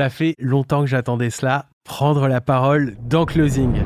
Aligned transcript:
Ça 0.00 0.08
fait 0.08 0.34
longtemps 0.38 0.80
que 0.80 0.86
j'attendais 0.86 1.28
cela, 1.28 1.66
prendre 1.84 2.26
la 2.26 2.40
parole 2.40 2.96
dans 3.02 3.26
Closing. 3.26 3.82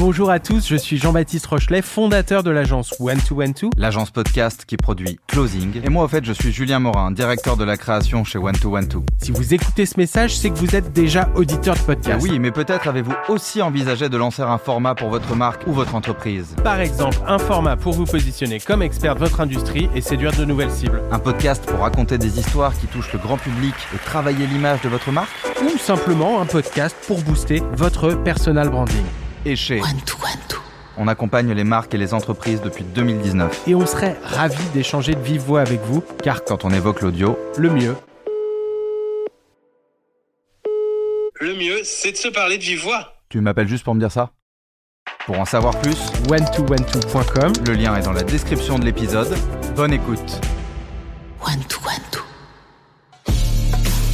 Bonjour 0.00 0.30
à 0.30 0.40
tous, 0.40 0.66
je 0.66 0.76
suis 0.76 0.96
Jean-Baptiste 0.96 1.44
Rochelet, 1.44 1.82
fondateur 1.82 2.42
de 2.42 2.50
l'agence 2.50 2.94
One 3.00 3.20
to 3.20 3.42
One 3.42 3.52
To, 3.52 3.68
l'agence 3.76 4.10
podcast 4.10 4.64
qui 4.64 4.78
produit 4.78 5.20
Closing. 5.26 5.78
Et 5.84 5.90
moi, 5.90 6.02
en 6.02 6.08
fait, 6.08 6.24
je 6.24 6.32
suis 6.32 6.52
Julien 6.52 6.78
Morin, 6.78 7.10
directeur 7.10 7.58
de 7.58 7.64
la 7.64 7.76
création 7.76 8.24
chez 8.24 8.38
One 8.38 8.56
to 8.56 8.74
One 8.74 8.88
To. 8.88 9.04
Si 9.20 9.30
vous 9.30 9.52
écoutez 9.52 9.84
ce 9.84 9.98
message, 9.98 10.38
c'est 10.38 10.48
que 10.48 10.54
vous 10.54 10.74
êtes 10.74 10.94
déjà 10.94 11.28
auditeur 11.34 11.74
de 11.74 11.80
podcast. 11.80 12.18
Ah 12.18 12.22
oui, 12.22 12.38
mais 12.38 12.50
peut-être 12.50 12.88
avez-vous 12.88 13.12
aussi 13.28 13.60
envisagé 13.60 14.08
de 14.08 14.16
lancer 14.16 14.40
un 14.40 14.56
format 14.56 14.94
pour 14.94 15.10
votre 15.10 15.36
marque 15.36 15.66
ou 15.66 15.72
votre 15.74 15.94
entreprise. 15.94 16.56
Par 16.64 16.80
exemple, 16.80 17.18
un 17.26 17.38
format 17.38 17.76
pour 17.76 17.92
vous 17.92 18.06
positionner 18.06 18.58
comme 18.58 18.80
expert 18.80 19.16
de 19.16 19.20
votre 19.20 19.42
industrie 19.42 19.90
et 19.94 20.00
séduire 20.00 20.32
de 20.32 20.46
nouvelles 20.46 20.72
cibles. 20.72 21.02
Un 21.12 21.18
podcast 21.18 21.66
pour 21.66 21.80
raconter 21.80 22.16
des 22.16 22.38
histoires 22.38 22.72
qui 22.72 22.86
touchent 22.86 23.12
le 23.12 23.18
grand 23.18 23.36
public 23.36 23.74
et 23.94 23.98
travailler 23.98 24.46
l'image 24.46 24.80
de 24.80 24.88
votre 24.88 25.12
marque? 25.12 25.28
Ou 25.62 25.76
simplement 25.76 26.40
un 26.40 26.46
podcast 26.46 26.96
pour 27.06 27.20
booster 27.20 27.62
votre 27.74 28.14
personal 28.14 28.70
branding 28.70 29.04
et 29.44 29.56
chez 29.56 29.80
On 30.96 31.08
accompagne 31.08 31.52
les 31.52 31.64
marques 31.64 31.94
et 31.94 31.98
les 31.98 32.14
entreprises 32.14 32.60
depuis 32.60 32.84
2019. 32.84 33.68
Et 33.68 33.74
on 33.74 33.86
serait 33.86 34.16
ravis 34.22 34.68
d'échanger 34.74 35.14
de 35.14 35.20
vive 35.20 35.40
voix 35.40 35.60
avec 35.60 35.80
vous, 35.82 36.02
car 36.22 36.44
quand 36.44 36.64
on 36.64 36.70
évoque 36.70 37.00
l'audio, 37.00 37.38
le 37.56 37.70
mieux. 37.70 37.96
Le 41.40 41.54
mieux, 41.54 41.80
c'est 41.84 42.12
de 42.12 42.16
se 42.16 42.28
parler 42.28 42.58
de 42.58 42.62
vive 42.62 42.82
voix. 42.82 43.14
Tu 43.28 43.40
m'appelles 43.40 43.68
juste 43.68 43.84
pour 43.84 43.94
me 43.94 44.00
dire 44.00 44.12
ça? 44.12 44.30
Pour 45.24 45.38
en 45.38 45.44
savoir 45.44 45.78
plus, 45.80 45.96
one 46.30 46.44
one 46.68 47.52
Le 47.66 47.72
lien 47.72 47.96
est 47.96 48.02
dans 48.02 48.12
la 48.12 48.22
description 48.22 48.78
de 48.78 48.84
l'épisode. 48.84 49.34
Bonne 49.74 49.92
écoute. 49.92 50.40
One 51.42 51.62
to 51.68 51.80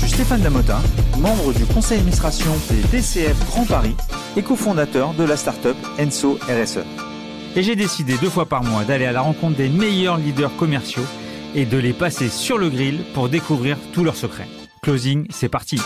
Suis 0.00 0.08
Stéphane 0.08 0.40
Damota, 0.40 0.80
membre 1.18 1.52
du 1.52 1.66
conseil 1.66 1.98
d'administration 1.98 2.50
des 2.70 2.80
DCF 2.88 3.38
Grand 3.48 3.66
Paris 3.66 3.94
et 4.34 4.42
cofondateur 4.42 5.12
de 5.12 5.24
la 5.24 5.36
startup 5.36 5.76
Enso 5.98 6.38
RSE. 6.48 6.86
Et 7.54 7.62
j'ai 7.62 7.76
décidé 7.76 8.16
deux 8.16 8.30
fois 8.30 8.46
par 8.46 8.64
mois 8.64 8.84
d'aller 8.84 9.04
à 9.04 9.12
la 9.12 9.20
rencontre 9.20 9.58
des 9.58 9.68
meilleurs 9.68 10.16
leaders 10.16 10.56
commerciaux 10.56 11.04
et 11.54 11.66
de 11.66 11.76
les 11.76 11.92
passer 11.92 12.30
sur 12.30 12.56
le 12.56 12.70
grill 12.70 13.04
pour 13.12 13.28
découvrir 13.28 13.76
tous 13.92 14.02
leurs 14.02 14.16
secrets. 14.16 14.48
Closing, 14.82 15.26
c'est 15.28 15.50
parti. 15.50 15.78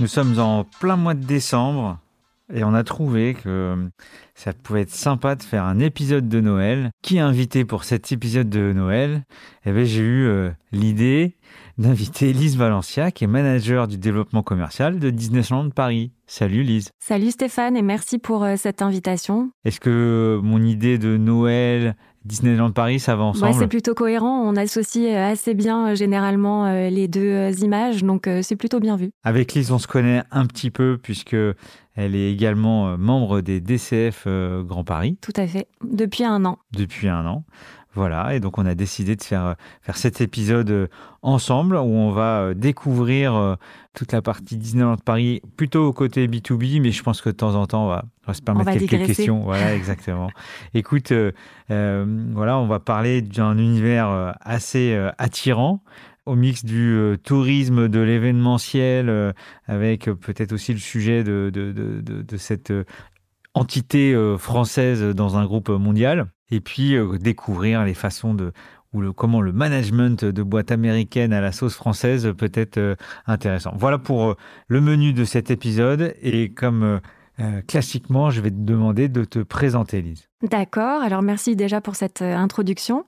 Nous 0.00 0.06
sommes 0.06 0.38
en 0.38 0.64
plein 0.64 0.96
mois 0.96 1.14
de 1.14 1.24
décembre 1.24 1.98
et 2.50 2.64
on 2.64 2.72
a 2.72 2.82
trouvé 2.82 3.34
que 3.34 3.90
ça 4.34 4.52
pouvait 4.54 4.82
être 4.82 4.94
sympa 4.94 5.34
de 5.34 5.42
faire 5.42 5.64
un 5.64 5.80
épisode 5.80 6.28
de 6.28 6.40
Noël. 6.40 6.90
Qui 7.02 7.18
est 7.18 7.20
invité 7.20 7.64
pour 7.64 7.84
cet 7.84 8.10
épisode 8.10 8.48
de 8.48 8.72
Noël? 8.72 9.24
Eh 9.66 9.72
bien, 9.72 9.84
j'ai 9.84 10.00
eu 10.00 10.26
euh, 10.26 10.50
l'idée 10.72 11.36
d'inviter 11.78 12.32
Lise 12.32 12.56
Valencia, 12.56 13.12
qui 13.12 13.24
est 13.24 13.28
manager 13.28 13.86
du 13.86 13.98
développement 13.98 14.42
commercial 14.42 14.98
de 14.98 15.10
Disneyland 15.10 15.70
Paris. 15.70 16.12
Salut 16.26 16.62
Lise. 16.62 16.90
Salut 16.98 17.30
Stéphane 17.30 17.76
et 17.76 17.82
merci 17.82 18.18
pour 18.18 18.44
euh, 18.44 18.56
cette 18.56 18.82
invitation. 18.82 19.50
Est-ce 19.64 19.80
que 19.80 20.38
mon 20.42 20.62
idée 20.62 20.98
de 20.98 21.16
Noël, 21.16 21.96
Disneyland 22.24 22.72
Paris, 22.72 22.98
ça 22.98 23.16
va 23.16 23.22
ensemble 23.24 23.54
C'est 23.54 23.68
plutôt 23.68 23.94
cohérent. 23.94 24.42
On 24.42 24.56
associe 24.56 25.08
euh, 25.08 25.32
assez 25.32 25.54
bien 25.54 25.88
euh, 25.88 25.94
généralement 25.94 26.70
les 26.90 27.08
deux 27.08 27.62
images, 27.62 28.02
donc 28.02 28.28
c'est 28.42 28.56
plutôt 28.56 28.80
bien 28.80 28.96
vu. 28.96 29.10
Avec 29.22 29.54
Lise, 29.54 29.70
on 29.70 29.78
se 29.78 29.86
connaît 29.86 30.22
un 30.30 30.44
petit 30.46 30.70
peu 30.70 30.98
puisque 31.00 31.36
elle 31.94 32.14
est 32.14 32.32
également 32.32 32.98
membre 32.98 33.40
des 33.40 33.60
DCF 33.60 34.26
Grand 34.64 34.84
Paris. 34.84 35.16
Tout 35.22 35.32
à 35.36 35.46
fait, 35.46 35.68
depuis 35.84 36.24
un 36.24 36.44
an. 36.44 36.58
Depuis 36.72 37.08
un 37.08 37.24
an. 37.26 37.44
Voilà, 37.94 38.34
et 38.34 38.40
donc 38.40 38.58
on 38.58 38.66
a 38.66 38.74
décidé 38.74 39.16
de 39.16 39.22
faire, 39.22 39.44
euh, 39.44 39.54
faire 39.80 39.96
cet 39.96 40.20
épisode 40.20 40.70
euh, 40.70 40.86
ensemble 41.22 41.74
où 41.76 41.80
on 41.80 42.10
va 42.10 42.40
euh, 42.40 42.54
découvrir 42.54 43.56
toute 43.94 44.12
la 44.12 44.22
partie 44.22 44.56
Disneyland 44.56 44.96
Paris, 44.98 45.40
plutôt 45.56 45.86
au 45.86 45.92
côté 45.92 46.28
B2B, 46.28 46.80
mais 46.80 46.92
je 46.92 47.02
pense 47.02 47.22
que 47.22 47.30
de 47.30 47.34
temps 47.34 47.54
en 47.54 47.66
temps, 47.66 47.86
on 47.86 47.88
va, 47.88 48.34
se 48.34 48.42
permettre 48.42 48.70
quelques 48.72 49.06
questions. 49.06 49.40
Voilà, 49.40 49.74
exactement. 49.76 50.30
Écoute, 50.74 51.12
voilà, 51.68 52.58
on 52.58 52.66
va 52.66 52.78
parler 52.78 53.22
d'un 53.22 53.56
univers 53.58 54.34
assez 54.42 54.96
attirant 55.18 55.82
au 56.26 56.36
mix 56.36 56.64
du 56.64 57.16
tourisme, 57.24 57.88
de 57.88 58.00
l'événementiel, 58.00 59.34
avec 59.66 60.04
peut-être 60.04 60.52
aussi 60.52 60.72
le 60.72 60.78
sujet 60.78 61.24
de, 61.24 61.50
de, 61.52 61.72
de, 61.72 62.22
de 62.22 62.36
cette 62.36 62.72
entité 63.54 64.14
française 64.38 65.02
dans 65.02 65.36
un 65.36 65.44
groupe 65.44 65.68
mondial 65.68 66.30
et 66.50 66.60
puis 66.60 66.94
euh, 66.94 67.18
découvrir 67.18 67.84
les 67.84 67.94
façons 67.94 68.34
de 68.34 68.52
ou 68.94 69.12
comment 69.12 69.42
le 69.42 69.52
management 69.52 70.24
de 70.24 70.42
boîte 70.42 70.72
américaine 70.72 71.34
à 71.34 71.42
la 71.42 71.52
sauce 71.52 71.74
française 71.74 72.32
peut 72.38 72.50
être 72.54 72.78
euh, 72.78 72.94
intéressant. 73.26 73.74
Voilà 73.76 73.98
pour 73.98 74.30
euh, 74.30 74.36
le 74.66 74.80
menu 74.80 75.12
de 75.12 75.24
cet 75.24 75.50
épisode 75.50 76.14
et 76.22 76.52
comme 76.54 77.00
classiquement, 77.66 78.30
je 78.30 78.40
vais 78.40 78.50
te 78.50 78.56
demander 78.56 79.08
de 79.08 79.24
te 79.24 79.38
présenter, 79.38 80.02
Lise. 80.02 80.28
D'accord, 80.42 81.02
alors 81.02 81.22
merci 81.22 81.56
déjà 81.56 81.80
pour 81.80 81.96
cette 81.96 82.22
introduction. 82.22 83.04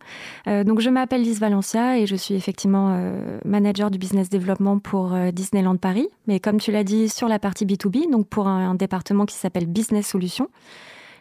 donc 0.46 0.80
je 0.80 0.90
m'appelle 0.90 1.22
Lise 1.22 1.40
Valencia 1.40 1.98
et 1.98 2.06
je 2.06 2.16
suis 2.16 2.34
effectivement 2.34 3.12
manager 3.44 3.90
du 3.90 3.98
business 3.98 4.28
développement 4.30 4.78
pour 4.78 5.16
Disneyland 5.32 5.76
Paris, 5.76 6.08
mais 6.26 6.40
comme 6.40 6.58
tu 6.58 6.72
l'as 6.72 6.84
dit, 6.84 7.08
sur 7.08 7.28
la 7.28 7.38
partie 7.38 7.66
B2B, 7.66 8.10
donc 8.10 8.28
pour 8.28 8.48
un 8.48 8.74
département 8.74 9.26
qui 9.26 9.36
s'appelle 9.36 9.66
Business 9.66 10.08
Solutions. 10.08 10.48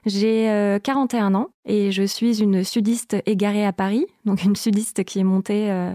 J'ai 0.05 0.79
41 0.83 1.33
euh, 1.33 1.37
ans 1.37 1.47
et 1.65 1.91
je 1.91 2.03
suis 2.03 2.41
une 2.41 2.63
sudiste 2.63 3.17
égarée 3.25 3.65
à 3.65 3.73
Paris, 3.73 4.05
donc 4.25 4.43
une 4.43 4.55
sudiste 4.55 5.03
qui 5.03 5.19
est 5.19 5.23
montée 5.23 5.69
euh, 5.71 5.93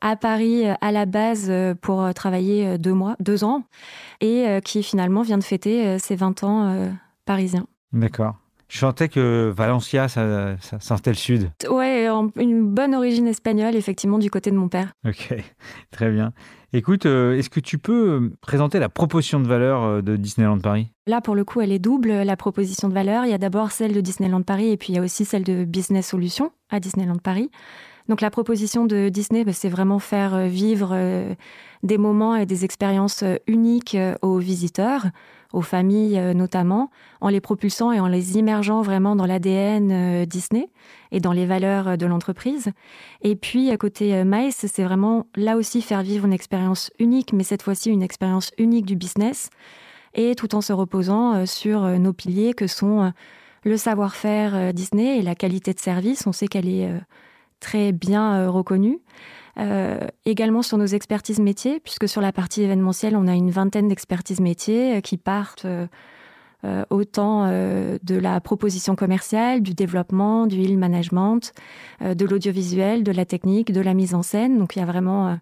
à 0.00 0.16
Paris 0.16 0.66
euh, 0.66 0.74
à 0.80 0.92
la 0.92 1.06
base 1.06 1.52
pour 1.80 2.12
travailler 2.14 2.78
deux 2.78 2.94
mois, 2.94 3.16
deux 3.20 3.44
ans, 3.44 3.64
et 4.20 4.46
qui 4.64 4.82
finalement 4.82 5.22
vient 5.22 5.38
de 5.38 5.44
fêter 5.44 5.98
ses 5.98 6.16
20 6.16 6.44
ans 6.44 6.90
parisiens. 7.24 7.66
D'accord. 7.92 8.36
Je 8.68 8.78
sentais 8.78 9.08
que 9.08 9.50
Valencia, 9.56 10.08
ça, 10.08 10.56
ça 10.60 10.78
sortait 10.78 11.10
le 11.10 11.16
sud. 11.16 11.50
Ouais, 11.70 12.06
une 12.36 12.68
bonne 12.68 12.94
origine 12.94 13.26
espagnole, 13.26 13.74
effectivement, 13.74 14.18
du 14.18 14.30
côté 14.30 14.50
de 14.50 14.56
mon 14.56 14.68
père. 14.68 14.92
Ok, 15.06 15.34
très 15.90 16.10
bien. 16.10 16.32
Écoute, 16.74 17.06
euh, 17.06 17.34
est-ce 17.34 17.48
que 17.48 17.60
tu 17.60 17.78
peux 17.78 18.10
euh, 18.10 18.36
présenter 18.42 18.78
la 18.78 18.90
proposition 18.90 19.40
de 19.40 19.46
valeur 19.46 19.82
euh, 19.84 20.02
de 20.02 20.16
Disneyland 20.16 20.58
Paris? 20.58 20.88
Là, 21.06 21.22
pour 21.22 21.34
le 21.34 21.42
coup, 21.44 21.62
elle 21.62 21.72
est 21.72 21.78
double, 21.78 22.10
la 22.10 22.36
proposition 22.36 22.90
de 22.90 22.94
valeur. 22.94 23.24
Il 23.24 23.30
y 23.30 23.34
a 23.34 23.38
d'abord 23.38 23.72
celle 23.72 23.94
de 23.94 24.02
Disneyland 24.02 24.42
Paris 24.42 24.68
et 24.68 24.76
puis 24.76 24.92
il 24.92 24.96
y 24.96 24.98
a 24.98 25.02
aussi 25.02 25.24
celle 25.24 25.44
de 25.44 25.64
Business 25.64 26.08
Solutions 26.08 26.52
à 26.68 26.78
Disneyland 26.78 27.16
Paris. 27.16 27.50
Donc 28.08 28.20
la 28.20 28.30
proposition 28.30 28.86
de 28.86 29.08
Disney, 29.08 29.44
bah, 29.44 29.52
c'est 29.52 29.68
vraiment 29.68 29.98
faire 29.98 30.46
vivre 30.48 30.96
des 31.82 31.98
moments 31.98 32.36
et 32.36 32.46
des 32.46 32.64
expériences 32.64 33.22
uniques 33.46 33.96
aux 34.22 34.38
visiteurs 34.38 35.06
aux 35.52 35.62
familles 35.62 36.18
euh, 36.18 36.34
notamment, 36.34 36.90
en 37.20 37.28
les 37.28 37.40
propulsant 37.40 37.92
et 37.92 38.00
en 38.00 38.06
les 38.06 38.36
immergeant 38.36 38.82
vraiment 38.82 39.16
dans 39.16 39.26
l'ADN 39.26 39.90
euh, 39.90 40.26
Disney 40.26 40.68
et 41.10 41.20
dans 41.20 41.32
les 41.32 41.46
valeurs 41.46 41.88
euh, 41.88 41.96
de 41.96 42.06
l'entreprise. 42.06 42.70
Et 43.22 43.34
puis 43.34 43.70
à 43.70 43.76
côté 43.76 44.24
Mice, 44.24 44.66
c'est 44.68 44.84
vraiment 44.84 45.26
là 45.34 45.56
aussi 45.56 45.80
faire 45.80 46.02
vivre 46.02 46.26
une 46.26 46.32
expérience 46.32 46.90
unique, 46.98 47.32
mais 47.32 47.44
cette 47.44 47.62
fois-ci 47.62 47.90
une 47.90 48.02
expérience 48.02 48.50
unique 48.58 48.86
du 48.86 48.96
business, 48.96 49.50
et 50.14 50.34
tout 50.34 50.54
en 50.54 50.60
se 50.60 50.72
reposant 50.72 51.44
sur 51.44 51.82
nos 51.98 52.12
piliers 52.12 52.54
que 52.54 52.66
sont 52.66 53.12
le 53.64 53.76
savoir-faire 53.76 54.72
Disney 54.72 55.18
et 55.18 55.22
la 55.22 55.34
qualité 55.34 55.74
de 55.74 55.78
service. 55.78 56.26
On 56.26 56.32
sait 56.32 56.48
qu'elle 56.48 56.68
est 56.68 56.88
très 57.60 57.92
bien 57.92 58.48
reconnue. 58.48 59.00
Euh, 59.58 59.98
également 60.24 60.62
sur 60.62 60.78
nos 60.78 60.86
expertises 60.86 61.40
métiers, 61.40 61.80
puisque 61.80 62.08
sur 62.08 62.20
la 62.20 62.32
partie 62.32 62.62
événementielle, 62.62 63.16
on 63.16 63.26
a 63.26 63.34
une 63.34 63.50
vingtaine 63.50 63.88
d'expertises 63.88 64.40
métiers 64.40 64.96
euh, 64.96 65.00
qui 65.00 65.16
partent 65.16 65.64
euh, 65.64 65.86
autant 66.90 67.46
de 67.46 68.18
la 68.18 68.40
proposition 68.40 68.96
commerciale, 68.96 69.62
du 69.62 69.74
développement, 69.74 70.48
du 70.48 70.56
hill 70.56 70.76
management, 70.76 71.52
de 72.00 72.24
l'audiovisuel, 72.26 73.04
de 73.04 73.12
la 73.12 73.24
technique, 73.24 73.70
de 73.70 73.80
la 73.80 73.94
mise 73.94 74.12
en 74.12 74.22
scène. 74.24 74.58
Donc 74.58 74.74
il 74.74 74.80
y 74.80 74.82
a 74.82 74.84
vraiment 74.84 75.38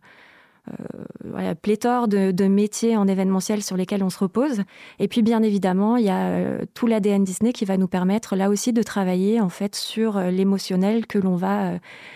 voilà, 1.25 1.55
pléthore 1.55 2.09
de, 2.09 2.47
métiers 2.47 2.97
en 2.97 3.07
événementiel 3.07 3.63
sur 3.63 3.77
lesquels 3.77 4.03
on 4.03 4.11
se 4.11 4.19
repose. 4.19 4.63
Et 4.99 5.09
puis, 5.09 5.23
bien 5.23 5.43
évidemment, 5.43 5.97
il 5.97 6.05
y 6.05 6.11
a 6.11 6.65
tout 6.75 6.87
l'ADN 6.87 7.25
Disney 7.25 7.53
qui 7.53 7.65
va 7.65 7.77
nous 7.77 7.89
permettre 7.89 8.37
là 8.37 8.49
aussi 8.49 8.73
de 8.73 8.83
travailler 8.83 9.41
en 9.41 9.49
fait 9.49 9.75
sur 9.75 10.19
l'émotionnel 10.21 11.07
que 11.07 11.19
l'on 11.19 11.37
va 11.37 11.75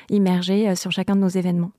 immerger 0.08 0.75
sur 0.76 0.93
chacun 0.93 1.17
de 1.17 1.20
nos 1.20 1.29
événements. 1.29 1.73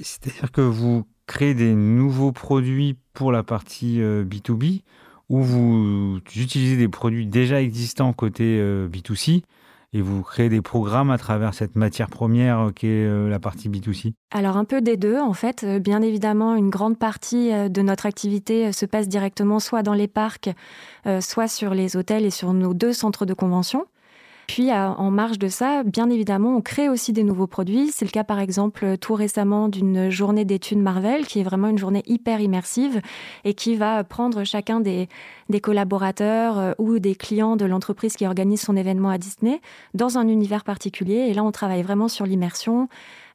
C'est-à-dire 0.00 0.52
que 0.52 0.60
vous 0.60 1.04
créez 1.26 1.54
des 1.54 1.74
nouveaux 1.74 2.32
produits 2.32 2.96
pour 3.12 3.32
la 3.32 3.42
partie 3.42 4.00
B2B 4.00 4.64
euh, 4.64 4.78
où 5.28 5.42
vous 5.42 6.20
utilisez 6.36 6.76
des 6.76 6.88
produits 6.88 7.26
déjà 7.26 7.60
existants 7.60 8.12
côté 8.12 8.60
B2C 8.90 9.42
et 9.92 10.02
vous 10.02 10.22
créez 10.22 10.48
des 10.48 10.60
programmes 10.60 11.10
à 11.10 11.18
travers 11.18 11.54
cette 11.54 11.74
matière 11.74 12.08
première 12.08 12.58
euh, 12.60 12.70
qui 12.70 12.86
est 12.86 13.06
euh, 13.06 13.28
la 13.28 13.38
partie 13.38 13.68
B2C 13.68 14.12
Alors 14.30 14.56
un 14.56 14.64
peu 14.64 14.82
des 14.82 14.96
deux 14.96 15.18
en 15.18 15.32
fait. 15.32 15.64
Euh, 15.64 15.78
bien 15.78 16.02
évidemment, 16.02 16.54
une 16.54 16.70
grande 16.70 16.98
partie 16.98 17.50
de 17.50 17.82
notre 17.82 18.06
activité 18.06 18.72
se 18.72 18.84
passe 18.86 19.08
directement 19.08 19.60
soit 19.60 19.82
dans 19.82 19.94
les 19.94 20.08
parcs, 20.08 20.50
soit 21.20 21.48
sur 21.48 21.74
les 21.74 21.96
hôtels 21.96 22.24
et 22.24 22.30
sur 22.30 22.52
nos 22.52 22.74
deux 22.74 22.92
centres 22.92 23.24
de 23.26 23.34
convention. 23.34 23.86
Puis, 24.48 24.72
en 24.72 25.10
marge 25.10 25.38
de 25.38 25.48
ça, 25.48 25.82
bien 25.84 26.08
évidemment, 26.08 26.56
on 26.56 26.62
crée 26.62 26.88
aussi 26.88 27.12
des 27.12 27.22
nouveaux 27.22 27.46
produits. 27.46 27.92
C'est 27.92 28.06
le 28.06 28.10
cas, 28.10 28.24
par 28.24 28.40
exemple, 28.40 28.96
tout 28.96 29.12
récemment 29.12 29.68
d'une 29.68 30.08
journée 30.08 30.46
d'études 30.46 30.78
Marvel, 30.78 31.26
qui 31.26 31.40
est 31.40 31.42
vraiment 31.42 31.68
une 31.68 31.76
journée 31.76 32.02
hyper 32.06 32.40
immersive 32.40 33.02
et 33.44 33.52
qui 33.52 33.76
va 33.76 34.02
prendre 34.04 34.44
chacun 34.44 34.80
des, 34.80 35.08
collaborateurs 35.62 36.58
euh, 36.58 36.72
ou 36.78 36.98
des 36.98 37.14
clients 37.14 37.56
de 37.56 37.66
l'entreprise 37.66 38.16
qui 38.16 38.26
organise 38.26 38.62
son 38.62 38.74
événement 38.74 39.10
à 39.10 39.18
Disney 39.18 39.60
dans 39.92 40.16
un 40.16 40.26
univers 40.26 40.64
particulier. 40.64 41.26
Et 41.28 41.34
là, 41.34 41.44
on 41.44 41.52
travaille 41.52 41.82
vraiment 41.82 42.08
sur 42.08 42.24
l'immersion, 42.24 42.88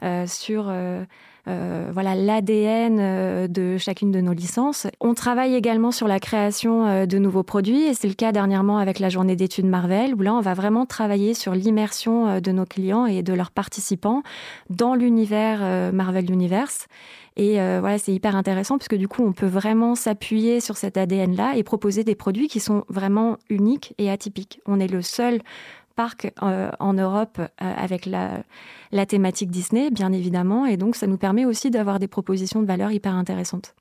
euh, 0.04 0.25
sur... 0.25 0.65
Euh, 0.68 1.06
euh, 1.50 1.90
voilà 1.92 2.16
l'ADN 2.16 3.00
euh, 3.01 3.48
de 3.50 3.78
chacune 3.78 4.12
de 4.12 4.22
nos 4.22 4.31
licences. 4.31 4.88
On 5.01 5.13
travaille 5.13 5.56
également 5.56 5.92
sur 5.92 6.07
la 6.07 6.22
création 6.22 6.86
euh, 6.86 7.06
de 7.06 7.18
nouveaux 7.18 7.44
produits 7.44 7.84
et 7.84 7.94
c'est 7.94 8.07
le 8.07 8.13
cas 8.13 8.31
dernièrement 8.31 8.78
avec 8.78 9.00
la 9.00 9.10
journée 9.10 9.36
d'études 9.36 9.66
Marvel 9.66 10.16
où 10.16 10.22
là 10.22 10.34
on 10.34 10.40
va 10.40 10.54
vraiment 10.54 10.86
travailler 10.86 11.34
sur 11.34 11.54
l'immersion 11.54 12.40
de 12.40 12.51
nos 12.54 12.66
clients 12.66 13.06
et 13.06 13.24
de 13.24 13.34
leurs 13.34 13.51
participants 13.51 14.24
dans 14.69 14.95
l'univers 14.95 15.92
Marvel 15.92 16.31
Universe. 16.31 16.88
Et 17.36 17.54
voilà, 17.56 17.98
c'est 17.98 18.13
hyper 18.13 18.36
intéressant 18.36 18.78
parce 18.78 18.88
que 18.88 18.96
du 18.96 19.07
coup, 19.07 19.24
on 19.24 19.34
peut 19.34 19.48
vraiment 19.48 19.96
s'appuyer 19.96 20.60
sur 20.60 20.78
cet 20.78 20.98
ADN-là 20.98 21.56
et 21.56 21.63
proposer 21.63 22.04
des 22.04 22.16
produits 22.16 22.48
qui 22.48 22.60
sont 22.60 22.86
vraiment 22.89 23.38
uniques 23.50 23.96
et 23.98 24.12
atypiques. 24.12 24.60
On 24.66 24.80
est 24.80 24.88
le 24.88 25.01
seul 25.01 25.42
parc 25.95 26.31
euh, 26.42 26.72
en 26.80 26.94
Europe 26.94 27.40
euh, 27.40 27.45
avec 27.57 28.06
la, 28.06 28.44
thématique 29.06 29.51
Disney, 29.51 29.92
bien 29.92 30.12
évidemment. 30.12 30.66
Et 30.66 30.78
donc, 30.78 30.95
ça 30.95 31.07
nous 31.07 31.18
permet 31.18 31.45
aussi 31.45 31.72
d'avoir 31.72 32.00
des 32.00 32.07
propositions 32.07 32.62
de 32.62 32.68
valeur 32.68 32.92
hyper 32.92 33.13
intéressantes. 33.16 33.75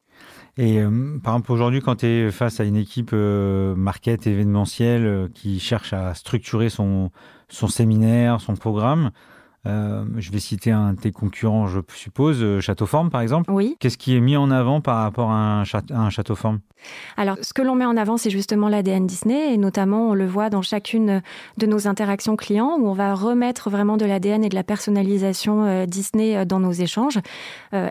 Et 0.58 0.80
euh, 0.80 1.18
par 1.22 1.34
exemple, 1.34 1.52
aujourd'hui, 1.52 1.80
quand 1.80 1.96
tu 1.96 2.06
es 2.06 2.30
face 2.30 2.60
à 2.60 2.64
une 2.64 2.76
équipe 2.76 3.12
market 3.12 4.26
événementielle 4.26 5.30
qui 5.34 5.60
cherche 5.60 5.92
à 5.92 6.14
structurer 6.14 6.68
son 6.68 7.10
séminaire, 7.48 8.40
son 8.40 8.54
programme, 8.54 9.10
euh, 9.64 10.04
je 10.18 10.32
vais 10.32 10.40
citer 10.40 10.72
un 10.72 10.92
de 10.92 10.98
tes 10.98 11.12
concurrents, 11.12 11.68
je 11.68 11.78
suppose, 11.94 12.42
euh, 12.42 12.60
Châteauforme 12.60 13.10
par 13.10 13.20
exemple. 13.20 13.48
Oui. 13.52 13.76
Qu'est-ce 13.78 13.96
qui 13.96 14.16
est 14.16 14.20
mis 14.20 14.36
en 14.36 14.50
avant 14.50 14.80
par 14.80 14.96
rapport 14.96 15.30
à 15.30 15.62
un, 15.62 15.62
un 15.90 16.10
Châteauforme 16.10 16.58
Alors, 17.16 17.36
ce 17.42 17.54
que 17.54 17.62
l'on 17.62 17.76
met 17.76 17.84
en 17.84 17.96
avant, 17.96 18.16
c'est 18.16 18.30
justement 18.30 18.68
l'ADN 18.68 19.06
Disney, 19.06 19.54
et 19.54 19.56
notamment, 19.58 20.10
on 20.10 20.14
le 20.14 20.26
voit 20.26 20.50
dans 20.50 20.62
chacune 20.62 21.22
de 21.58 21.66
nos 21.66 21.86
interactions 21.86 22.34
clients, 22.34 22.76
où 22.76 22.88
on 22.88 22.92
va 22.92 23.14
remettre 23.14 23.70
vraiment 23.70 23.96
de 23.96 24.04
l'ADN 24.04 24.42
et 24.42 24.48
de 24.48 24.56
la 24.56 24.64
personnalisation 24.64 25.64
euh, 25.64 25.86
Disney 25.86 26.44
dans 26.44 26.58
nos 26.58 26.72
échanges. 26.72 27.20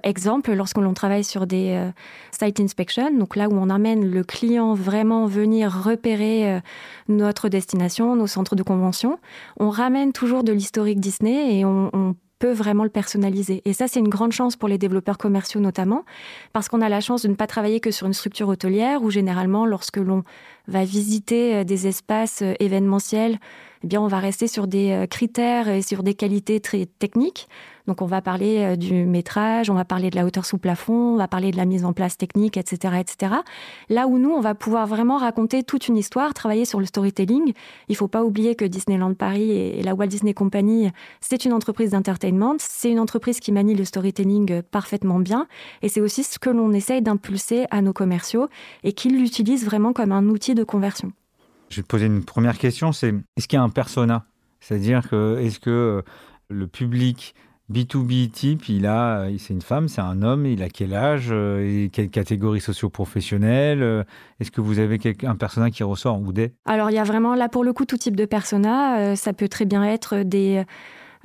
exemple, 0.04 0.52
lorsque 0.54 0.78
l'on 0.78 0.94
travaille 0.94 1.24
sur 1.24 1.48
des 1.48 1.90
site 2.32 2.60
inspections, 2.60 3.18
donc 3.18 3.36
là 3.36 3.48
où 3.48 3.54
on 3.54 3.70
amène 3.70 4.10
le 4.10 4.24
client 4.24 4.74
vraiment 4.74 5.26
venir 5.26 5.72
repérer 5.72 6.60
notre 7.08 7.50
destination, 7.50 8.16
nos 8.16 8.28
centres 8.28 8.56
de 8.56 8.64
convention, 8.64 9.20
on 9.60 9.70
ramène 9.70 10.12
toujours 10.12 10.44
de 10.44 10.52
l'historique 10.52 11.00
Disney 11.00 11.58
et 11.58 11.61
on, 11.66 12.16
peut 12.40 12.52
vraiment 12.52 12.84
le 12.84 12.90
personnaliser. 12.90 13.62
Et 13.66 13.74
ça, 13.74 13.88
c'est 13.88 14.00
une 14.00 14.10
grande 14.10 14.32
chance 14.32 14.56
pour 14.56 14.68
les 14.68 14.80
développeurs 14.80 15.20
commerciaux 15.20 15.62
notamment, 15.62 16.06
parce 16.54 16.70
qu'on 16.70 16.82
a 16.82 16.90
la 16.90 17.00
chance 17.00 17.22
de 17.22 17.28
ne 17.28 17.36
pas 17.36 17.46
travailler 17.46 17.80
que 17.80 17.92
sur 17.92 18.08
une 18.08 18.14
structure 18.14 18.48
hôtelière, 18.48 19.04
où 19.04 19.12
généralement, 19.12 19.68
lorsque 19.68 19.98
l'on 19.98 20.24
va 20.68 20.84
visiter 20.84 21.58
euh, 21.58 21.64
des 21.64 21.86
espaces 21.86 22.42
euh, 22.42 22.56
événementiels, 22.60 23.38
eh 23.84 23.88
bien, 23.88 24.02
on 24.02 24.08
va 24.08 24.20
rester 24.20 24.48
sur 24.48 24.68
des 24.68 24.92
euh, 24.92 25.08
critères 25.08 25.68
et 25.68 25.82
sur 25.82 26.04
des 26.04 26.14
qualités 26.14 26.60
très 26.60 26.86
techniques. 26.86 27.48
Donc, 27.88 28.04
on 28.04 28.06
va 28.06 28.22
parler 28.22 28.60
euh, 28.60 28.76
du 28.76 29.06
métrage, 29.06 29.72
on 29.72 29.74
va 29.74 29.86
parler 29.86 30.12
de 30.12 30.16
la 30.16 30.24
hauteur 30.24 30.46
sous 30.46 30.60
plafond, 30.60 31.14
on 31.14 31.18
va 31.18 31.28
parler 31.28 31.50
de 31.50 31.58
la 31.58 31.66
mise 31.66 31.84
en 31.84 31.94
place 31.94 32.16
technique, 32.16 32.58
etc., 32.58 32.98
etc. 33.00 33.34
Là 33.90 34.08
où 34.08 34.20
nous, 34.20 34.30
on 34.30 34.40
va 34.40 34.54
pouvoir 34.54 34.86
vraiment 34.86 35.18
raconter 35.18 35.64
toute 35.64 35.88
une 35.88 35.98
histoire, 35.98 36.36
travailler 36.36 36.66
sur 36.66 36.80
le 36.80 36.86
storytelling. 36.86 37.54
Il 37.88 37.96
faut 37.96 38.08
pas 38.08 38.24
oublier 38.24 38.54
que 38.54 38.66
Disneyland 38.66 39.16
Paris 39.16 39.50
et 39.52 39.82
la 39.82 39.96
Walt 39.96 40.08
Disney 40.08 40.36
Company, 40.36 40.92
c'est 41.20 41.44
une 41.46 41.54
entreprise 41.54 41.90
d'entertainment. 41.90 42.56
C'est 42.60 42.92
une 42.92 43.00
entreprise 43.00 43.40
qui 43.40 43.52
manie 43.52 43.74
le 43.74 43.86
storytelling 43.86 44.62
parfaitement 44.62 45.18
bien. 45.18 45.48
Et 45.82 45.90
c'est 45.90 46.02
aussi 46.02 46.24
ce 46.24 46.38
que 46.38 46.52
l'on 46.52 46.72
essaye 46.74 47.02
d'impulser 47.02 47.66
à 47.72 47.82
nos 47.82 47.94
commerciaux 47.94 48.48
et 48.84 48.94
qu'ils 48.94 49.20
l'utilisent 49.20 49.66
vraiment 49.66 49.92
comme 49.92 50.12
un 50.12 50.28
outil 50.28 50.54
de 50.54 50.64
conversion. 50.64 51.14
Je 51.72 51.78
vais 51.78 51.84
te 51.84 51.88
poser 51.88 52.06
une 52.06 52.26
première 52.26 52.58
question, 52.58 52.92
c'est 52.92 53.14
est-ce 53.38 53.48
qu'il 53.48 53.56
y 53.56 53.60
a 53.60 53.64
un 53.64 53.70
persona? 53.70 54.26
C'est-à-dire 54.60 55.10
que 55.10 55.40
est-ce 55.40 55.58
que 55.58 55.70
euh, 55.70 56.02
le 56.50 56.68
public 56.68 57.34
B2B 57.72 58.30
type, 58.30 58.68
il 58.68 58.86
a, 58.86 59.28
c'est 59.40 59.54
une 59.54 59.62
femme, 59.62 59.88
c'est 59.88 60.02
un 60.02 60.22
homme, 60.22 60.46
il 60.46 60.64
a 60.64 60.70
quel 60.70 60.94
âge 60.94 61.30
euh, 61.32 61.88
quelle 61.94 62.10
catégorie 62.10 62.60
socio-professionnelle 62.60 63.82
euh, 63.84 64.04
Est-ce 64.42 64.52
que 64.52 64.60
vous 64.60 64.80
avez 64.80 65.00
un 65.24 65.36
persona 65.38 65.72
qui 65.72 65.84
ressort 65.84 66.20
ou 66.20 66.34
des? 66.34 66.52
Alors 66.66 66.90
il 66.90 66.96
y 66.96 67.00
a 67.00 67.06
vraiment 67.06 67.36
là 67.36 67.48
pour 67.48 67.64
le 67.64 67.72
coup 67.72 67.86
tout 67.86 67.98
type 67.98 68.18
de 68.18 68.26
persona. 68.26 69.16
ça 69.16 69.32
peut 69.32 69.48
très 69.48 69.64
bien 69.64 69.86
être 69.86 70.24
des 70.24 70.66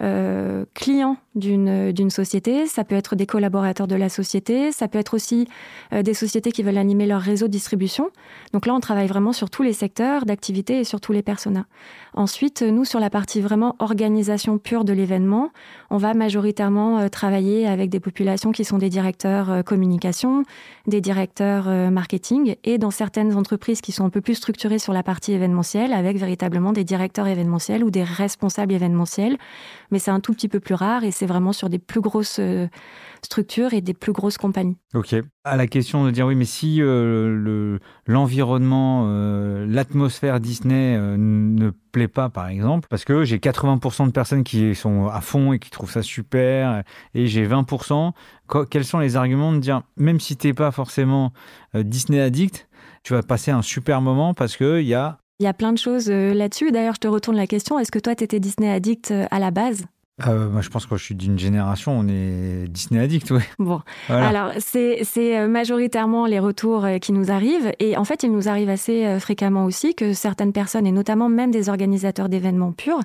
euh, 0.00 0.64
clients 0.74 1.16
d'une 1.34 2.10
société, 2.10 2.66
ça 2.66 2.84
peut 2.84 2.94
être 2.94 3.16
des 3.16 3.26
collaborateurs 3.26 3.86
de 3.86 3.94
la 3.94 4.08
société, 4.08 4.72
ça 4.72 4.88
peut 4.88 4.98
être 4.98 5.14
aussi 5.14 5.48
euh, 5.92 6.02
des 6.02 6.14
sociétés 6.14 6.52
qui 6.52 6.62
veulent 6.62 6.78
animer 6.78 7.06
leur 7.06 7.20
réseau 7.20 7.46
de 7.46 7.52
distribution. 7.52 8.10
Donc 8.52 8.66
là, 8.66 8.74
on 8.74 8.80
travaille 8.80 9.06
vraiment 9.06 9.32
sur 9.32 9.50
tous 9.50 9.62
les 9.62 9.72
secteurs 9.72 10.24
d'activité 10.24 10.80
et 10.80 10.84
sur 10.84 11.00
tous 11.00 11.12
les 11.12 11.22
personas. 11.22 11.66
Ensuite, 12.16 12.62
nous, 12.62 12.84
sur 12.84 12.98
la 12.98 13.10
partie 13.10 13.40
vraiment 13.40 13.76
organisation 13.78 14.58
pure 14.58 14.84
de 14.84 14.92
l'événement, 14.92 15.50
on 15.90 15.98
va 15.98 16.14
majoritairement 16.14 16.98
euh, 16.98 17.08
travailler 17.08 17.66
avec 17.66 17.90
des 17.90 18.00
populations 18.00 18.52
qui 18.52 18.64
sont 18.64 18.78
des 18.78 18.88
directeurs 18.88 19.64
communication, 19.64 20.42
des 20.86 21.00
directeurs 21.00 21.66
marketing 21.90 22.56
et 22.64 22.78
dans 22.78 22.90
certaines 22.90 23.36
entreprises 23.36 23.80
qui 23.80 23.92
sont 23.92 24.04
un 24.04 24.10
peu 24.10 24.20
plus 24.20 24.34
structurées 24.34 24.78
sur 24.78 24.92
la 24.92 25.02
partie 25.02 25.32
événementielle 25.32 25.92
avec 25.92 26.16
véritablement 26.16 26.72
des 26.72 26.84
directeurs 26.84 27.26
événementiels 27.26 27.84
ou 27.84 27.90
des 27.90 28.02
responsables 28.02 28.72
événementiels 28.72 29.36
mais 29.90 29.98
c'est 29.98 30.10
un 30.10 30.20
tout 30.20 30.32
petit 30.32 30.48
peu 30.48 30.60
plus 30.60 30.74
rare 30.74 31.04
et 31.04 31.10
c'est 31.10 31.26
vraiment 31.26 31.52
sur 31.52 31.68
des 31.68 31.78
plus 31.78 32.00
grosses 32.00 32.38
euh, 32.38 32.68
structures 33.22 33.74
et 33.74 33.80
des 33.80 33.94
plus 33.94 34.12
grosses 34.12 34.38
compagnies. 34.38 34.76
Ok. 34.94 35.14
À 35.48 35.56
la 35.56 35.66
question 35.66 36.04
de 36.04 36.10
dire 36.10 36.26
oui, 36.26 36.34
mais 36.34 36.44
si 36.44 36.78
euh, 36.80 37.78
l'environnement, 38.06 39.04
euh, 39.06 39.64
l'atmosphère 39.68 40.40
Disney 40.40 40.98
ne 40.98 41.70
plaît 41.92 42.08
pas, 42.08 42.28
par 42.28 42.48
exemple, 42.48 42.88
parce 42.90 43.04
que 43.04 43.24
j'ai 43.24 43.38
80% 43.38 44.06
de 44.06 44.10
personnes 44.10 44.42
qui 44.42 44.74
sont 44.74 45.06
à 45.06 45.20
fond 45.20 45.52
et 45.52 45.58
qui 45.58 45.70
trouvent 45.70 45.90
ça 45.90 46.02
super, 46.02 46.82
et 47.14 47.28
j'ai 47.28 47.46
20%, 47.46 48.12
quels 48.70 48.84
sont 48.84 48.98
les 48.98 49.16
arguments 49.16 49.52
de 49.52 49.58
dire, 49.58 49.82
même 49.96 50.18
si 50.18 50.36
tu 50.36 50.48
n'es 50.48 50.54
pas 50.54 50.72
forcément 50.72 51.32
Disney 51.74 52.20
addict, 52.20 52.68
tu 53.04 53.12
vas 53.12 53.22
passer 53.22 53.52
un 53.52 53.62
super 53.62 54.00
moment 54.00 54.34
parce 54.34 54.56
qu'il 54.56 54.82
y 54.82 54.94
a 54.94 55.18
il 55.38 55.44
y 55.44 55.46
a 55.46 55.52
plein 55.52 55.72
de 55.72 55.78
choses 55.78 56.08
euh, 56.08 56.32
là-dessus. 56.32 56.72
D'ailleurs, 56.72 56.94
je 56.94 57.00
te 57.00 57.08
retourne 57.08 57.36
la 57.36 57.46
question. 57.46 57.78
Est-ce 57.78 57.92
que 57.92 57.98
toi, 57.98 58.14
tu 58.14 58.24
étais 58.24 58.40
Disney 58.40 58.70
addict 58.70 59.10
euh, 59.10 59.26
à 59.30 59.38
la 59.38 59.50
base? 59.50 59.84
Euh, 60.26 60.48
moi, 60.48 60.62
je 60.62 60.70
pense 60.70 60.86
que 60.86 60.96
je 60.96 61.04
suis 61.04 61.14
d'une 61.14 61.38
génération, 61.38 61.92
on 61.98 62.08
est 62.08 62.68
Disney 62.68 63.00
addict, 63.00 63.30
oui. 63.30 63.42
Bon, 63.58 63.82
alors 64.08 64.52
c'est 64.58 65.46
majoritairement 65.46 66.26
les 66.26 66.38
retours 66.38 66.86
qui 67.00 67.12
nous 67.12 67.30
arrivent, 67.30 67.72
et 67.80 67.96
en 67.96 68.04
fait, 68.04 68.22
il 68.22 68.32
nous 68.32 68.48
arrive 68.48 68.70
assez 68.70 69.18
fréquemment 69.20 69.64
aussi 69.64 69.94
que 69.94 70.12
certaines 70.14 70.52
personnes, 70.52 70.86
et 70.86 70.92
notamment 70.92 71.28
même 71.28 71.50
des 71.50 71.68
organisateurs 71.68 72.28
d'événements 72.28 72.72
purs, 72.72 73.00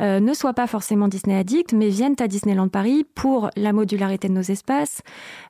euh, 0.00 0.20
ne 0.20 0.34
soient 0.34 0.54
pas 0.54 0.66
forcément 0.66 1.08
Disney 1.08 1.36
addicts, 1.36 1.72
mais 1.72 1.88
viennent 1.88 2.16
à 2.20 2.28
Disneyland 2.28 2.68
Paris 2.68 3.04
pour 3.14 3.50
la 3.56 3.72
modularité 3.72 4.28
de 4.28 4.32
nos 4.32 4.42
espaces, 4.42 5.02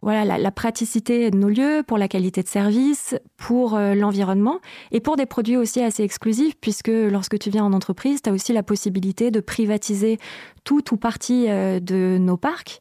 voilà, 0.03 0.39
la, 0.39 0.51
praticité 0.51 1.31
de 1.31 1.37
nos 1.37 1.49
lieux, 1.49 1.83
pour 1.87 1.99
la 1.99 2.09
qualité 2.09 2.43
de 2.43 2.49
service, 2.49 3.17
pour 3.37 3.75
euh, 3.75 3.95
l'environnement 3.95 4.61
et 4.93 5.01
pour 5.01 5.17
des 5.17 5.27
produits 5.27 5.57
aussi 5.57 5.83
assez 5.83 6.03
exclusifs, 6.03 6.55
puisque 6.61 6.89
lorsque 6.89 7.39
tu 7.39 7.51
viens 7.51 7.65
en 7.65 7.73
entreprise, 7.73 8.23
tu 8.23 8.31
as 8.31 8.33
aussi 8.33 8.53
la 8.53 8.63
possibilité 8.63 9.31
de 9.31 9.41
privatiser 9.41 10.19
tout 10.65 10.95
ou 10.95 10.97
partie 10.97 11.47
euh, 11.49 11.81
de 11.81 12.19
nos 12.19 12.37
parcs 12.37 12.81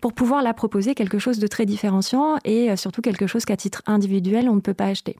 pour 0.00 0.14
pouvoir 0.14 0.42
la 0.42 0.54
proposer 0.54 0.94
quelque 0.94 1.18
chose 1.18 1.38
de 1.38 1.46
très 1.46 1.66
différenciant 1.66 2.38
et 2.46 2.74
surtout 2.74 3.02
quelque 3.02 3.26
chose 3.26 3.44
qu'à 3.44 3.58
titre 3.58 3.82
individuel, 3.84 4.48
on 4.48 4.54
ne 4.54 4.60
peut 4.60 4.72
pas 4.72 4.86
acheter. 4.86 5.16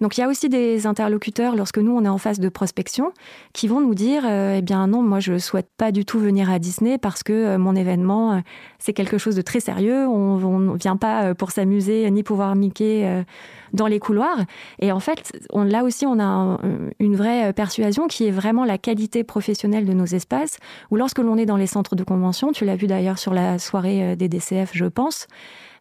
Donc 0.00 0.16
il 0.16 0.20
y 0.20 0.24
a 0.24 0.28
aussi 0.28 0.48
des 0.48 0.86
interlocuteurs 0.86 1.56
lorsque 1.56 1.78
nous 1.78 1.92
on 1.92 2.04
est 2.04 2.08
en 2.08 2.18
phase 2.18 2.40
de 2.40 2.48
prospection 2.48 3.12
qui 3.52 3.68
vont 3.68 3.80
nous 3.80 3.94
dire 3.94 4.22
euh, 4.26 4.56
eh 4.58 4.62
bien 4.62 4.86
non 4.86 5.02
moi 5.02 5.20
je 5.20 5.38
souhaite 5.38 5.68
pas 5.76 5.92
du 5.92 6.04
tout 6.04 6.18
venir 6.18 6.50
à 6.50 6.58
Disney 6.58 6.98
parce 6.98 7.22
que 7.22 7.32
euh, 7.32 7.58
mon 7.58 7.74
événement 7.74 8.32
euh, 8.32 8.38
c'est 8.78 8.92
quelque 8.92 9.18
chose 9.18 9.34
de 9.34 9.42
très 9.42 9.60
sérieux. 9.60 10.06
On, 10.06 10.58
ne 10.58 10.76
vient 10.76 10.96
pas 10.96 11.34
pour 11.34 11.50
s'amuser 11.50 12.10
ni 12.10 12.22
pouvoir 12.22 12.54
Mickey 12.54 13.24
dans 13.72 13.86
les 13.86 13.98
couloirs. 13.98 14.38
Et 14.78 14.92
en 14.92 15.00
fait 15.00 15.32
on, 15.50 15.64
là 15.64 15.84
aussi 15.84 16.06
on 16.06 16.18
a 16.20 16.58
une 16.98 17.16
vraie 17.16 17.52
persuasion 17.52 18.06
qui 18.06 18.26
est 18.26 18.30
vraiment 18.30 18.64
la 18.64 18.78
qualité 18.78 19.24
professionnelle 19.24 19.84
de 19.84 19.92
nos 19.92 20.06
espaces 20.06 20.58
où 20.90 20.96
lorsque 20.96 21.18
l'on 21.18 21.36
est 21.36 21.46
dans 21.46 21.56
les 21.56 21.66
centres 21.66 21.96
de 21.96 22.04
convention 22.04 22.52
tu 22.52 22.64
l'as 22.64 22.76
vu 22.76 22.86
d'ailleurs 22.86 23.18
sur 23.18 23.34
la 23.34 23.58
soirée 23.58 24.16
des 24.16 24.28
DCF 24.28 24.70
je 24.72 24.84
pense 24.84 25.26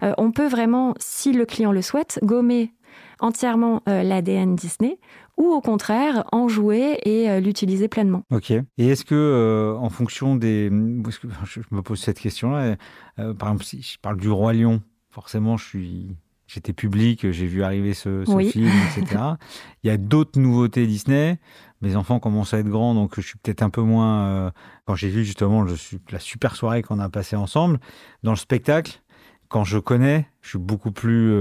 on 0.01 0.31
peut 0.31 0.47
vraiment, 0.47 0.93
si 0.99 1.33
le 1.33 1.45
client 1.45 1.71
le 1.71 1.81
souhaite, 1.81 2.19
gommer 2.23 2.71
entièrement 3.19 3.81
l'ADN 3.85 4.55
Disney 4.55 4.99
ou 5.37 5.45
au 5.45 5.61
contraire 5.61 6.25
en 6.31 6.47
jouer 6.47 6.99
et 7.05 7.39
l'utiliser 7.39 7.87
pleinement. 7.87 8.23
Ok. 8.31 8.51
Et 8.51 8.63
est-ce 8.77 9.05
que, 9.05 9.75
en 9.79 9.89
fonction 9.89 10.35
des. 10.35 10.69
Je 10.69 11.61
me 11.71 11.81
pose 11.81 11.99
cette 11.99 12.19
question-là. 12.19 12.75
par 13.15 13.49
exemple, 13.49 13.63
si 13.63 13.81
je 13.81 13.97
parle 13.99 14.17
du 14.17 14.29
Roi 14.29 14.53
Lion, 14.53 14.81
forcément, 15.09 15.57
je 15.57 15.65
suis 15.65 16.15
j'étais 16.47 16.73
public, 16.73 17.29
j'ai 17.31 17.45
vu 17.45 17.61
arriver 17.61 17.93
ce, 17.93 18.23
film, 18.25 18.71
etc. 18.95 19.21
Il 19.83 19.87
y 19.87 19.89
a 19.89 19.97
d'autres 19.97 20.39
nouveautés 20.39 20.87
Disney. 20.87 21.39
Mes 21.81 21.95
enfants 21.95 22.19
commencent 22.19 22.53
à 22.53 22.59
être 22.59 22.69
grands, 22.69 22.95
donc 22.95 23.13
je 23.17 23.21
suis 23.21 23.37
peut-être 23.37 23.61
un 23.61 23.69
peu 23.69 23.81
moins. 23.81 24.25
Euh, 24.25 24.51
quand 24.85 24.95
j'ai 24.95 25.09
vu 25.09 25.23
justement 25.23 25.63
la 26.09 26.19
super 26.19 26.55
soirée 26.55 26.81
qu'on 26.81 26.99
a 26.99 27.09
passée 27.09 27.35
ensemble, 27.35 27.79
dans 28.23 28.31
le 28.31 28.37
spectacle, 28.37 29.01
quand 29.49 29.63
je 29.63 29.77
connais, 29.77 30.27
je 30.41 30.49
suis 30.49 30.59
beaucoup 30.59 30.91
plus. 30.91 31.31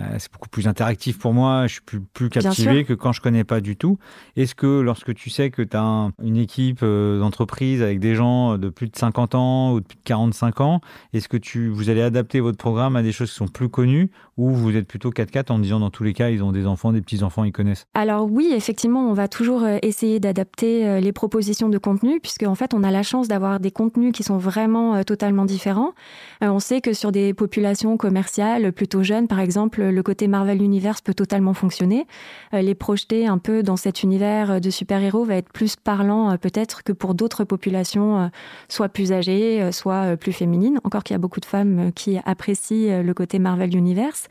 Euh, 0.00 0.14
euh, 0.14 0.16
c'est 0.18 0.32
beaucoup 0.32 0.48
plus 0.48 0.66
interactif 0.68 1.18
pour 1.18 1.34
moi, 1.34 1.66
je 1.66 1.74
suis 1.74 1.82
plus, 1.82 2.00
plus 2.00 2.28
captivé 2.28 2.84
que 2.84 2.94
quand 2.94 3.12
je 3.12 3.20
connais 3.20 3.44
pas 3.44 3.60
du 3.60 3.76
tout. 3.76 3.98
Est-ce 4.36 4.54
que 4.54 4.80
lorsque 4.80 5.14
tu 5.14 5.30
sais 5.30 5.50
que 5.50 5.62
tu 5.62 5.76
as 5.76 6.10
une 6.22 6.36
équipe 6.36 6.80
euh, 6.82 7.20
d'entreprise 7.20 7.82
avec 7.82 8.00
des 8.00 8.14
gens 8.14 8.58
de 8.58 8.68
plus 8.68 8.88
de 8.88 8.96
50 8.96 9.34
ans 9.34 9.72
ou 9.72 9.80
de 9.80 9.86
plus 9.86 9.96
de 9.96 10.02
45 10.04 10.60
ans, 10.60 10.80
est-ce 11.12 11.28
que 11.28 11.36
tu, 11.36 11.68
vous 11.68 11.90
allez 11.90 12.02
adapter 12.02 12.40
votre 12.40 12.58
programme 12.58 12.96
à 12.96 13.02
des 13.02 13.12
choses 13.12 13.30
qui 13.30 13.36
sont 13.36 13.48
plus 13.48 13.68
connues 13.68 14.10
ou 14.36 14.50
vous 14.50 14.76
êtes 14.76 14.86
plutôt 14.86 15.10
4-4 15.10 15.52
en 15.52 15.58
disant 15.58 15.78
dans 15.78 15.90
tous 15.90 16.02
les 16.02 16.12
cas, 16.12 16.30
ils 16.30 16.42
ont 16.42 16.52
des 16.52 16.66
enfants, 16.66 16.92
des 16.92 17.00
petits-enfants, 17.00 17.44
ils 17.44 17.52
connaissent? 17.52 17.86
Alors 17.94 18.26
oui, 18.30 18.52
effectivement, 18.54 19.08
on 19.08 19.12
va 19.12 19.28
toujours 19.28 19.62
euh, 19.62 19.78
essayer 19.82 20.18
d'adapter 20.20 21.00
les 21.00 21.12
propositions 21.12 21.68
de 21.68 21.78
contenu 21.78 22.20
puisque 22.20 22.42
en 22.42 22.54
fait, 22.54 22.74
on 22.74 22.82
a 22.82 22.90
la 22.90 23.02
chance 23.02 23.28
d'avoir 23.28 23.60
des 23.60 23.70
contenus 23.70 24.12
qui 24.12 24.22
sont 24.22 24.38
vraiment 24.38 25.02
totalement 25.04 25.44
différents. 25.44 25.92
On 26.40 26.58
sait 26.58 26.80
que 26.80 26.92
sur 26.92 27.12
des 27.12 27.34
populations 27.34 27.96
commerciales 27.96 28.72
plutôt 28.72 29.02
jeunes, 29.02 29.28
par 29.28 29.40
exemple, 29.40 29.83
le 29.90 30.02
côté 30.02 30.28
Marvel 30.28 30.62
Universe 30.62 31.00
peut 31.00 31.14
totalement 31.14 31.54
fonctionner. 31.54 32.06
Euh, 32.52 32.60
les 32.60 32.74
projeter 32.74 33.26
un 33.26 33.38
peu 33.38 33.62
dans 33.62 33.76
cet 33.76 34.02
univers 34.02 34.60
de 34.60 34.70
super-héros 34.70 35.24
va 35.24 35.36
être 35.36 35.52
plus 35.52 35.76
parlant 35.76 36.32
euh, 36.32 36.36
peut-être 36.36 36.82
que 36.82 36.92
pour 36.92 37.14
d'autres 37.14 37.44
populations, 37.44 38.20
euh, 38.20 38.26
soit 38.68 38.88
plus 38.88 39.12
âgées, 39.12 39.70
soit 39.72 40.16
plus 40.16 40.32
féminines. 40.32 40.80
Encore 40.84 41.04
qu'il 41.04 41.14
y 41.14 41.16
a 41.16 41.18
beaucoup 41.18 41.40
de 41.40 41.44
femmes 41.44 41.92
qui 41.94 42.18
apprécient 42.24 43.02
le 43.02 43.14
côté 43.14 43.38
Marvel 43.38 43.74
Universe. 43.76 44.26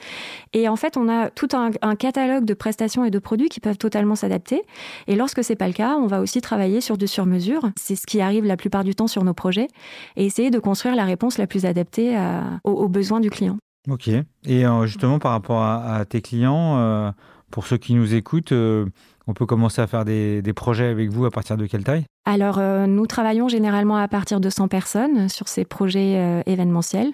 Et 0.54 0.68
en 0.68 0.76
fait, 0.76 0.98
on 0.98 1.10
a 1.10 1.30
tout 1.30 1.48
un, 1.54 1.96
catalogue 1.96 2.46
de 2.46 2.54
prestations 2.54 3.06
et 3.06 3.12
de 3.12 3.20
produits 3.20 3.50
qui 3.50 3.60
peuvent 3.60 3.78
totalement 3.78 4.16
s'adapter. 4.16 4.64
Et 5.08 5.16
lorsque 5.16 5.44
c'est 5.44 5.56
pas 5.56 5.68
le 5.68 5.74
cas, 5.74 5.96
on 5.96 6.08
va 6.08 6.22
aussi 6.22 6.42
travailler 6.42 6.82
sur 6.82 6.98
du 6.98 7.08
sur-mesure. 7.08 7.70
C'est 7.76 7.96
ce 7.96 8.06
qui 8.06 8.22
arrive 8.22 8.46
la 8.46 8.58
plupart 8.58 8.84
du 8.84 8.96
temps 8.96 9.08
sur 9.08 9.24
nos 9.24 9.34
projets 9.34 9.68
et 10.16 10.26
essayer 10.26 10.50
de 10.50 10.60
construire 10.60 10.96
la 10.96 11.06
réponse 11.06 11.38
la 11.38 11.48
plus 11.48 11.66
adaptée 11.66 12.18
aux 12.64 12.90
besoins 12.90 13.20
du 13.20 13.30
client. 13.30 13.58
Ok. 13.90 14.08
Et 14.08 14.66
euh, 14.66 14.86
justement, 14.86 15.20
par 15.20 15.32
rapport 15.32 15.62
à, 15.62 16.06
tes 16.06 16.22
clients, 16.22 16.78
euh, 16.78 17.12
pour 17.52 17.68
ceux 17.68 17.78
qui 17.78 17.94
nous 17.94 18.14
écoutent, 18.14 18.54
euh, 18.54 18.86
on 19.28 19.34
peut 19.34 19.46
commencer 19.46 19.82
à 19.82 19.88
faire 19.88 20.06
des, 20.06 20.42
projets 20.56 20.88
avec 20.88 21.10
vous 21.10 21.26
à 21.26 21.32
partir 21.32 21.58
de 21.58 21.66
quelle 21.66 21.84
taille? 21.84 22.06
Alors, 22.26 22.62
nous 22.88 23.06
travaillons 23.06 23.50
généralement 23.50 23.98
à 23.98 24.08
partir 24.08 24.40
de 24.40 24.50
100 24.50 24.70
personnes 24.70 25.28
sur 25.28 25.50
ces 25.50 25.66
projets 25.66 26.42
événementiels. 26.46 27.12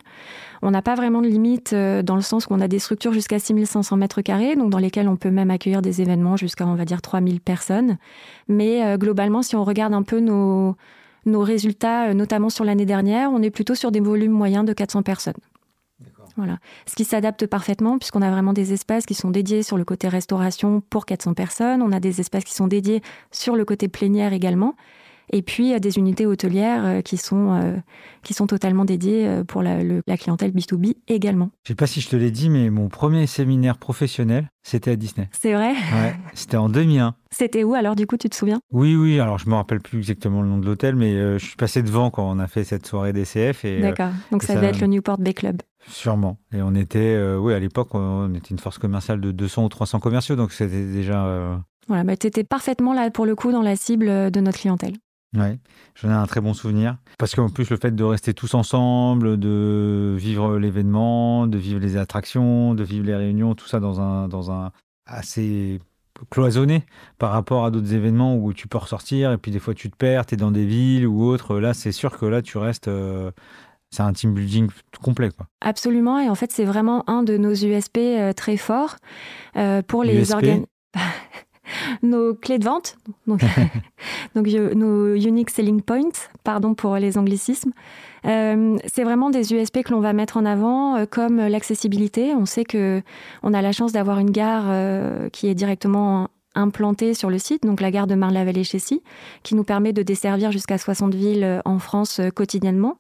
On 0.61 0.69
n'a 0.71 0.81
pas 0.81 0.95
vraiment 0.95 1.21
de 1.21 1.27
limite 1.27 1.73
dans 1.73 2.15
le 2.15 2.21
sens 2.21 2.45
qu'on 2.45 2.61
a 2.61 2.67
des 2.67 2.79
structures 2.79 3.13
jusqu'à 3.13 3.39
6500 3.39 3.97
mètres 3.97 4.21
carrés, 4.21 4.55
donc 4.55 4.69
dans 4.71 4.77
lesquelles 4.77 5.07
on 5.07 5.17
peut 5.17 5.31
même 5.31 5.49
accueillir 5.51 5.81
des 5.81 6.01
événements 6.01 6.35
jusqu'à, 6.35 6.65
on 6.67 6.75
va 6.75 6.85
dire, 6.85 7.01
3000 7.01 7.41
personnes. 7.41 7.97
Mais 8.47 8.97
globalement, 8.97 9.41
si 9.41 9.55
on 9.55 9.63
regarde 9.63 9.93
un 9.93 10.03
peu 10.03 10.19
nos, 10.19 10.75
nos 11.25 11.41
résultats, 11.41 12.13
notamment 12.13 12.49
sur 12.49 12.65
l'année 12.65 12.85
dernière, 12.85 13.31
on 13.31 13.41
est 13.41 13.51
plutôt 13.51 13.75
sur 13.75 13.91
des 13.91 13.99
volumes 13.99 14.31
moyens 14.31 14.65
de 14.65 14.73
400 14.73 15.03
personnes. 15.03 15.33
Voilà. 16.37 16.57
Ce 16.85 16.95
qui 16.95 17.03
s'adapte 17.03 17.45
parfaitement 17.47 17.97
puisqu'on 17.97 18.21
a 18.21 18.31
vraiment 18.31 18.53
des 18.53 18.73
espaces 18.73 19.05
qui 19.05 19.13
sont 19.13 19.31
dédiés 19.31 19.63
sur 19.63 19.77
le 19.77 19.85
côté 19.85 20.07
restauration 20.07 20.81
pour 20.89 21.05
400 21.05 21.33
personnes. 21.33 21.81
On 21.81 21.91
a 21.91 21.99
des 21.99 22.19
espaces 22.19 22.43
qui 22.43 22.53
sont 22.53 22.67
dédiés 22.67 23.01
sur 23.31 23.55
le 23.55 23.65
côté 23.65 23.87
plénière 23.87 24.33
également. 24.33 24.75
Et 25.31 25.41
puis 25.41 25.79
des 25.79 25.97
unités 25.97 26.25
hôtelières 26.25 26.85
euh, 26.85 27.01
qui 27.01 27.17
sont, 27.17 27.53
euh, 27.53 27.75
qui 28.23 28.33
sont 28.33 28.47
totalement 28.47 28.85
dédiées 28.85 29.27
euh, 29.27 29.43
pour 29.43 29.61
la, 29.61 29.77
clientèle 30.17 30.51
B2B 30.51 30.95
également. 31.07 31.51
Je 31.63 31.71
ne 31.71 31.75
sais 31.75 31.75
pas 31.75 31.87
si 31.87 32.01
je 32.01 32.09
te 32.09 32.15
l'ai 32.15 32.31
dit, 32.31 32.49
mais 32.49 32.69
mon 32.69 32.89
premier 32.89 33.27
séminaire 33.27 33.77
professionnel, 33.77 34.49
c'était 34.63 34.91
à 34.91 34.95
Disney. 34.95 35.29
C'est 35.31 35.53
vrai? 35.53 35.71
Ouais, 35.71 36.15
c'était 36.33 36.57
en 36.57 36.69
2001. 36.69 37.15
C'était 37.31 37.63
où 37.63 37.75
alors 37.75 37.95
du 37.95 38.07
coup, 38.07 38.17
tu 38.17 38.27
te 38.27 38.35
souviens? 38.35 38.59
Oui, 38.71 38.95
oui, 38.95 39.19
alors 39.19 39.37
je 39.37 39.45
ne 39.45 39.51
me 39.51 39.55
rappelle 39.55 39.81
plus 39.81 39.99
exactement 39.99 40.41
le 40.41 40.49
nom 40.49 40.57
de 40.57 40.65
l'hôtel, 40.65 40.95
mais 40.95 41.37
je 41.37 41.45
suis 41.45 41.55
passé 41.55 41.83
devant 41.83 42.09
quand 42.09 42.29
on 42.29 42.39
a 42.39 42.47
fait 42.47 42.63
cette 42.63 42.87
soirée 42.87 43.13
DCF. 43.13 43.65
D'accord, 43.81 44.11
donc 44.31 44.43
ça, 44.43 44.55
devait 44.55 44.67
être 44.67 44.81
le 44.81 44.87
Newport 44.87 45.19
Bay 45.19 45.33
Club. 45.33 45.61
Sûrement. 45.89 46.37
Et 46.53 46.61
on 46.61 46.75
était, 46.75 47.21
oui, 47.37 47.53
à 47.53 47.59
l'époque, 47.59 47.93
on 47.93 48.33
était 48.33 48.49
une 48.49 48.59
force 48.59 48.77
commerciale 48.77 49.19
de 49.19 49.31
200 49.31 49.65
ou 49.65 49.69
300 49.69 49.99
commerciaux, 49.99 50.35
donc 50.35 50.51
c'était 50.51 50.85
déjà... 50.85 51.59
Voilà, 51.87 52.03
bah, 52.03 52.15
tu 52.15 52.27
étais 52.27 52.43
parfaitement 52.43 52.93
là 52.93 53.09
pour 53.09 53.25
le 53.25 53.35
coup 53.35 53.51
dans 53.51 53.63
la 53.63 53.75
cible 53.75 54.29
de 54.29 54.39
notre 54.39 54.59
clientèle. 54.59 54.93
Ouais, 55.37 55.59
j'en 55.95 56.09
ai 56.09 56.13
un 56.13 56.25
très 56.25 56.41
bon 56.41 56.53
souvenir. 56.53 56.97
Parce 57.17 57.35
qu'en 57.35 57.49
plus, 57.49 57.69
le 57.69 57.77
fait 57.77 57.95
de 57.95 58.03
rester 58.03 58.33
tous 58.33 58.55
ensemble, 58.55 59.39
de 59.39 60.15
vivre 60.17 60.57
l'événement, 60.57 61.45
de 61.45 61.57
vivre 61.57 61.79
les 61.79 61.97
attractions, 61.97 62.73
de 62.73 62.83
vivre 62.83 63.05
les 63.05 63.15
réunions, 63.15 63.53
tout 63.55 63.67
ça 63.67 63.79
dans 63.79 64.01
un, 64.01 64.27
dans 64.27 64.51
un 64.51 64.71
assez 65.05 65.79
cloisonné 66.29 66.83
par 67.17 67.31
rapport 67.31 67.63
à 67.65 67.71
d'autres 67.71 67.93
événements 67.93 68.37
où 68.37 68.53
tu 68.53 68.67
peux 68.67 68.77
ressortir 68.77 69.31
et 69.31 69.37
puis 69.37 69.51
des 69.51 69.59
fois 69.59 69.73
tu 69.73 69.89
te 69.89 69.95
perds, 69.95 70.25
tu 70.25 70.33
es 70.33 70.37
dans 70.37 70.51
des 70.51 70.65
villes 70.65 71.07
ou 71.07 71.23
autres. 71.23 71.59
Là, 71.59 71.73
c'est 71.73 71.91
sûr 71.91 72.17
que 72.17 72.25
là, 72.25 72.41
tu 72.41 72.57
restes. 72.57 72.89
C'est 73.91 74.03
un 74.03 74.13
team 74.13 74.33
building 74.33 74.69
complet. 75.03 75.29
Quoi. 75.35 75.47
Absolument. 75.61 76.19
Et 76.19 76.29
en 76.29 76.35
fait, 76.35 76.51
c'est 76.51 76.65
vraiment 76.65 77.09
un 77.09 77.23
de 77.23 77.37
nos 77.37 77.53
USP 77.53 77.97
euh, 77.97 78.33
très 78.33 78.57
forts 78.57 78.97
euh, 79.55 79.81
pour 79.81 80.03
les 80.03 80.31
organes. 80.31 80.65
nos 82.01 82.33
clés 82.33 82.59
de 82.59 82.65
vente, 82.65 82.97
donc, 83.27 83.41
nos 84.35 85.15
unique 85.15 85.49
selling 85.49 85.81
points, 85.81 86.29
pardon 86.43 86.73
pour 86.73 86.95
les 86.95 87.17
anglicismes. 87.17 87.71
Euh, 88.25 88.77
c'est 88.91 89.03
vraiment 89.03 89.29
des 89.29 89.53
USP 89.53 89.83
que 89.83 89.91
l'on 89.91 90.01
va 90.01 90.13
mettre 90.13 90.37
en 90.37 90.45
avant, 90.45 90.97
euh, 90.97 91.05
comme 91.05 91.37
l'accessibilité. 91.37 92.33
On 92.33 92.45
sait 92.45 92.65
que 92.65 93.01
on 93.43 93.53
a 93.53 93.61
la 93.61 93.71
chance 93.71 93.91
d'avoir 93.91 94.19
une 94.19 94.31
gare 94.31 94.65
euh, 94.67 95.29
qui 95.29 95.47
est 95.47 95.55
directement 95.55 96.29
implantée 96.55 97.13
sur 97.13 97.29
le 97.29 97.37
site, 97.37 97.63
donc 97.63 97.81
la 97.81 97.91
gare 97.91 98.07
de 98.07 98.15
Marne-la-Vallée-Chessy, 98.15 99.01
qui 99.43 99.55
nous 99.55 99.63
permet 99.63 99.93
de 99.93 100.01
desservir 100.01 100.51
jusqu'à 100.51 100.77
60 100.77 101.13
villes 101.13 101.61
en 101.65 101.79
France 101.79 102.21
quotidiennement. 102.35 102.97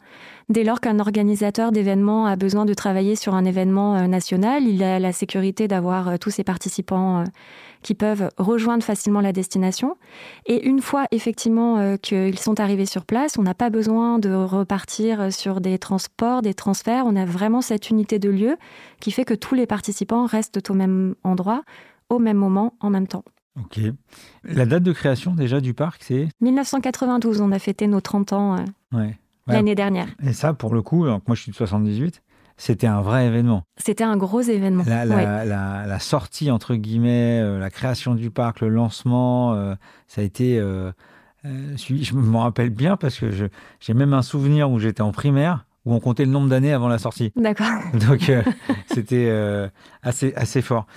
Dès 0.49 0.63
lors 0.63 0.81
qu'un 0.81 0.99
organisateur 0.99 1.71
d'événements 1.71 2.25
a 2.25 2.35
besoin 2.35 2.65
de 2.65 2.73
travailler 2.73 3.15
sur 3.15 3.35
un 3.35 3.45
événement 3.45 4.07
national, 4.07 4.63
il 4.63 4.83
a 4.83 4.99
la 4.99 5.11
sécurité 5.11 5.67
d'avoir 5.67 6.17
tous 6.19 6.31
ses 6.31 6.43
participants 6.43 7.23
qui 7.81 7.93
peuvent 7.95 8.29
rejoindre 8.37 8.83
facilement 8.83 9.21
la 9.21 9.31
destination. 9.31 9.95
Et 10.45 10.67
une 10.67 10.81
fois 10.81 11.05
effectivement 11.11 11.77
euh, 11.77 11.97
qu'ils 11.97 12.39
sont 12.39 12.59
arrivés 12.59 12.85
sur 12.85 13.05
place, 13.05 13.37
on 13.37 13.43
n'a 13.43 13.53
pas 13.53 13.69
besoin 13.69 14.19
de 14.19 14.33
repartir 14.33 15.31
sur 15.31 15.61
des 15.61 15.77
transports, 15.79 16.41
des 16.41 16.53
transferts. 16.53 17.05
On 17.05 17.15
a 17.15 17.25
vraiment 17.25 17.61
cette 17.61 17.89
unité 17.89 18.19
de 18.19 18.29
lieu 18.29 18.57
qui 18.99 19.11
fait 19.11 19.25
que 19.25 19.33
tous 19.33 19.55
les 19.55 19.65
participants 19.65 20.25
restent 20.25 20.69
au 20.69 20.73
même 20.73 21.15
endroit, 21.23 21.63
au 22.09 22.19
même 22.19 22.37
moment, 22.37 22.73
en 22.79 22.89
même 22.89 23.07
temps. 23.07 23.23
Ok. 23.61 23.79
La 24.43 24.65
date 24.65 24.83
de 24.83 24.91
création 24.91 25.33
déjà 25.33 25.61
du 25.61 25.73
parc, 25.73 26.03
c'est? 26.03 26.29
1992. 26.41 27.41
On 27.41 27.51
a 27.51 27.59
fêté 27.59 27.87
nos 27.87 28.01
30 28.01 28.33
ans 28.33 28.65
euh, 28.93 29.09
l'année 29.47 29.75
dernière. 29.75 30.07
Et 30.23 30.33
ça, 30.33 30.53
pour 30.53 30.73
le 30.73 30.81
coup, 30.81 31.05
moi 31.05 31.21
je 31.33 31.41
suis 31.41 31.51
de 31.51 31.55
78, 31.55 32.21
c'était 32.57 32.87
un 32.87 33.01
vrai 33.01 33.25
événement. 33.25 33.63
C'était 33.77 34.03
un 34.03 34.17
gros 34.17 34.41
événement. 34.41 34.83
La, 34.85 35.99
sortie, 35.99 36.51
entre 36.51 36.75
guillemets, 36.75 37.39
euh, 37.41 37.59
la 37.59 37.69
création 37.69 38.15
du 38.15 38.31
parc, 38.31 38.61
le 38.61 38.69
lancement, 38.69 39.53
euh, 39.53 39.75
ça 40.07 40.21
a 40.21 40.23
été 40.23 40.59
Je 41.43 42.13
me 42.15 42.37
rappelle 42.37 42.69
bien 42.69 42.97
parce 42.97 43.19
que 43.19 43.31
j'ai 43.31 43.93
même 43.93 44.13
un 44.13 44.21
souvenir 44.21 44.69
où 44.69 44.79
j'étais 44.79 45.01
en 45.01 45.11
primaire 45.11 45.65
où 45.89 45.93
on 45.93 45.99
comptait 45.99 46.25
le 46.25 46.31
nombre 46.31 46.49
d'années 46.49 46.73
avant 46.73 46.87
la 46.87 46.99
sortie. 46.99 47.31
D'accord. 47.35 47.81
Donc 48.07 48.31
c'était 48.87 49.31
assez, 50.01 50.33
assez 50.35 50.61
fort. 50.61 50.87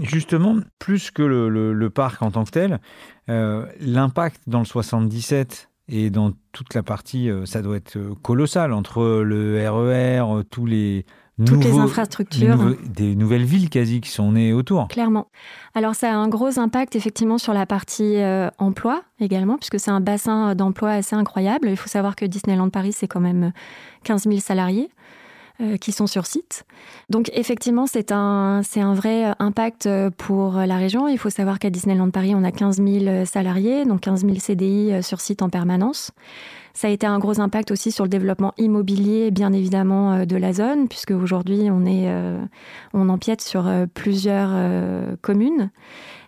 justement, 0.00 0.56
plus 0.78 1.10
que 1.10 1.22
le, 1.22 1.72
le, 1.72 1.90
parc 1.90 2.22
en 2.22 2.30
tant 2.30 2.44
que 2.44 2.50
tel, 2.50 2.80
l'impact 3.28 4.42
dans 4.46 4.60
le 4.60 4.64
77 4.64 5.68
et 5.88 6.10
dans 6.10 6.32
toute 6.52 6.74
la 6.74 6.82
partie, 6.82 7.30
euh, 7.30 7.46
ça 7.46 7.62
doit 7.62 7.76
être 7.76 7.96
euh, 7.96 8.14
colossal 8.22 8.72
entre 8.72 9.02
le 9.22 9.56
RER, 9.68 10.18
e 10.18 10.38
euh, 10.38 10.42
tous 10.42 10.66
les 10.66 11.06
toutes 11.44 11.64
les 11.64 11.78
infrastructures. 11.78 12.76
des 12.84 13.14
nouvelles 13.14 13.44
villes 13.44 13.68
quasi 13.68 14.00
qui 14.00 14.10
sont 14.10 14.32
nées 14.32 14.52
autour. 14.52 14.88
Clairement. 14.88 15.26
Alors 15.74 15.94
ça 15.94 16.10
a 16.12 16.14
un 16.14 16.28
gros 16.28 16.58
impact 16.58 16.96
effectivement 16.96 17.38
sur 17.38 17.52
la 17.52 17.66
partie 17.66 18.16
emploi 18.58 19.02
également, 19.20 19.56
puisque 19.58 19.78
c'est 19.78 19.90
un 19.90 20.00
bassin 20.00 20.54
d'emploi 20.54 20.92
assez 20.92 21.14
incroyable. 21.16 21.68
Il 21.68 21.76
faut 21.76 21.88
savoir 21.88 22.16
que 22.16 22.24
Disneyland 22.24 22.70
Paris, 22.70 22.92
c'est 22.92 23.08
quand 23.08 23.20
même 23.20 23.52
15 24.04 24.24
000 24.24 24.38
salariés. 24.38 24.88
qui 25.80 25.90
sont 25.90 26.06
sur 26.06 26.26
site. 26.26 26.64
Donc 27.08 27.30
effectivement, 27.32 27.86
c'est 27.86 28.12
un, 28.12 28.60
c'est 28.62 28.82
un 28.82 28.92
vrai 28.92 29.32
impact 29.38 29.88
pour 30.18 30.52
la 30.52 30.76
région. 30.76 31.08
Il 31.08 31.16
faut 31.16 31.30
savoir 31.30 31.58
qu'à 31.58 31.70
Disneyland 31.70 32.10
Paris, 32.10 32.34
on 32.34 32.44
a 32.44 32.52
15 32.52 32.76
000 32.76 33.24
salariés, 33.24 33.86
donc 33.86 34.02
15 34.02 34.26
000 34.26 34.34
CDI 34.38 35.02
sur 35.02 35.18
site 35.20 35.40
en 35.40 35.48
permanence. 35.48 36.12
Ça 36.76 36.88
a 36.88 36.90
été 36.90 37.06
un 37.06 37.18
gros 37.18 37.40
impact 37.40 37.70
aussi 37.70 37.90
sur 37.90 38.04
le 38.04 38.10
développement 38.10 38.52
immobilier, 38.58 39.30
bien 39.30 39.52
évidemment, 39.52 40.26
de 40.26 40.36
la 40.36 40.52
zone, 40.52 40.88
puisque 40.88 41.10
aujourd'hui, 41.10 41.70
on, 41.70 41.86
est, 41.86 42.06
on 42.92 43.08
empiète 43.08 43.40
sur 43.40 43.68
plusieurs 43.94 44.50
communes. 45.22 45.70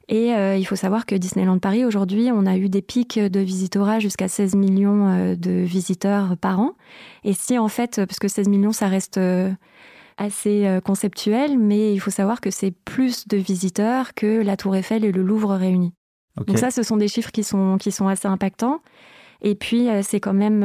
Et 0.08 0.34
euh, 0.34 0.56
il 0.56 0.64
faut 0.64 0.76
savoir 0.76 1.04
que 1.04 1.14
Disneyland 1.14 1.58
Paris, 1.58 1.84
aujourd'hui, 1.84 2.30
on 2.32 2.46
a 2.46 2.56
eu 2.56 2.70
des 2.70 2.80
pics 2.80 3.18
de 3.18 3.40
visitorat 3.40 3.98
jusqu'à 3.98 4.26
16 4.26 4.54
millions 4.56 5.06
euh, 5.08 5.36
de 5.36 5.50
visiteurs 5.50 6.36
par 6.38 6.60
an. 6.60 6.72
Et 7.24 7.34
si, 7.34 7.58
en 7.58 7.68
fait, 7.68 8.04
parce 8.06 8.18
que 8.18 8.28
16 8.28 8.48
millions, 8.48 8.72
ça 8.72 8.88
reste 8.88 9.18
euh, 9.18 9.50
assez 10.16 10.80
conceptuel, 10.84 11.58
mais 11.58 11.92
il 11.92 12.00
faut 12.00 12.10
savoir 12.10 12.40
que 12.40 12.50
c'est 12.50 12.72
plus 12.72 13.28
de 13.28 13.36
visiteurs 13.36 14.14
que 14.14 14.42
la 14.42 14.56
Tour 14.56 14.74
Eiffel 14.74 15.04
et 15.04 15.12
le 15.12 15.22
Louvre 15.22 15.54
réunis. 15.54 15.92
Donc 16.46 16.58
ça, 16.58 16.72
ce 16.72 16.82
sont 16.82 16.96
des 16.96 17.06
chiffres 17.06 17.30
qui 17.30 17.44
sont, 17.44 17.78
qui 17.78 17.92
sont 17.92 18.08
assez 18.08 18.26
impactants. 18.26 18.80
Et 19.40 19.54
puis, 19.54 19.88
c'est 20.02 20.18
quand 20.18 20.32
même, 20.32 20.64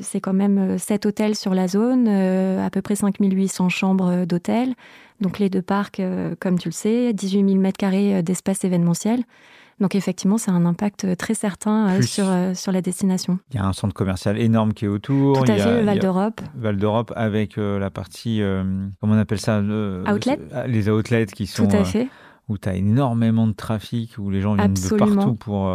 c'est 0.00 0.20
quand 0.20 0.32
même 0.32 0.76
7 0.76 1.06
hôtels 1.06 1.36
sur 1.36 1.54
la 1.54 1.68
zone, 1.68 2.08
à 2.08 2.68
peu 2.70 2.82
près 2.82 2.96
5800 2.96 3.68
chambres 3.68 4.24
d'hôtels. 4.24 4.74
Donc 5.20 5.38
les 5.38 5.50
deux 5.50 5.62
parcs, 5.62 6.00
euh, 6.00 6.34
comme 6.38 6.58
tu 6.58 6.68
le 6.68 6.72
sais, 6.72 7.12
18 7.12 7.48
000 7.48 7.62
m2 7.62 8.22
d'espace 8.22 8.64
événementiel. 8.64 9.24
Donc 9.80 9.94
effectivement, 9.94 10.38
c'est 10.38 10.50
un 10.50 10.64
impact 10.64 11.04
euh, 11.04 11.14
très 11.14 11.34
certain 11.34 11.88
euh, 11.88 12.02
sur, 12.02 12.26
sur 12.54 12.72
la 12.72 12.80
destination. 12.80 13.38
Il 13.50 13.56
y 13.56 13.58
a 13.58 13.66
un 13.66 13.72
centre 13.72 13.94
commercial 13.94 14.38
énorme 14.38 14.74
qui 14.74 14.84
est 14.84 14.88
autour. 14.88 15.42
Tout 15.42 15.50
à 15.50 15.56
fait, 15.56 15.80
le 15.80 15.86
Val 15.86 15.98
d'Europe. 15.98 16.40
Val 16.56 16.76
d'Europe 16.76 17.12
avec 17.16 17.56
la 17.56 17.90
partie, 17.90 18.40
comment 19.00 19.14
on 19.14 19.18
appelle 19.18 19.40
ça 19.40 19.60
Outlet 19.60 20.38
Les 20.66 20.88
outlets 20.88 21.26
qui 21.26 21.46
sont... 21.46 21.66
Tout 21.66 21.76
à 21.76 21.84
fait. 21.84 22.08
où 22.48 22.58
tu 22.58 22.68
as 22.68 22.74
énormément 22.74 23.46
de 23.46 23.52
trafic, 23.52 24.18
où 24.18 24.30
les 24.30 24.40
gens 24.40 24.54
viennent 24.54 24.74
de 24.74 24.96
partout 24.96 25.34
pour... 25.34 25.68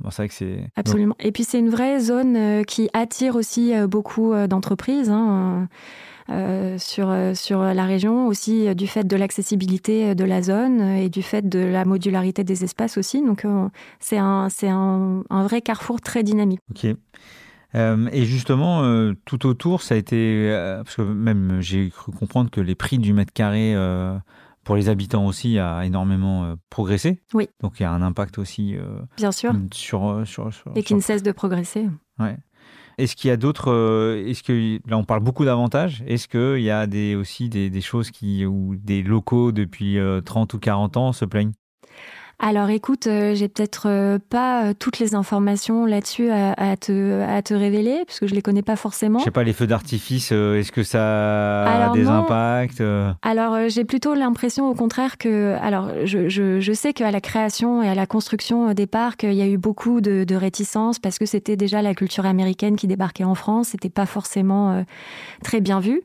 Bon, 0.00 0.10
c'est 0.10 0.22
vrai 0.22 0.28
que 0.28 0.34
c'est... 0.34 0.70
Absolument. 0.76 1.16
Et 1.20 1.32
puis 1.32 1.44
c'est 1.44 1.58
une 1.58 1.70
vraie 1.70 2.00
zone 2.00 2.64
qui 2.66 2.88
attire 2.92 3.36
aussi 3.36 3.72
beaucoup 3.86 4.34
d'entreprises. 4.46 5.10
Hein. 5.10 5.68
Euh, 6.28 6.76
sur, 6.76 7.08
euh, 7.08 7.34
sur 7.34 7.62
la 7.62 7.84
région, 7.84 8.26
aussi 8.26 8.66
euh, 8.66 8.74
du 8.74 8.88
fait 8.88 9.04
de 9.04 9.14
l'accessibilité 9.14 10.16
de 10.16 10.24
la 10.24 10.42
zone 10.42 10.80
et 10.80 11.08
du 11.08 11.22
fait 11.22 11.48
de 11.48 11.60
la 11.60 11.84
modularité 11.84 12.42
des 12.42 12.64
espaces 12.64 12.98
aussi. 12.98 13.24
Donc 13.24 13.46
c'est 14.00 14.18
un, 14.18 14.48
un, 14.64 15.22
un, 15.30 15.42
vrai 15.44 15.60
carrefour 15.60 16.00
très 16.00 16.24
dynamique. 16.24 16.58
Ok. 16.70 16.84
et 17.74 18.24
justement, 18.24 18.82
tout 19.24 19.46
autour, 19.46 19.82
ça 19.82 19.94
a 19.94 19.98
été. 19.98 20.50
parce 20.84 20.96
que 20.96 21.02
même 21.02 21.58
j'ai 21.60 21.90
cru 21.90 22.10
comprendre 22.10 22.50
que 22.50 22.60
les 22.60 22.74
prix 22.74 22.98
du 22.98 23.12
mètre 23.12 23.32
carré 23.32 23.74
pour 24.66 24.76
les 24.76 24.90
habitants 24.90 25.24
aussi 25.26 25.58
a 25.58 25.86
énormément 25.86 26.54
progressé. 26.68 27.22
Oui. 27.32 27.48
Donc 27.62 27.80
il 27.80 27.84
y 27.84 27.86
a 27.86 27.90
un 27.92 28.02
impact 28.02 28.36
aussi. 28.36 28.76
Bien 29.16 29.32
sûr. 29.32 29.54
Sur, 29.72 30.22
sur, 30.26 30.52
sur 30.52 30.72
et 30.74 30.82
qui 30.82 30.94
ne 30.94 31.00
cesse 31.00 31.22
de 31.22 31.32
progresser. 31.32 31.88
Ouais. 32.18 32.36
Est-ce 32.98 33.14
qu'il 33.14 33.28
y 33.28 33.30
a 33.30 33.36
d'autres. 33.36 33.70
Euh, 33.70 34.24
est-ce 34.26 34.42
que 34.42 34.78
là 34.88 34.96
on 34.96 35.04
parle 35.04 35.20
beaucoup 35.20 35.44
d'avantages 35.44 36.02
Est-ce 36.06 36.28
qu'il 36.28 36.62
y 36.62 36.70
a 36.70 36.86
des, 36.86 37.14
aussi 37.14 37.48
des, 37.48 37.68
des, 37.68 37.80
choses 37.82 38.10
qui 38.10 38.46
ou 38.46 38.74
des 38.76 39.02
locaux 39.02 39.52
depuis 39.52 39.98
30 40.24 40.54
euh, 40.54 40.56
ou 40.56 40.60
40 40.60 40.96
ans 40.96 41.12
se 41.12 41.24
plaignent? 41.24 41.52
Alors 42.38 42.68
écoute, 42.68 43.06
euh, 43.06 43.34
j'ai 43.34 43.48
peut-être 43.48 43.84
euh, 43.88 44.18
pas 44.28 44.66
euh, 44.66 44.74
toutes 44.78 44.98
les 44.98 45.14
informations 45.14 45.86
là-dessus 45.86 46.30
à, 46.30 46.76
te, 46.76 47.22
à 47.22 47.40
te 47.40 47.54
révéler, 47.54 48.02
parce 48.06 48.20
que 48.20 48.26
je 48.26 48.34
les 48.34 48.42
connais 48.42 48.60
pas 48.62 48.76
forcément. 48.76 49.20
Je 49.20 49.24
sais 49.24 49.30
pas, 49.30 49.42
les 49.42 49.54
feux 49.54 49.66
d'artifice, 49.66 50.32
est-ce 50.32 50.70
que 50.70 50.82
ça 50.82 51.64
a 51.64 51.92
des 51.94 52.08
impacts 52.08 52.82
Alors 53.22 53.68
j'ai 53.68 53.84
plutôt 53.84 54.14
l'impression 54.14 54.68
au 54.68 54.74
contraire 54.74 55.16
que... 55.16 55.56
Alors 55.62 55.88
je, 56.04 56.28
je, 56.28 56.60
je 56.60 56.72
sais 56.74 56.92
qu'à 56.92 57.10
la 57.10 57.22
création 57.22 57.82
et 57.82 57.88
à 57.88 57.94
la 57.94 58.06
construction 58.06 58.74
des 58.74 58.86
parcs, 58.86 59.22
il 59.22 59.32
y 59.32 59.42
a 59.42 59.46
eu 59.46 59.56
beaucoup 59.56 60.02
de, 60.02 60.24
de 60.24 60.34
réticences, 60.34 60.98
parce 60.98 61.18
que 61.18 61.24
c'était 61.24 61.56
déjà 61.56 61.80
la 61.80 61.94
culture 61.94 62.26
américaine 62.26 62.76
qui 62.76 62.86
débarquait 62.86 63.24
en 63.24 63.34
France, 63.34 63.68
c'était 63.68 63.88
pas 63.88 64.06
forcément 64.06 64.84
très 65.42 65.62
bien 65.62 65.80
vu. 65.80 66.02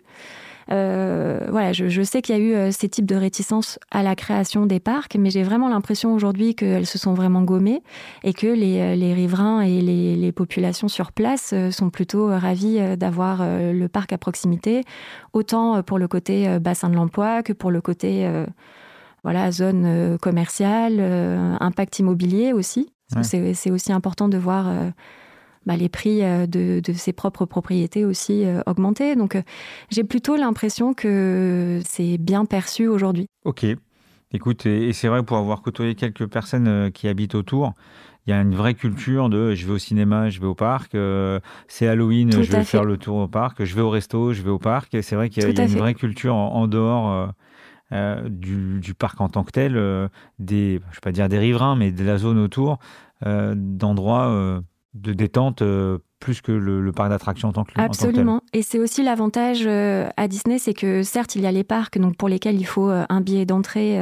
Euh, 0.71 1.39
voilà, 1.49 1.73
je, 1.73 2.01
sais 2.01 2.21
qu'il 2.21 2.35
y 2.35 2.39
a 2.39 2.41
eu 2.41 2.53
euh, 2.53 2.71
ces 2.71 2.87
types 2.87 3.05
de 3.05 3.15
réticences 3.15 3.77
à 3.91 4.03
la 4.03 4.15
création 4.15 4.65
des 4.65 4.79
parcs, 4.79 5.15
mais 5.19 5.29
j'ai 5.29 5.43
vraiment 5.43 5.67
l'impression 5.67 6.13
aujourd'hui 6.13 6.55
qu'elles 6.55 6.85
se 6.85 6.97
sont 6.97 7.13
vraiment 7.13 7.41
gommées 7.41 7.83
et 8.23 8.33
que 8.33 8.47
les, 8.47 8.79
euh, 8.79 9.13
riverains 9.13 9.61
et 9.61 9.81
les, 9.81 10.31
populations 10.31 10.87
sur 10.87 11.11
place 11.11 11.53
sont 11.71 11.89
plutôt 11.89 12.27
ravis 12.27 12.79
d'avoir 12.95 13.43
le 13.43 13.87
parc 13.87 14.13
à 14.13 14.17
proximité, 14.17 14.85
autant 15.33 15.83
pour 15.83 15.99
le 15.99 16.07
côté 16.07 16.57
bassin 16.59 16.89
de 16.89 16.95
l'emploi 16.95 17.43
que 17.43 17.51
pour 17.51 17.69
le 17.69 17.81
côté 17.81 18.25
voilà, 19.23 19.51
zone 19.51 20.17
commerciale, 20.19 21.01
impact 21.59 21.99
immobilier 21.99 22.53
aussi. 22.53 22.93
C'est 23.23 23.71
aussi 23.71 23.91
important 23.91 24.29
de 24.29 24.37
voir 24.37 24.67
bah, 25.65 25.77
les 25.77 25.89
prix 25.89 26.23
euh, 26.23 26.47
de, 26.47 26.81
ses 26.93 27.13
propres 27.13 27.45
propriétés 27.45 28.03
aussi 28.03 28.45
euh, 28.45 28.61
augmenter. 28.65 29.15
Donc 29.15 29.35
euh, 29.35 29.41
j'ai 29.89 30.03
plutôt 30.03 30.35
l'impression 30.35 30.93
que 30.93 31.79
c'est 31.85 32.17
bien 32.17 32.45
perçu 32.45 32.87
aujourd'hui. 32.87 33.27
Ok. 33.45 33.65
Écoute, 34.33 34.65
et 34.65 34.93
c'est 34.93 35.09
vrai 35.09 35.23
pour 35.23 35.37
avoir 35.37 35.61
côtoyé 35.61 35.93
quelques 35.93 36.25
personnes 36.25 36.89
qui 36.93 37.09
habitent 37.09 37.35
autour, 37.35 37.73
il 38.25 38.29
y 38.29 38.33
a 38.33 38.39
une 38.39 38.55
vraie 38.55 38.75
culture 38.75 39.27
de 39.27 39.53
je 39.53 39.65
vais 39.67 39.73
au 39.73 39.77
cinéma, 39.77 40.29
je 40.29 40.39
vais 40.39 40.47
au 40.47 40.55
parc, 40.55 40.95
c'est 41.67 41.85
Halloween, 41.85 42.31
je 42.31 42.49
vais 42.49 42.63
faire 42.63 42.85
le 42.85 42.95
tour 42.95 43.17
au 43.17 43.27
parc, 43.27 43.65
je 43.65 43.75
vais 43.75 43.81
au 43.81 43.89
resto, 43.89 44.31
je 44.31 44.41
vais 44.41 44.49
au 44.49 44.57
parc. 44.57 44.95
C'est 45.01 45.15
vrai 45.15 45.29
qu'il 45.29 45.43
y 45.43 45.59
a, 45.59 45.65
une 45.65 45.75
vraie 45.75 45.95
culture 45.95 46.33
en, 46.33 46.65
dehors 46.69 47.33
du, 48.29 48.93
parc 48.97 49.19
en 49.19 49.27
tant 49.27 49.43
que 49.43 49.51
tel, 49.51 49.73
des, 50.39 50.79
je 50.91 50.95
vais 50.95 51.01
pas 51.01 51.11
dire 51.11 51.27
des 51.27 51.39
riverains, 51.39 51.75
mais 51.75 51.91
de 51.91 52.05
la 52.05 52.17
zone 52.17 52.39
autour, 52.39 52.79
d'endroits 53.25 54.63
de 54.93 55.13
détente 55.13 55.61
euh, 55.61 55.99
plus 56.19 56.41
que 56.41 56.51
le, 56.51 56.91
parc 56.91 57.09
d'attractions 57.09 57.49
en 57.49 57.53
tant 57.53 57.63
que 57.63 57.71
Absolument. 57.75 58.41
et 58.53 58.61
c'est 58.61 58.77
aussi 58.77 59.03
l'avantage 59.03 59.63
euh, 59.65 60.09
à 60.17 60.27
Disney, 60.27 60.59
c'est 60.59 60.73
que 60.73 61.01
certes, 61.03 61.35
il 61.35 61.41
y 61.41 61.47
a 61.47 61.51
les 61.51 61.63
parcs 61.63 61.97
donc 61.97 62.17
pour 62.17 62.29
lesquels 62.29 62.59
il 62.59 62.65
faut 62.65 62.89
euh, 62.89 63.05
un 63.09 63.21
billet 63.21 63.45
d'entrée 63.45 63.99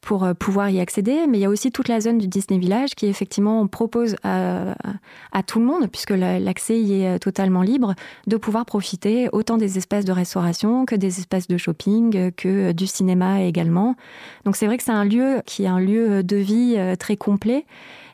pour 0.00 0.26
pouvoir 0.38 0.70
y 0.70 0.80
accéder, 0.80 1.26
mais 1.28 1.36
il 1.36 1.40
y 1.42 1.44
a 1.44 1.50
aussi 1.50 1.70
toute 1.70 1.88
la 1.88 2.00
zone 2.00 2.16
du 2.16 2.26
Disney 2.26 2.58
Village 2.58 2.94
qui 2.94 3.04
effectivement 3.04 3.66
propose 3.66 4.16
à, 4.22 4.72
tout 5.46 5.58
le 5.58 5.66
monde, 5.66 5.88
puisque 5.90 6.12
l'accès 6.12 6.80
y 6.80 7.02
est 7.02 7.18
totalement 7.18 7.60
libre, 7.60 7.94
de 8.26 8.38
pouvoir 8.38 8.64
profiter 8.64 9.28
autant 9.32 9.58
des 9.58 9.76
espaces 9.76 10.06
de 10.06 10.12
restauration 10.12 10.86
que 10.86 10.94
des 10.94 11.18
espaces 11.18 11.48
de 11.48 11.58
shopping, 11.58 12.32
que 12.32 12.72
du 12.72 12.86
cinéma 12.86 13.42
également. 13.42 13.94
Donc 14.46 14.56
c'est 14.56 14.64
vrai 14.64 14.78
que 14.78 14.84
c'est 14.84 14.90
un 14.90 15.04
lieu 15.04 15.42
qui 15.44 15.64
est 15.64 15.68
un 15.68 15.80
lieu 15.80 16.22
de 16.22 16.36
vie 16.36 16.78
très 16.98 17.18
complet 17.18 17.66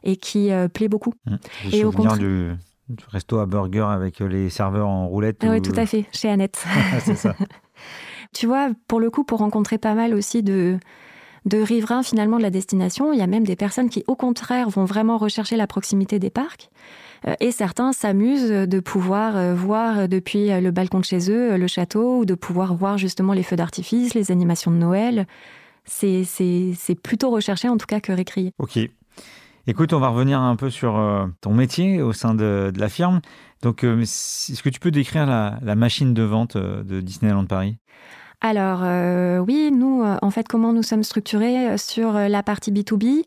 et 0.06 0.16
qui 0.16 0.50
euh, 0.52 0.68
plaît 0.68 0.88
beaucoup. 0.88 1.12
Mmh. 1.26 1.36
Et 1.72 1.84
au 1.84 1.92
contraire 1.92 2.16
du, 2.16 2.52
resto 3.08 3.38
à 3.40 3.46
burger 3.46 3.86
avec 3.90 4.20
euh, 4.20 4.26
les 4.26 4.48
serveurs 4.48 4.88
en 4.88 5.08
roulette. 5.08 5.42
Ah 5.42 5.50
oui, 5.50 5.60
tout 5.60 5.74
à 5.76 5.84
fait, 5.84 6.06
chez 6.12 6.30
Annette. 6.30 6.64
C'est 7.00 7.16
ça. 7.16 7.34
tu 8.32 8.46
vois, 8.46 8.70
pour 8.86 9.00
le 9.00 9.10
coup, 9.10 9.24
pour 9.24 9.40
rencontrer 9.40 9.76
pas 9.76 9.94
mal 9.94 10.14
aussi 10.14 10.44
de, 10.44 10.78
de 11.44 11.58
riverains 11.58 12.04
finalement 12.04 12.38
de 12.38 12.42
la 12.42 12.50
destination, 12.50 13.12
il 13.12 13.18
y 13.18 13.22
a 13.22 13.26
même 13.26 13.44
des 13.44 13.56
personnes 13.56 13.90
qui, 13.90 14.04
au 14.06 14.14
contraire, 14.14 14.70
vont 14.70 14.84
vraiment 14.84 15.18
rechercher 15.18 15.56
la 15.56 15.66
proximité 15.66 16.20
des 16.20 16.30
parcs. 16.30 16.70
Euh, 17.26 17.34
et 17.40 17.50
certains 17.50 17.92
s'amusent 17.92 18.48
de 18.48 18.80
pouvoir 18.80 19.56
voir 19.56 20.08
depuis 20.08 20.48
le 20.48 20.70
balcon 20.70 21.00
de 21.00 21.04
chez 21.04 21.32
eux 21.32 21.56
le 21.56 21.66
château 21.66 22.20
ou 22.20 22.24
de 22.24 22.34
pouvoir 22.34 22.76
voir 22.76 22.96
justement 22.96 23.32
les 23.32 23.42
feux 23.42 23.56
d'artifice, 23.56 24.14
les 24.14 24.30
animations 24.30 24.70
de 24.70 24.76
Noël. 24.76 25.26
C'est 25.84 27.00
plutôt 27.02 27.30
recherché 27.30 27.68
en 27.68 27.76
tout 27.76 27.86
cas 27.86 27.98
que 27.98 28.12
récrié. 28.12 28.52
Ok. 28.58 28.78
Écoute, 29.68 29.92
on 29.92 29.98
va 29.98 30.08
revenir 30.08 30.40
un 30.40 30.54
peu 30.54 30.70
sur 30.70 30.96
euh, 30.96 31.26
ton 31.40 31.52
métier 31.52 32.00
au 32.00 32.12
sein 32.12 32.34
de, 32.34 32.72
la 32.76 32.88
firme. 32.88 33.20
Donc, 33.62 33.82
euh, 33.82 34.00
est-ce 34.02 34.62
que 34.62 34.68
tu 34.68 34.78
peux 34.78 34.92
décrire 34.92 35.26
la, 35.26 35.74
machine 35.74 36.14
de 36.14 36.22
vente 36.22 36.54
euh, 36.54 36.84
de 36.84 37.00
Disneyland 37.00 37.46
Paris? 37.46 37.76
Alors, 38.40 38.82
oui, 39.44 39.70
nous, 39.72 40.04
en 40.04 40.30
fait, 40.30 40.46
comment 40.46 40.72
nous 40.72 40.82
sommes 40.82 41.02
structurés 41.02 41.78
sur 41.78 42.12
la 42.12 42.42
partie 42.42 42.70
B2B 42.70 43.24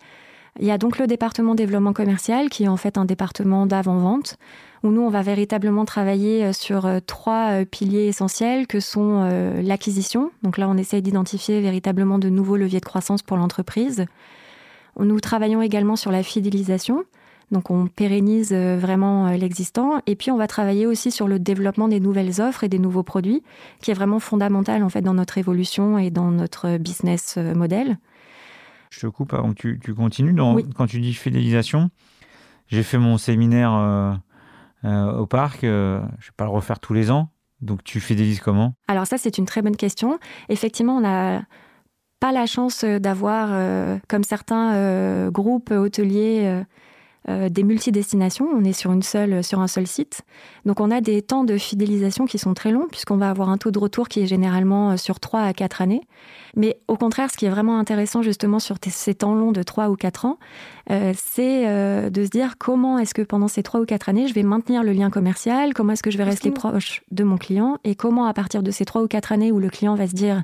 Il 0.59 0.65
y 0.65 0.71
a 0.71 0.77
donc 0.77 0.99
le 0.99 1.07
département 1.07 1.55
développement 1.55 1.93
commercial, 1.93 2.47
qui 2.47 2.65
est 2.65 2.67
en 2.67 2.77
fait 2.77 2.95
un 2.95 3.05
département 3.05 3.65
d'avant-vente, 3.65 4.37
où 4.83 4.89
nous, 4.91 5.01
on 5.01 5.09
va 5.09 5.23
véritablement 5.23 5.83
travailler 5.83 6.53
sur 6.53 6.87
trois 7.07 7.65
piliers 7.65 8.05
essentiels 8.05 8.67
que 8.67 8.79
sont 8.79 9.27
l'acquisition. 9.61 10.31
Donc 10.43 10.59
là, 10.59 10.69
on 10.69 10.77
essaye 10.77 11.01
d'identifier 11.01 11.59
véritablement 11.59 12.19
de 12.19 12.29
nouveaux 12.29 12.55
leviers 12.55 12.79
de 12.79 12.85
croissance 12.85 13.23
pour 13.23 13.35
l'entreprise 13.35 14.05
nous 15.05 15.19
travaillons 15.19 15.61
également 15.61 15.95
sur 15.95 16.11
la 16.11 16.23
fidélisation. 16.23 17.05
Donc 17.51 17.71
on 17.71 17.87
pérennise 17.87 18.51
euh, 18.53 18.77
vraiment 18.77 19.27
euh, 19.27 19.37
l'existant 19.37 20.01
et 20.05 20.15
puis 20.15 20.29
on 20.29 20.37
va 20.37 20.47
travailler 20.47 20.85
aussi 20.85 21.09
sur 21.09 21.27
le 21.27 21.39
développement 21.39 21.87
des 21.87 21.99
nouvelles 21.99 22.41
offres 22.41 22.63
et 22.63 22.69
des 22.69 22.77
nouveaux 22.77 23.03
produits 23.03 23.43
qui 23.81 23.89
est 23.89 23.95
vraiment 23.95 24.19
fondamental 24.19 24.83
en 24.83 24.89
fait 24.89 25.01
dans 25.01 25.15
notre 25.15 25.37
évolution 25.37 25.97
et 25.97 26.11
dans 26.11 26.29
notre 26.29 26.77
business 26.77 27.35
euh, 27.37 27.55
model. 27.55 27.97
Je 28.91 29.01
te 29.01 29.07
coupe 29.07 29.33
avant 29.33 29.53
que 29.53 29.75
tu, 29.75 29.93
continues. 29.93 30.35
Quand 30.75 30.87
tu 30.87 30.99
dis 30.99 31.13
fidélisation, 31.13 31.91
j'ai 32.67 32.81
fait 32.81 32.97
mon 32.97 33.19
séminaire 33.19 34.19
au 34.83 35.27
parc, 35.27 35.59
je 35.61 35.67
ne 35.67 36.01
vais 36.01 36.33
pas 36.35 36.45
le 36.45 36.49
refaire 36.49 36.79
tous 36.79 36.95
les 36.95 37.11
ans, 37.11 37.29
Donc 37.61 37.83
tu 37.83 37.99
fidélises 37.99 38.39
comment? 38.39 38.73
Alors 38.87 39.05
ça, 39.05 39.19
c'est 39.19 39.37
une 39.37 39.45
très 39.45 39.61
bonne 39.61 39.75
question. 39.75 40.17
Effectivement, 40.49 40.97
on 40.97 41.01
n'a 41.01 41.43
pas 42.19 42.31
la 42.31 42.45
chance 42.45 42.83
d'avoir, 42.83 43.49
comme 44.07 44.23
certains 44.23 45.29
groupes 45.29 45.71
hôteliers, 45.71 46.63
euh, 47.27 47.49
des 47.49 47.63
multidestinations. 47.63 48.47
On 48.55 48.63
est 48.63 48.73
sur, 48.73 48.93
une 48.93 49.03
seule, 49.03 49.43
sur 49.43 49.59
un 49.59 49.67
seul 49.67 49.85
site. 49.85 50.21
Donc 50.65 50.79
on 50.79 50.89
a 50.89 51.01
des 51.01 51.21
temps 51.21 51.43
de 51.43 51.57
fidélisation 51.57 52.25
qui 52.25 52.39
sont 52.39 52.53
très 52.53 52.71
longs, 52.71 52.87
puisqu'on 52.89 53.17
va 53.17 53.29
avoir 53.29 53.49
un 53.49 53.57
taux 53.57 53.71
de 53.71 53.77
retour 53.77 54.07
qui 54.07 54.21
est 54.21 54.25
généralement 54.25 54.91
euh, 54.91 54.97
sur 54.97 55.19
3 55.19 55.41
à 55.41 55.53
4 55.53 55.81
années. 55.81 56.01
Mais 56.55 56.79
au 56.87 56.95
contraire, 56.95 57.29
ce 57.29 57.37
qui 57.37 57.45
est 57.45 57.49
vraiment 57.49 57.77
intéressant 57.77 58.21
justement 58.21 58.59
sur 58.59 58.77
ces 58.81 59.13
temps 59.13 59.35
longs 59.35 59.51
de 59.51 59.61
3 59.61 59.89
ou 59.89 59.95
4 59.95 60.25
ans, 60.25 60.39
euh, 60.91 61.13
c'est 61.15 61.65
de 62.09 62.25
se 62.25 62.29
dire 62.29 62.55
comment 62.57 62.97
est-ce 62.97 63.13
que 63.13 63.21
pendant 63.21 63.47
ces 63.49 63.63
3 63.63 63.81
ou 63.81 63.85
4 63.85 64.09
années, 64.09 64.27
je 64.27 64.33
vais 64.33 64.43
maintenir 64.43 64.83
le 64.83 64.93
lien 64.93 65.09
commercial, 65.09 65.73
comment 65.73 65.93
est-ce 65.93 66.03
que 66.03 66.11
je 66.11 66.17
vais 66.17 66.23
rester 66.23 66.51
proche 66.51 67.03
de 67.11 67.23
mon 67.23 67.37
client, 67.37 67.77
et 67.83 67.95
comment 67.95 68.25
à 68.25 68.33
partir 68.33 68.63
de 68.63 68.71
ces 68.71 68.85
3 68.85 69.03
ou 69.03 69.07
4 69.07 69.33
années 69.33 69.51
où 69.51 69.59
le 69.59 69.69
client 69.69 69.93
va 69.93 70.07
se 70.07 70.15
dire 70.15 70.43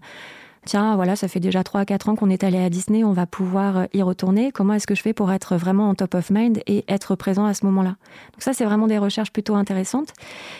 tiens, 0.65 0.95
voilà, 0.95 1.15
ça 1.15 1.27
fait 1.27 1.39
déjà 1.39 1.63
3 1.63 1.81
à 1.81 1.85
4 1.85 2.09
ans 2.09 2.15
qu'on 2.15 2.29
est 2.29 2.43
allé 2.43 2.57
à 2.57 2.69
Disney, 2.69 3.03
on 3.03 3.13
va 3.13 3.25
pouvoir 3.25 3.77
euh, 3.77 3.85
y 3.93 4.01
retourner. 4.01 4.51
Comment 4.51 4.73
est-ce 4.73 4.87
que 4.87 4.95
je 4.95 5.01
fais 5.01 5.13
pour 5.13 5.31
être 5.31 5.55
vraiment 5.55 5.89
en 5.89 5.95
top 5.95 6.15
of 6.15 6.29
mind 6.29 6.61
et 6.67 6.83
être 6.87 7.15
présent 7.15 7.45
à 7.45 7.53
ce 7.53 7.65
moment-là? 7.65 7.95
Donc 8.33 8.41
ça, 8.41 8.53
c'est 8.53 8.65
vraiment 8.65 8.87
des 8.87 8.97
recherches 8.97 9.31
plutôt 9.31 9.55
intéressantes. 9.55 10.09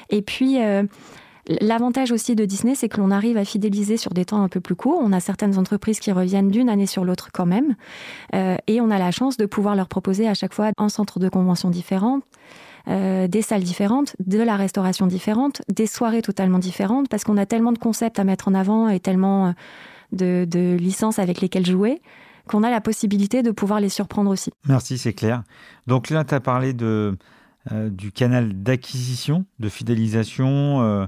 Et 0.09 0.21
puis, 0.21 0.61
euh, 0.61 0.83
L'avantage 1.61 2.11
aussi 2.11 2.33
de 2.33 2.43
Disney, 2.43 2.73
c'est 2.73 2.89
que 2.89 2.99
l'on 2.99 3.11
arrive 3.11 3.37
à 3.37 3.45
fidéliser 3.45 3.97
sur 3.97 4.15
des 4.15 4.25
temps 4.25 4.41
un 4.41 4.49
peu 4.49 4.59
plus 4.59 4.73
courts. 4.73 4.99
On 4.99 5.13
a 5.13 5.19
certaines 5.19 5.59
entreprises 5.59 5.99
qui 5.99 6.11
reviennent 6.11 6.49
d'une 6.49 6.69
année 6.69 6.87
sur 6.87 7.05
l'autre 7.05 7.29
quand 7.31 7.45
même. 7.45 7.75
Euh, 8.33 8.57
et 8.65 8.81
on 8.81 8.89
a 8.89 8.97
la 8.97 9.11
chance 9.11 9.37
de 9.37 9.45
pouvoir 9.45 9.75
leur 9.75 9.87
proposer 9.87 10.27
à 10.27 10.33
chaque 10.33 10.55
fois 10.55 10.71
un 10.79 10.89
centre 10.89 11.19
de 11.19 11.29
convention 11.29 11.69
différent, 11.69 12.21
des 12.87 13.41
salles 13.43 13.61
différentes, 13.61 14.15
de 14.25 14.39
la 14.39 14.55
restauration 14.55 15.05
différente, 15.05 15.61
des 15.71 15.85
soirées 15.85 16.23
totalement 16.23 16.57
différentes, 16.57 17.09
parce 17.09 17.23
qu'on 17.23 17.37
a 17.37 17.45
tellement 17.45 17.73
de 17.73 17.77
concepts 17.77 18.17
à 18.17 18.23
mettre 18.23 18.47
en 18.47 18.55
avant 18.55 18.89
et 18.89 18.99
tellement 18.99 19.53
de, 20.11 20.77
licences 20.77 21.19
avec 21.19 21.41
lesquelles 21.41 21.65
jouer, 21.65 22.01
qu'on 22.47 22.63
a 22.63 22.69
la 22.69 22.81
possibilité 22.81 23.43
de 23.43 23.51
pouvoir 23.51 23.79
les 23.79 23.89
surprendre 23.89 24.29
aussi. 24.29 24.51
Merci, 24.67 24.97
c'est 24.97 25.13
clair. 25.13 25.43
Donc 25.87 26.09
là, 26.09 26.23
tu 26.23 26.33
as 26.33 26.39
parlé 26.39 26.73
de, 26.73 27.17
euh, 27.71 27.89
du 27.89 28.11
canal 28.11 28.53
d'acquisition, 28.61 29.45
de 29.59 29.69
fidélisation, 29.69 30.81
euh, 30.81 31.07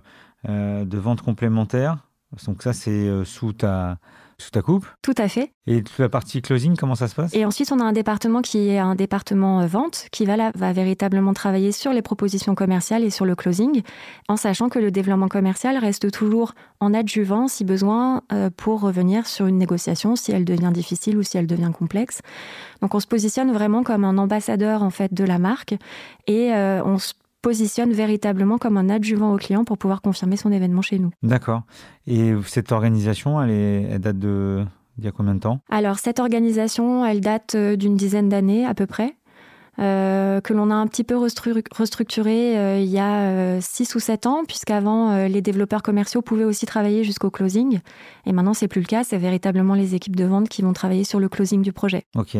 euh, 0.50 0.86
de 0.86 0.98
vente 0.98 1.22
complémentaire. 1.22 2.08
Donc 2.46 2.64
ça, 2.64 2.74
c'est 2.74 3.24
sous 3.24 3.54
ta, 3.54 4.00
sous 4.40 4.52
ta 4.52 4.62
coupe 4.62 4.86
Tout 5.02 5.16
à 5.18 5.28
fait. 5.28 5.52
Et 5.66 5.82
toute 5.84 5.98
la 5.98 6.10
partie 6.10 6.42
closing, 6.42 6.76
comment 6.76 6.96
ça 6.96 7.08
se 7.08 7.16
passe? 7.16 7.34
Et 7.34 7.44
ensuite, 7.44 7.72
on 7.72 7.80
a 7.80 7.84
un 7.84 7.92
département 7.92 8.42
qui 8.42 8.70
est 8.70 8.78
un 8.78 8.94
département 8.94 9.62
euh, 9.62 9.68
vente, 9.68 10.08
qui 10.12 10.26
va, 10.26 10.38
là, 10.38 10.52
va 10.56 10.74
véritablement 10.74 11.34
travailler 11.34 11.72
sur 11.72 11.92
les 11.92 12.02
propositions 12.02 12.54
commerciales 12.54 13.04
et 13.04 13.10
sur 13.10 13.26
le 13.26 13.36
closing, 13.36 13.82
en 14.28 14.38
sachant 14.38 14.70
que 14.70 14.80
le 14.80 14.92
développement 14.92 15.28
commercial 15.28 15.78
reste 15.78 16.12
toujours 16.12 16.54
en 16.80 16.94
adjuvant, 16.94 17.48
si 17.48 17.64
besoin, 17.64 18.22
euh, 18.32 18.50
pour 18.56 18.82
revenir 18.82 19.26
sur 19.26 19.48
une 19.48 19.58
négociation, 19.58 20.16
si 20.16 20.32
elle 20.32 20.46
devient 20.46 20.72
difficile 20.72 21.18
ou 21.18 21.24
si 21.24 21.38
elle 21.38 21.48
devient 21.48 21.72
complexe. 21.78 22.22
Donc, 22.82 22.94
on 22.94 23.00
se 23.00 23.08
positionne 23.08 23.52
vraiment 23.52 23.84
comme 23.84 24.04
un 24.04 24.18
ambassadeur, 24.18 24.84
en 24.84 24.92
fait, 24.92 25.14
de 25.14 25.24
la 25.24 25.40
marque, 25.40 25.76
et 26.28 26.54
euh, 26.54 26.84
on 26.86 27.00
se 27.00 27.14
positionne 27.42 27.92
véritablement 27.92 28.58
comme 28.58 28.78
un 28.78 28.90
adjuvant 28.90 29.34
au 29.34 29.38
client 29.38 29.64
pour 29.64 29.78
pouvoir 29.78 30.02
confirmer 30.02 30.38
son 30.38 30.52
événement 30.52 30.82
chez 30.82 31.00
nous. 31.00 31.12
D'accord. 31.24 31.64
Et 32.06 32.34
cette 32.46 32.72
organisation, 32.72 33.42
elle, 33.42 33.52
est, 33.52 33.84
elle 33.92 34.02
date 34.02 34.20
de 34.20 34.66
il 34.98 35.06
y 35.06 35.08
a 35.08 35.12
combien 35.12 35.36
de 35.36 35.40
temps? 35.40 35.62
Alors 35.70 36.00
cette 36.00 36.20
organisation, 36.20 37.06
elle 37.06 37.22
date 37.22 37.56
euh, 37.56 37.76
d'une 37.76 37.96
dizaine 37.96 38.30
d'années 38.30 38.66
à 38.66 38.74
peu 38.74 38.86
près. 38.86 39.16
Euh, 39.80 40.42
que 40.42 40.56
l'on 40.56 40.72
a 40.72 40.74
un 40.74 40.88
petit 40.88 41.04
peu 41.04 41.16
restructuré 41.16 42.58
euh, 42.58 42.80
il 42.80 42.90
y 42.90 42.98
a 42.98 43.62
6 43.62 43.94
ou 43.94 44.00
7 44.00 44.26
ans, 44.26 44.44
puisqu'avant, 44.44 45.28
les 45.28 45.44
développeurs 45.44 45.84
commerciaux 45.84 46.24
pouvaient 46.24 46.46
aussi 46.46 46.66
travailler 46.66 47.04
jusqu'au 47.04 47.30
closing. 47.30 47.80
Et 48.26 48.34
maintenant, 48.34 48.56
c'est 48.56 48.68
plus 48.68 48.82
le 48.82 48.88
cas, 48.88 49.04
c'est 49.04 49.20
véritablement 49.20 49.76
les 49.76 49.94
équipes 49.94 50.16
de 50.16 50.26
vente 50.26 50.50
qui 50.50 50.64
vont 50.64 50.74
travailler 50.74 51.04
sur 51.04 51.20
le 51.20 51.30
closing 51.30 51.62
du 51.62 51.74
projet. 51.74 52.06
Ok. 52.16 52.38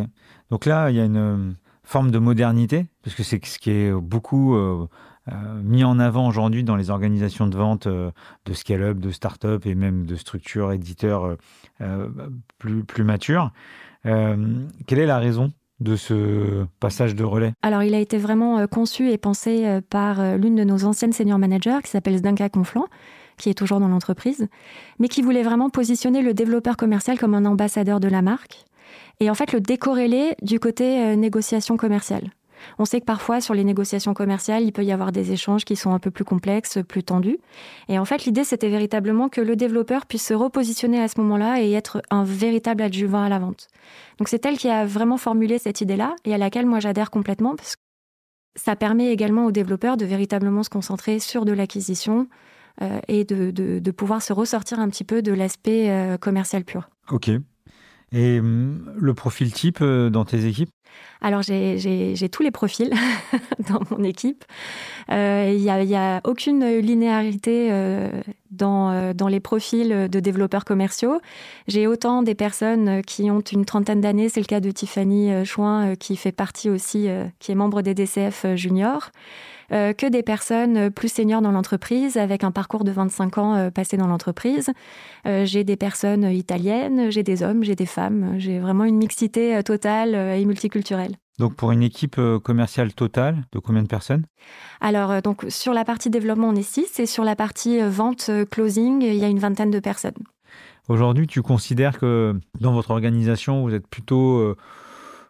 Donc 0.50 0.66
là, 0.66 0.90
il 0.90 0.96
y 0.96 1.00
a 1.00 1.06
une, 1.06 1.56
forme 1.88 2.12
de 2.12 2.20
modernité, 2.20 2.86
parce 3.02 3.16
que 3.16 3.24
c'est 3.24 3.44
ce 3.46 3.58
qui 3.58 3.72
est 3.72 3.94
beaucoup 3.94 4.56
euh, 4.56 4.88
euh, 5.30 5.34
mis 5.64 5.86
en 5.86 6.00
avant 6.00 6.28
aujourd'hui 6.28 6.66
dans 6.66 6.76
les 6.76 6.90
organisations 6.90 7.48
de 7.48 7.56
vente 7.56 7.88
euh, 7.88 8.12
de 8.46 8.54
scale-up, 8.54 8.98
de 8.98 9.10
start-up 9.10 9.66
et 9.66 9.74
même 9.74 10.06
de 10.06 10.16
structures 10.16 10.74
éditeurs 10.74 11.38
plus, 12.58 13.04
matures. 13.04 13.52
quelle 14.04 15.00
est 15.00 15.06
la 15.06 15.20
raison 15.20 15.54
de 15.80 15.96
ce 15.96 16.66
passage 16.80 17.16
de 17.16 17.24
relais? 17.24 17.54
Alors, 17.62 17.84
il 17.84 17.94
a 17.94 18.00
été 18.00 18.18
vraiment 18.18 18.68
conçu 18.68 19.10
et 19.12 19.18
pensé 19.18 19.80
par 19.90 20.38
l'une 20.38 20.56
de 20.56 20.64
nos 20.64 20.84
anciennes 20.84 21.14
senior 21.14 21.40
managers 21.40 21.80
qui 21.84 21.92
s'appelle 21.92 22.18
Zdanka 22.18 22.50
Conflant, 22.50 22.88
qui 23.38 23.50
est 23.50 23.54
toujours 23.54 23.80
dans 23.80 23.88
l'entreprise, 23.88 24.48
mais 25.00 25.08
qui 25.08 25.22
voulait 25.22 25.44
vraiment 25.44 25.70
positionner 25.70 26.22
le 26.22 26.34
développeur 26.34 26.76
commercial 26.76 27.18
comme 27.18 27.36
un 27.36 27.46
ambassadeur 27.46 28.00
de 28.00 28.08
la 28.08 28.22
marque 28.22 28.66
et 29.20 29.30
en 29.30 29.34
fait 29.34 29.54
le 29.54 29.62
décorréler 29.62 30.36
du 30.42 30.60
côté 30.60 31.02
euh, 31.02 31.16
négociation 31.16 31.78
commerciale. 31.78 32.32
On 32.80 32.86
sait 32.86 33.00
que 33.00 33.06
parfois, 33.06 33.42
sur 33.42 33.54
les 33.54 33.64
négociations 33.64 34.14
commerciales, 34.14 34.64
il 34.64 34.72
peut 34.72 34.84
y 34.84 34.92
avoir 34.92 35.12
des 35.12 35.32
échanges 35.32 35.66
qui 35.66 35.76
sont 35.76 35.92
un 35.92 36.00
peu 36.00 36.12
plus 36.12 36.24
complexes, 36.24 36.80
plus 36.88 37.04
tendus. 37.04 37.38
Et 37.88 38.00
en 38.00 38.06
fait, 38.06 38.26
l'idée, 38.26 38.44
c'était 38.44 38.70
véritablement 38.70 39.30
que 39.30 39.42
le 39.42 39.56
développeur 39.56 40.06
puisse 40.06 40.26
se 40.26 40.34
repositionner 40.34 41.02
à 41.02 41.08
ce 41.08 41.20
moment-là 41.22 41.62
et 41.62 41.72
être 41.72 42.02
un 42.10 42.24
véritable 42.24 42.84
adjuvant 42.84 43.24
à 43.24 43.30
la 43.30 43.40
vente. 43.40 43.68
Donc, 44.18 44.28
c'est 44.28 44.46
elle 44.46 44.58
qui 44.58 44.70
a 44.70 44.86
vraiment 44.86 45.18
formulé 45.18 45.58
cette 45.58 45.82
idée-là 45.82 46.16
et 46.26 46.34
à 46.34 46.38
laquelle 46.38 46.66
moi 46.66 46.80
j'adhère 46.80 47.12
complètement 47.12 47.56
parce 47.56 47.76
que 47.76 47.82
ça 48.56 48.76
permet 48.76 49.12
également 49.12 49.46
aux 49.46 49.52
développeurs 49.52 49.98
de 49.98 50.06
véritablement 50.06 50.64
se 50.64 50.70
concentrer 50.70 51.20
sur 51.20 51.46
de 51.46 51.52
l'acquisition 51.52 52.28
euh, 52.82 53.00
et 53.08 53.24
de, 53.24 53.92
pouvoir 53.92 54.22
se 54.22 54.34
ressortir 54.34 54.80
un 54.80 54.90
petit 54.90 55.04
peu 55.04 55.22
de 55.22 55.32
l'aspect 55.32 55.90
euh, 55.90 56.18
commercial 56.18 56.64
pur. 56.64 56.90
Ok. 57.12 57.30
Et 58.12 58.40
hum, 58.40 58.94
le 58.96 59.14
profil 59.14 59.52
type 59.52 59.80
euh, 59.82 60.10
dans 60.10 60.26
tes 60.26 60.46
équipes? 60.46 60.70
Alors 61.22 61.42
j'ai 61.42 62.30
tous 62.32 62.44
les 62.44 62.52
profils 62.52 62.92
dans 63.70 63.82
mon 63.92 64.04
équipe. 64.04 64.46
Euh, 65.12 65.52
il 65.54 65.62
n'y 65.62 65.96
a, 65.96 66.22
aucune 66.24 66.66
linéarité 66.80 67.70
euh, 67.72 68.22
dans, 68.52 69.14
dans, 69.14 69.28
les 69.28 69.40
profils 69.40 70.08
de 70.10 70.20
développeurs 70.20 70.66
commerciaux. 70.66 71.20
J'ai 71.68 71.88
autant 71.88 72.24
des 72.24 72.36
personnes 72.36 73.02
qui 73.04 73.30
ont 73.30 73.42
une 73.42 73.66
trentaine 73.66 74.02
d'années, 74.02 74.30
c'est 74.30 74.40
le 74.40 74.46
cas 74.46 74.60
de 74.60 74.72
Tiffany 74.72 75.46
Chouin 75.46 75.96
qui 75.96 76.16
fait 76.16 76.32
partie 76.32 76.70
aussi, 76.70 77.08
qui 77.40 77.52
est 77.52 77.56
membre 77.56 77.82
des 77.82 77.94
DCF 77.94 78.46
juniors. 78.56 79.12
Euh, 79.74 79.92
que 79.92 80.06
des 80.06 80.24
personnes 80.24 80.90
plus 80.90 81.12
seniors 81.12 81.42
dans 81.42 81.52
l'entreprise, 81.52 82.16
avec 82.16 82.46
un 82.46 82.52
parcours 82.52 82.86
de 82.86 82.92
25 82.92 83.38
ans 83.38 83.56
euh, 83.56 83.70
passé 83.70 83.98
dans 83.98 84.08
l'entreprise. 84.08 84.70
Euh, 85.26 85.46
j'ai 85.46 85.66
des 85.66 85.76
personnes 85.76 86.24
italiennes, 86.24 87.12
j'ai 87.12 87.24
des 87.24 87.44
hommes, 87.44 87.66
j'ai 87.66 87.76
des 87.76 87.86
femmes. 87.86 88.36
J'ai 88.38 88.60
vraiment 88.60 88.86
une 88.86 88.98
mixité 88.98 89.62
totale 89.64 90.16
et 90.16 90.46
multiculturelle. 90.46 91.18
Donc 91.38 91.56
pour 91.56 91.72
une 91.72 91.84
équipe 91.84 92.20
commerciale 92.44 92.94
totale, 92.94 93.46
de 93.52 93.60
combien 93.60 93.84
de 93.84 93.88
personnes? 93.88 94.26
Alors 94.82 95.22
donc 95.22 95.46
sur 95.50 95.74
la 95.74 95.86
partie 95.86 96.10
développement, 96.10 96.50
on 96.50 96.56
est 96.56 96.64
6 96.64 97.00
et 97.00 97.06
sur 97.06 97.24
la 97.24 97.36
partie 97.36 97.80
vente 97.82 98.32
closing, 98.50 99.04
il 99.04 99.16
y 99.16 99.24
a 99.24 99.28
une 99.28 99.40
vingtaine 99.40 99.70
de 99.70 99.80
personnes. 99.80 100.18
Aujourd'hui, 100.88 101.28
tu 101.28 101.42
considères 101.42 102.00
que 102.00 102.40
dans 102.60 102.74
votre 102.74 102.92
organisation, 102.92 103.62
vous 103.62 103.74
êtes 103.74 103.88
plutôt 103.88 104.56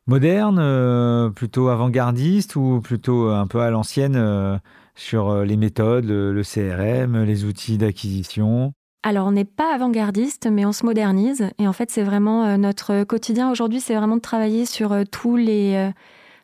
moderne, 0.08 0.58
euh, 0.60 1.30
plutôt 1.30 1.68
avant-gardiste 1.68 2.56
ou 2.56 2.82
plutôt 2.82 3.30
un 3.30 3.46
peu 3.46 3.60
à 3.60 3.70
l'ancienne 3.70 4.16
euh, 4.16 4.58
sur 4.96 5.30
euh, 5.30 5.46
les 5.46 5.58
méthodes, 5.58 6.06
le, 6.06 6.42
CRM, 6.44 7.24
les 7.24 7.46
outils 7.46 7.78
d'acquisition? 7.78 8.74
Alors, 9.04 9.28
on 9.28 9.32
n'est 9.32 9.46
pas 9.46 9.74
avant-gardiste, 9.74 10.48
mais 10.52 10.66
on 10.66 10.74
se 10.74 10.86
modernise. 10.86 11.50
Et 11.60 11.68
en 11.68 11.72
fait, 11.72 11.90
c'est 11.92 12.04
vraiment 12.04 12.58
notre 12.58 13.06
quotidien 13.06 13.50
aujourd'hui, 13.50 13.80
c'est 13.80 13.96
vraiment 13.96 14.18
de 14.18 14.22
travailler 14.22 14.66
sur 14.66 14.94
tous 15.10 15.38
les, 15.38 15.92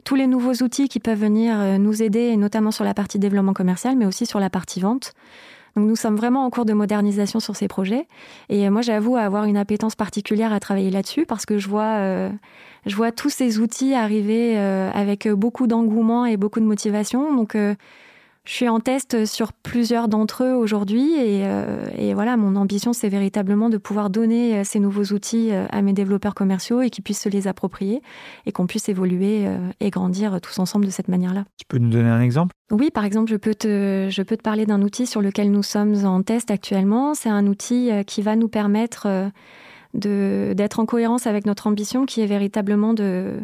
tous 0.06 0.16
les 0.16 0.28
nouveaux 0.28 0.64
outils 0.64 0.88
qui 0.88 1.02
peuvent 1.02 1.20
venir 1.20 1.58
nous 1.78 2.02
aider, 2.02 2.38
notamment 2.38 2.72
sur 2.72 2.86
la 2.86 2.94
partie 2.94 3.20
développement 3.20 3.54
commercial, 3.54 3.98
mais 3.98 4.06
aussi 4.06 4.26
sur 4.26 4.40
la 4.40 4.50
partie 4.50 4.80
vente. 4.80 5.14
Donc 5.76 5.88
nous 5.88 5.96
sommes 5.96 6.16
vraiment 6.16 6.46
en 6.46 6.50
cours 6.50 6.66
de 6.66 6.74
modernisation 6.74 7.40
sur 7.40 7.56
ces 7.56 7.68
projets. 7.68 8.08
Et 8.50 8.70
moi, 8.70 8.82
j'avoue 8.82 9.18
avoir 9.18 9.46
une 9.46 9.58
appétence 9.58 9.96
particulière 9.96 10.54
à 10.54 10.60
travailler 10.60 10.92
là-dessus 10.92 11.26
parce 11.26 11.46
que 11.46 11.58
je 11.58 11.68
vois, 11.68 11.98
euh, 11.98 12.30
je 12.86 12.96
vois 12.96 13.12
tous 13.12 13.30
ces 13.30 13.60
outils 13.60 13.96
arriver 13.96 14.58
euh, 14.58 14.92
avec 14.94 15.28
beaucoup 15.28 15.66
d'engouement 15.66 16.26
et 16.26 16.38
beaucoup 16.38 16.60
de 16.60 16.66
motivation. 16.66 17.36
Donc 17.36 17.56
euh, 17.56 17.74
je 18.46 18.52
suis 18.52 18.68
en 18.68 18.82
test 18.82 19.26
sur 19.26 19.54
plusieurs 19.54 20.10
d'entre 20.10 20.44
eux 20.44 20.54
aujourd'hui 20.54 21.14
euh, 21.18 21.88
et, 21.98 22.14
voilà, 22.14 22.36
mon 22.36 22.58
ambition, 22.58 22.92
c'est 22.92 23.08
véritablement 23.08 23.70
de 23.70 23.78
pouvoir 23.78 24.10
donner 24.10 24.58
euh, 24.58 24.64
ces 24.66 24.80
nouveaux 24.80 25.14
outils 25.14 25.52
euh, 25.52 25.66
à 25.72 25.82
mes 25.82 25.94
développeurs 25.94 26.36
commerciaux 26.36 26.82
et 26.82 26.90
qu'ils 26.90 27.06
puissent 27.06 27.22
se 27.22 27.30
les 27.30 27.48
approprier 27.48 28.02
et 28.46 28.52
qu'on 28.52 28.68
puisse 28.68 28.90
évoluer 28.90 29.48
et 29.80 29.90
grandir 29.90 30.42
tous 30.42 30.60
ensemble 30.60 30.86
de 30.86 30.92
cette 30.92 31.08
manière-là. 31.08 31.46
Tu 31.58 31.66
peux 31.68 31.78
nous 31.78 31.90
donner 31.90 32.10
un 32.10 32.20
exemple? 32.20 32.54
Oui, 32.72 32.92
par 32.92 33.06
exemple, 33.06 33.32
je 33.32 33.38
peux 33.38 33.56
te, 33.56 34.10
je 34.12 34.22
peux 34.24 34.36
te 34.36 34.42
parler 34.42 34.66
d'un 34.66 34.82
outil 34.82 35.06
sur 35.06 35.22
lequel 35.22 35.50
nous 35.50 35.64
sommes 35.64 36.06
en 36.06 36.22
test 36.22 36.52
actuellement. 36.52 37.14
C'est 37.14 37.30
un 37.30 37.48
outil 37.48 37.92
qui 38.06 38.22
va 38.22 38.36
nous 38.36 38.50
permettre 38.50 39.08
d'être 39.94 40.80
en 40.80 40.86
cohérence 40.86 41.28
avec 41.28 41.46
notre 41.46 41.68
ambition 41.68 42.06
qui 42.06 42.22
est 42.22 42.26
véritablement 42.26 42.94
de, 42.94 43.40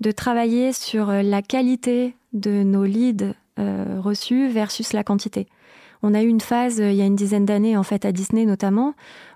de 0.00 0.10
travailler 0.10 0.72
sur 0.72 1.12
la 1.12 1.42
qualité 1.42 2.14
de 2.32 2.62
nos 2.62 2.84
leads 2.84 3.34
euh, 3.60 4.00
reçus 4.00 4.48
versus 4.48 4.92
la 4.92 5.04
quantité. 5.04 5.46
On 6.02 6.14
a 6.14 6.22
eu 6.22 6.26
une 6.28 6.40
phase, 6.40 6.78
il 6.78 6.94
y 6.94 7.02
a 7.02 7.04
une 7.04 7.16
dizaine 7.16 7.44
d'années, 7.44 7.76
en 7.76 7.82
fait, 7.82 8.04
à 8.04 8.12
Disney 8.12 8.46
notamment, 8.46 8.94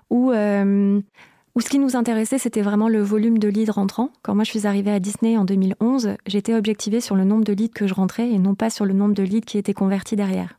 où, 0.09 0.31
où 0.31 1.61
ce 1.61 1.69
qui 1.69 1.77
nous 1.77 1.95
intéressait, 1.95 2.39
c'était 2.39 2.61
vraiment 2.61 2.89
le 2.89 3.01
volume 3.01 3.37
de 3.37 3.47
leads 3.47 3.71
rentrants. 3.71 4.09
Quand 4.23 4.33
moi 4.33 4.43
je 4.43 4.49
suis 4.49 4.65
arrivée 4.65 4.91
à 4.91 4.99
Disney 4.99 5.37
en 5.37 5.45
2011, 5.45 6.15
j'étais 6.25 6.55
objectivée 6.55 7.01
sur 7.01 7.15
le 7.15 7.23
nombre 7.23 7.43
de 7.43 7.53
leads 7.53 7.73
que 7.73 7.85
je 7.85 7.93
rentrais 7.93 8.29
et 8.31 8.39
non 8.39 8.55
pas 8.55 8.71
sur 8.71 8.85
le 8.85 8.93
nombre 8.93 9.13
de 9.13 9.23
leads 9.23 9.45
qui 9.45 9.59
étaient 9.59 9.73
convertis 9.73 10.15
derrière. 10.15 10.57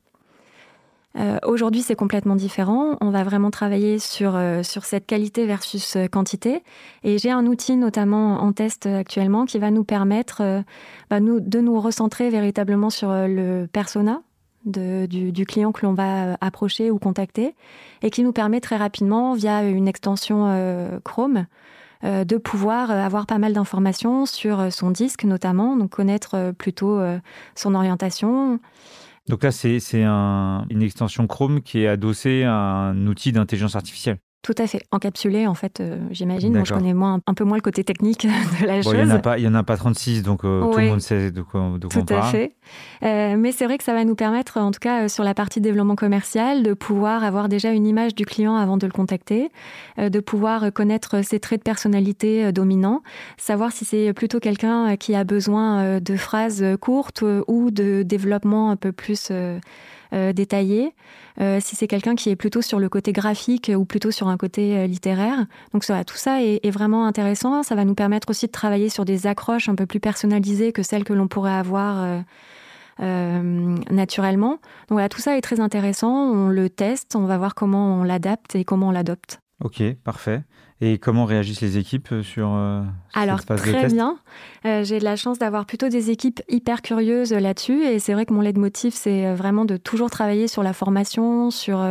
Euh, 1.18 1.38
aujourd'hui, 1.44 1.82
c'est 1.82 1.96
complètement 1.96 2.36
différent. 2.36 2.96
On 3.00 3.10
va 3.10 3.24
vraiment 3.24 3.50
travailler 3.50 3.98
sur, 3.98 4.36
euh, 4.36 4.62
sur 4.62 4.84
cette 4.84 5.06
qualité 5.06 5.46
versus 5.46 5.96
euh, 5.96 6.08
quantité. 6.08 6.62
Et 7.04 7.18
j'ai 7.18 7.30
un 7.30 7.46
outil 7.46 7.76
notamment 7.76 8.42
en 8.42 8.52
test 8.52 8.86
actuellement 8.86 9.46
qui 9.46 9.58
va 9.58 9.70
nous 9.70 9.84
permettre 9.84 10.42
bah, 11.10 11.20
de 11.20 11.60
nous 11.60 11.80
recentrer 11.80 12.28
véritablement 12.30 12.90
sur 12.90 13.10
le 13.10 13.66
persona 13.66 14.22
du, 14.64 15.46
client 15.46 15.72
que 15.72 15.86
l'on 15.86 15.94
va 15.94 16.36
approcher 16.40 16.90
ou 16.90 16.98
contacter 16.98 17.54
et 18.02 18.10
qui 18.10 18.22
nous 18.22 18.32
permet 18.32 18.60
très 18.60 18.76
rapidement, 18.76 19.34
via 19.34 19.62
une 19.62 19.86
extension 19.86 21.00
Chrome, 21.04 21.46
de 22.02 22.36
pouvoir 22.36 22.90
avoir 22.90 23.26
pas 23.26 23.38
mal 23.38 23.52
d'informations 23.52 24.26
sur 24.26 24.72
son 24.72 24.90
disque 24.90 25.24
notamment, 25.24 25.76
donc 25.76 25.90
connaître 25.90 26.52
plutôt 26.58 27.00
son 27.54 27.74
orientation. 27.74 28.58
Donc 29.28 29.42
là, 29.42 29.50
c'est 29.50 29.78
une 30.04 30.82
extension 30.82 31.26
Chrome 31.26 31.62
qui 31.62 31.80
est 31.80 31.88
adossée 31.88 32.44
à 32.44 32.54
un 32.54 33.06
outil 33.06 33.32
d'intelligence 33.32 33.74
artificielle. 33.74 34.18
Tout 34.46 34.54
à 34.58 34.68
fait, 34.68 34.80
encapsulé 34.92 35.48
en 35.48 35.54
fait, 35.54 35.80
euh, 35.80 35.98
j'imagine. 36.12 36.52
Moi, 36.52 36.62
je 36.64 36.72
connais 36.72 36.94
moins, 36.94 37.20
un 37.26 37.34
peu 37.34 37.42
moins 37.42 37.56
le 37.56 37.62
côté 37.62 37.82
technique 37.82 38.28
de 38.60 38.66
la 38.66 38.80
chose. 38.80 38.92
Il 38.94 39.04
n'y 39.04 39.12
en, 39.48 39.54
en, 39.54 39.54
a 39.56 39.62
pas 39.64 39.76
36, 39.76 40.22
donc 40.22 40.44
euh, 40.44 40.62
tout 40.70 40.78
le 40.78 40.86
monde 40.86 41.00
sait 41.00 41.32
de 41.32 41.42
quoi, 41.42 41.72
de 41.76 41.88
quoi 41.88 41.88
tout 41.88 41.98
on 41.98 42.04
parle. 42.04 42.20
Tout 42.20 42.26
à 42.28 42.30
fait. 42.30 42.52
Euh, 43.02 43.34
mais 43.36 43.50
c'est 43.50 43.64
vrai 43.64 43.76
que 43.76 43.82
ça 43.82 43.92
va 43.92 44.04
nous 44.04 44.14
permettre, 44.14 44.58
en 44.58 44.70
tout 44.70 44.78
cas 44.78 45.08
sur 45.08 45.24
la 45.24 45.34
partie 45.34 45.60
développement 45.60 45.96
commercial, 45.96 46.62
de 46.62 46.74
pouvoir 46.74 47.24
avoir 47.24 47.48
déjà 47.48 47.72
une 47.72 47.88
image 47.88 48.14
du 48.14 48.24
client 48.24 48.54
avant 48.54 48.76
de 48.76 48.86
le 48.86 48.92
contacter, 48.92 49.50
de 49.98 50.20
pouvoir 50.20 50.72
connaître 50.72 51.24
ses 51.24 51.40
traits 51.40 51.58
de 51.58 51.64
personnalité 51.64 52.52
dominants, 52.52 53.02
savoir 53.38 53.72
si 53.72 53.84
c'est 53.84 54.12
plutôt 54.12 54.38
quelqu'un 54.38 54.96
qui 54.96 55.16
a 55.16 55.24
besoin 55.24 55.98
de 55.98 56.16
phrases 56.16 56.64
courtes 56.80 57.24
ou 57.48 57.72
de 57.72 58.04
développement 58.04 58.70
un 58.70 58.76
peu 58.76 58.92
plus 58.92 59.32
détaillé, 60.12 60.92
si 61.38 61.76
c'est 61.76 61.88
quelqu'un 61.88 62.14
qui 62.14 62.30
est 62.30 62.36
plutôt 62.36 62.62
sur 62.62 62.78
le 62.78 62.88
côté 62.88 63.12
graphique 63.12 63.70
ou 63.74 63.84
plutôt 63.84 64.10
sur 64.10 64.28
un 64.28 64.35
côté 64.36 64.76
euh, 64.76 64.86
littéraire. 64.86 65.46
Donc 65.72 65.84
ça, 65.84 66.04
tout 66.04 66.16
ça 66.16 66.42
est, 66.42 66.70
vraiment 66.70 67.06
intéressant. 67.06 67.62
Ça 67.62 67.74
va 67.74 67.84
nous 67.84 67.94
permettre 67.94 68.30
aussi 68.30 68.46
de 68.46 68.52
travailler 68.52 68.88
sur 68.88 69.04
des 69.04 69.26
accroches 69.26 69.68
un 69.68 69.74
peu 69.74 69.86
plus 69.86 70.00
personnalisées 70.00 70.72
que 70.72 70.82
celles 70.82 71.04
que 71.04 71.12
l'on 71.12 71.28
pourrait 71.28 71.52
avoir 71.52 72.22
naturellement. 72.98 74.50
Donc 74.50 74.90
voilà, 74.90 75.08
tout 75.08 75.20
ça 75.20 75.36
est 75.36 75.40
très 75.40 75.60
intéressant. 75.60 76.12
On 76.12 76.48
le 76.48 76.68
teste, 76.68 77.16
on 77.16 77.24
va 77.24 77.38
voir 77.38 77.54
comment 77.54 78.00
on 78.00 78.02
l'adapte 78.02 78.56
et 78.56 78.64
comment 78.64 78.88
on 78.88 78.92
l'adopte. 78.92 79.40
Ok, 79.64 79.82
parfait. 80.04 80.42
Et 80.82 80.98
comment 80.98 81.24
réagissent 81.24 81.62
les 81.62 81.78
équipes 81.78 82.12
euh, 82.12 82.22
sur, 82.22 82.52
euh, 82.52 82.82
Alors, 83.14 83.38
cette 83.38 83.48
phase 83.48 83.60
très 83.62 83.72
de 83.72 83.80
test? 83.80 83.94
bien. 83.94 84.18
Euh, 84.66 84.84
j'ai 84.84 84.98
de 84.98 85.04
la 85.04 85.16
chance 85.16 85.38
d'avoir 85.38 85.64
plutôt 85.64 85.88
des 85.88 86.10
équipes 86.10 86.42
hyper 86.48 86.82
curieuses 86.82 87.32
là-dessus. 87.32 87.82
Et 87.82 87.98
c'est 87.98 88.12
vrai 88.12 88.26
que 88.26 88.34
mon 88.34 88.42
leitmotiv, 88.42 88.92
c'est 88.92 89.34
vraiment 89.34 89.64
de 89.64 89.78
toujours 89.78 90.10
travailler 90.10 90.48
sur 90.48 90.62
la 90.62 90.74
formation, 90.74 91.50
sur 91.50 91.82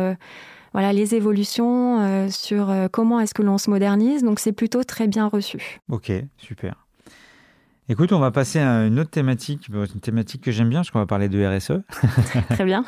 voilà, 0.76 0.92
les 0.92 1.14
évolutions, 1.14 2.28
sur 2.30 2.70
comment 2.92 3.18
est-ce 3.20 3.32
que 3.32 3.40
l'on 3.42 3.56
se 3.56 3.70
modernise. 3.70 4.22
Donc, 4.22 4.40
c'est 4.40 4.52
plutôt 4.52 4.84
très 4.84 5.08
bien 5.08 5.26
reçu. 5.26 5.80
Ok, 5.88 6.12
super. 6.36 6.86
Écoute, 7.88 8.12
on 8.12 8.18
va 8.18 8.30
passer 8.30 8.58
à 8.58 8.84
une 8.84 8.98
autre 8.98 9.10
thématique, 9.10 9.68
une 9.68 10.00
thématique 10.00 10.42
que 10.42 10.50
j'aime 10.50 10.68
bien, 10.68 10.80
parce 10.80 10.90
qu'on 10.90 10.98
va 10.98 11.06
parler 11.06 11.30
de 11.30 11.42
RSE. 11.42 11.80
Très 12.50 12.64
bien. 12.66 12.84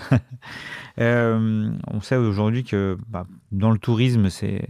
on 0.99 2.01
sait 2.03 2.17
aujourd'hui 2.17 2.63
que 2.63 2.99
bah, 3.09 3.25
dans 3.53 3.71
le 3.71 3.79
tourisme, 3.79 4.29
c'est 4.29 4.67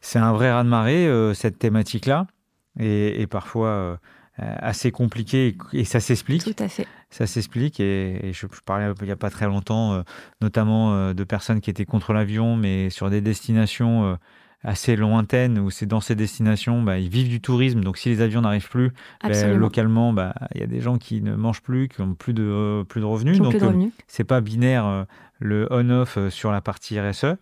c'est 0.00 0.18
un 0.18 0.32
vrai 0.32 0.50
raz-de-marée, 0.50 1.06
euh, 1.06 1.34
cette 1.34 1.58
thématique-là, 1.58 2.26
et, 2.78 3.26
parfois 3.26 3.68
euh, 3.68 3.96
assez 4.38 4.90
compliqué, 4.90 5.56
et, 5.72 5.84
ça 5.84 6.00
s'explique. 6.00 6.44
Tout 6.44 6.62
à 6.62 6.68
fait. 6.68 6.86
Ça 7.10 7.26
s'explique, 7.26 7.80
et, 7.80 8.32
je, 8.32 8.46
parlais 8.64 8.92
il 9.00 9.04
n'y 9.04 9.10
a 9.10 9.16
pas 9.16 9.30
très 9.30 9.46
longtemps, 9.46 9.92
euh, 9.94 10.02
notamment 10.40 11.12
de 11.12 11.24
personnes 11.24 11.60
qui 11.60 11.70
étaient 11.70 11.84
contre 11.84 12.12
l'avion, 12.12 12.56
mais 12.56 12.90
sur 12.90 13.10
des 13.10 13.20
destinations 13.20 14.18
assez 14.64 14.96
lointaines, 14.96 15.58
où 15.58 15.70
c'est 15.70 15.86
dans 15.86 16.00
ces 16.00 16.14
destinations, 16.14 16.82
bah, 16.82 16.98
ils 16.98 17.08
vivent 17.08 17.28
du 17.28 17.40
tourisme, 17.40 17.80
donc 17.80 17.96
si 17.96 18.08
les 18.08 18.20
avions 18.20 18.40
n'arrivent 18.40 18.68
plus, 18.68 18.92
bah, 19.22 19.46
localement, 19.54 20.12
bah, 20.12 20.34
il 20.54 20.60
y 20.60 20.64
a 20.64 20.66
des 20.66 20.80
gens 20.80 20.98
qui 20.98 21.22
ne 21.22 21.34
mangent 21.34 21.62
plus, 21.62 21.88
qui 21.88 22.02
n'ont 22.02 22.14
plus 22.14 22.34
de, 22.34 22.84
plus 22.88 23.00
de 23.00 23.06
revenus. 23.06 23.38
donc, 23.38 23.56
c'est 24.06 24.24
pas 24.24 24.40
binaire 24.40 25.06
le 25.38 25.68
on-off 25.70 26.18
sur 26.30 26.50
la 26.50 26.60
partie 26.60 27.00
RSE. 27.00 27.36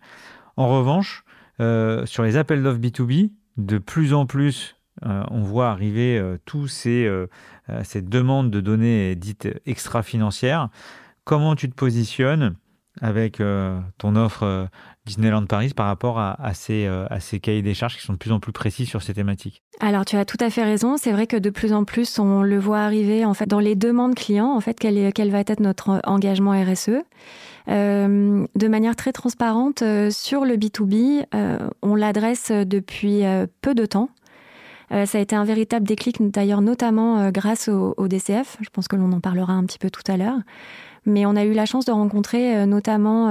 En 0.55 0.69
revanche, 0.69 1.23
euh, 1.59 2.05
sur 2.05 2.23
les 2.23 2.37
appels 2.37 2.61
d'offres 2.61 2.79
B2B, 2.79 3.31
de 3.57 3.77
plus 3.77 4.13
en 4.13 4.25
plus, 4.25 4.75
euh, 5.05 5.23
on 5.29 5.41
voit 5.41 5.69
arriver 5.69 6.17
euh, 6.17 6.37
tous 6.45 6.67
ces, 6.67 7.09
ces 7.83 8.01
demandes 8.01 8.51
de 8.51 8.61
données 8.61 9.15
dites 9.15 9.47
extra-financières. 9.65 10.69
Comment 11.23 11.55
tu 11.55 11.69
te 11.69 11.75
positionnes 11.75 12.55
avec 12.99 13.39
ton 13.99 14.15
offre 14.15 14.69
Disneyland 15.05 15.45
Paris 15.45 15.73
par 15.75 15.85
rapport 15.85 16.17
à, 16.19 16.53
ces, 16.53 16.89
cahiers 17.41 17.61
des 17.61 17.75
charges 17.75 17.95
qui 17.97 18.01
sont 18.01 18.13
de 18.13 18.17
plus 18.17 18.31
en 18.31 18.39
plus 18.39 18.53
précis 18.53 18.85
sur 18.85 19.03
ces 19.03 19.13
thématiques? 19.13 19.61
Alors 19.81 20.05
tu 20.05 20.15
as 20.15 20.25
tout 20.25 20.37
à 20.39 20.49
fait 20.49 20.63
raison, 20.63 20.97
c'est 20.97 21.11
vrai 21.11 21.27
que 21.27 21.37
de 21.37 21.49
plus 21.49 21.73
en 21.73 21.83
plus 21.83 22.17
on 22.17 22.41
le 22.41 22.57
voit 22.57 22.79
arriver 22.79 23.23
en 23.25 23.33
fait 23.33 23.45
dans 23.45 23.59
les 23.59 23.75
demandes 23.75 24.15
clients 24.15 24.51
en 24.51 24.61
fait 24.61 24.79
quel, 24.79 25.13
quel 25.13 25.29
va 25.29 25.41
être 25.41 25.59
notre 25.59 25.99
engagement 26.05 26.51
RSE. 26.51 27.03
Euh, 27.69 28.47
de 28.55 28.67
manière 28.69 28.95
très 28.95 29.11
transparente 29.11 29.81
euh, 29.81 30.09
sur 30.09 30.45
le 30.45 30.55
B2B. 30.55 31.25
Euh, 31.35 31.57
on 31.81 31.95
l'adresse 31.95 32.51
depuis 32.51 33.23
peu 33.61 33.75
de 33.75 33.85
temps. 33.85 34.09
Ça 34.89 35.17
a 35.17 35.21
été 35.21 35.35
un 35.35 35.43
véritable 35.43 35.85
déclic, 35.85 36.17
d'ailleurs, 36.31 36.61
notamment 36.61 37.29
grâce 37.31 37.67
au, 37.67 38.07
DCF. 38.07 38.57
Je 38.61 38.69
pense 38.69 38.87
que 38.87 38.95
l'on 38.95 39.11
en 39.11 39.19
parlera 39.19 39.53
un 39.53 39.65
petit 39.65 39.79
peu 39.79 39.89
tout 39.89 40.03
à 40.07 40.17
l'heure. 40.17 40.37
Mais 41.05 41.25
on 41.25 41.35
a 41.35 41.43
eu 41.43 41.53
la 41.53 41.65
chance 41.65 41.85
de 41.85 41.91
rencontrer 41.91 42.65
notamment 42.65 43.29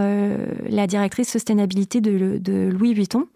la 0.68 0.86
directrice 0.86 1.30
sustainabilité 1.30 2.00
de, 2.00 2.38
de, 2.38 2.70
Louis 2.70 2.92
Vuitton, 2.92 3.26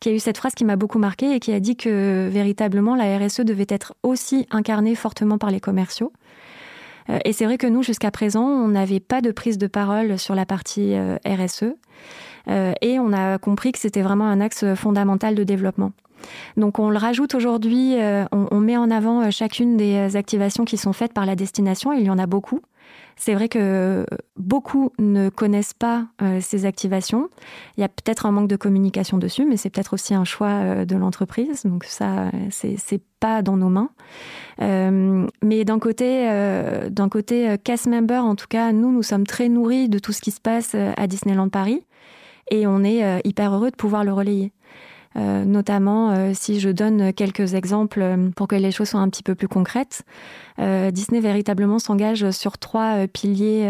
qui 0.00 0.10
a 0.10 0.12
eu 0.12 0.18
cette 0.18 0.36
phrase 0.36 0.54
qui 0.54 0.64
m'a 0.64 0.76
beaucoup 0.76 0.98
marquée 0.98 1.34
et 1.34 1.40
qui 1.40 1.52
a 1.52 1.60
dit 1.60 1.76
que 1.76 2.28
véritablement 2.30 2.94
la 2.94 3.18
RSE 3.18 3.40
devait 3.40 3.66
être 3.68 3.94
aussi 4.02 4.46
incarnée 4.50 4.94
fortement 4.94 5.38
par 5.38 5.50
les 5.50 5.60
commerciaux. 5.60 6.12
Euh, 7.10 7.18
et 7.24 7.32
c'est 7.32 7.44
vrai 7.44 7.58
que 7.58 7.66
nous, 7.66 7.82
jusqu'à 7.82 8.10
présent, 8.10 8.44
on 8.44 8.68
n'avait 8.68 9.00
pas 9.00 9.20
de 9.20 9.30
prise 9.30 9.58
de 9.58 9.66
parole 9.66 10.18
sur 10.18 10.34
la 10.34 10.46
partie 10.46 10.94
euh, 10.94 11.16
RSE. 11.26 11.74
Euh, 12.48 12.72
et 12.80 12.98
on 12.98 13.12
a 13.12 13.38
compris 13.38 13.72
que 13.72 13.78
c'était 13.78 14.02
vraiment 14.02 14.26
un 14.26 14.40
axe 14.40 14.64
fondamental 14.74 15.34
de 15.34 15.44
développement. 15.44 15.92
Donc 16.56 16.78
on 16.78 16.90
le 16.90 16.98
rajoute 16.98 17.34
aujourd'hui, 17.34 17.96
on, 18.32 18.60
met 18.60 18.76
en 18.76 18.90
avant 18.90 19.30
chacune 19.30 19.76
des 19.76 20.16
activations 20.16 20.64
qui 20.64 20.76
sont 20.76 20.92
faites 20.92 21.12
par 21.12 21.26
la 21.26 21.36
destination, 21.36 21.92
il 21.92 22.04
y 22.04 22.10
en 22.10 22.18
a 22.18 22.26
beaucoup. 22.26 22.60
C'est 23.16 23.34
vrai 23.34 23.48
que 23.48 24.06
beaucoup 24.36 24.90
ne 24.98 25.28
connaissent 25.28 25.74
pas 25.74 26.06
euh, 26.22 26.40
ces 26.40 26.66
activations. 26.66 27.28
Il 27.76 27.80
y 27.80 27.84
a 27.84 27.88
peut-être 27.88 28.26
un 28.26 28.32
manque 28.32 28.48
de 28.48 28.56
communication 28.56 29.18
dessus, 29.18 29.44
mais 29.44 29.56
c'est 29.56 29.70
peut-être 29.70 29.94
aussi 29.94 30.14
un 30.14 30.24
choix 30.24 30.48
euh, 30.48 30.84
de 30.84 30.96
l'entreprise. 30.96 31.64
Donc 31.64 31.84
ça, 31.84 32.30
c'est 32.50 33.02
pas 33.20 33.42
dans 33.42 33.56
nos 33.56 33.68
mains. 33.68 33.90
Euh, 34.60 35.26
mais 35.42 35.64
d'un 35.64 35.78
côté, 35.78 36.28
d'un 36.90 37.08
côté 37.08 37.56
cast 37.62 37.86
member, 37.86 38.24
en 38.24 38.34
tout 38.34 38.48
cas, 38.48 38.72
nous, 38.72 38.90
nous 38.90 39.02
sommes 39.02 39.26
très 39.26 39.48
nourris 39.48 39.88
de 39.88 39.98
tout 39.98 40.12
ce 40.12 40.20
qui 40.20 40.30
se 40.30 40.40
passe 40.40 40.74
à 40.74 41.06
Disneyland 41.06 41.48
Paris, 41.48 41.84
et 42.50 42.66
on 42.66 42.82
est 42.82 43.20
hyper 43.24 43.54
heureux 43.54 43.70
de 43.70 43.76
pouvoir 43.76 44.02
le 44.02 44.12
relayer. 44.12 44.52
Euh, 45.16 45.44
notamment 45.44 46.10
euh, 46.10 46.30
si 46.32 46.58
je 46.58 46.70
donne 46.70 47.12
quelques 47.12 47.52
exemples 47.54 48.00
euh, 48.00 48.30
pour 48.34 48.48
que 48.48 48.56
les 48.56 48.70
choses 48.70 48.88
soient 48.90 49.00
un 49.00 49.10
petit 49.10 49.22
peu 49.22 49.34
plus 49.34 49.48
concrètes. 49.48 50.02
Disney 50.58 51.20
véritablement 51.20 51.78
s'engage 51.78 52.30
sur 52.30 52.58
trois 52.58 53.06
piliers 53.08 53.66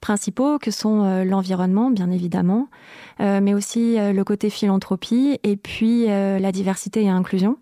principaux 0.00 0.58
que 0.58 0.70
sont 0.70 1.22
l'environnement, 1.22 1.90
bien 1.90 2.10
évidemment, 2.10 2.68
mais 3.20 3.52
aussi 3.52 3.98
le 3.98 4.22
côté 4.24 4.48
philanthropie 4.48 5.38
et 5.44 5.56
puis 5.56 6.06
la 6.06 6.50
diversité 6.50 7.02
et 7.02 7.08
inclusion. 7.10 7.58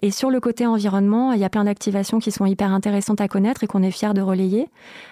Et 0.00 0.10
sur 0.10 0.30
le 0.30 0.38
côté 0.38 0.64
environnement, 0.64 1.32
il 1.32 1.40
y 1.40 1.44
a 1.44 1.48
plein 1.48 1.64
d'activations 1.64 2.20
qui 2.20 2.30
sont 2.30 2.46
hyper 2.46 2.72
intéressantes 2.72 3.20
à 3.20 3.26
connaître 3.26 3.64
et 3.64 3.66
qu'on 3.66 3.82
est 3.82 3.90
fiers 3.90 4.14
de 4.14 4.20
relayer, 4.20 4.68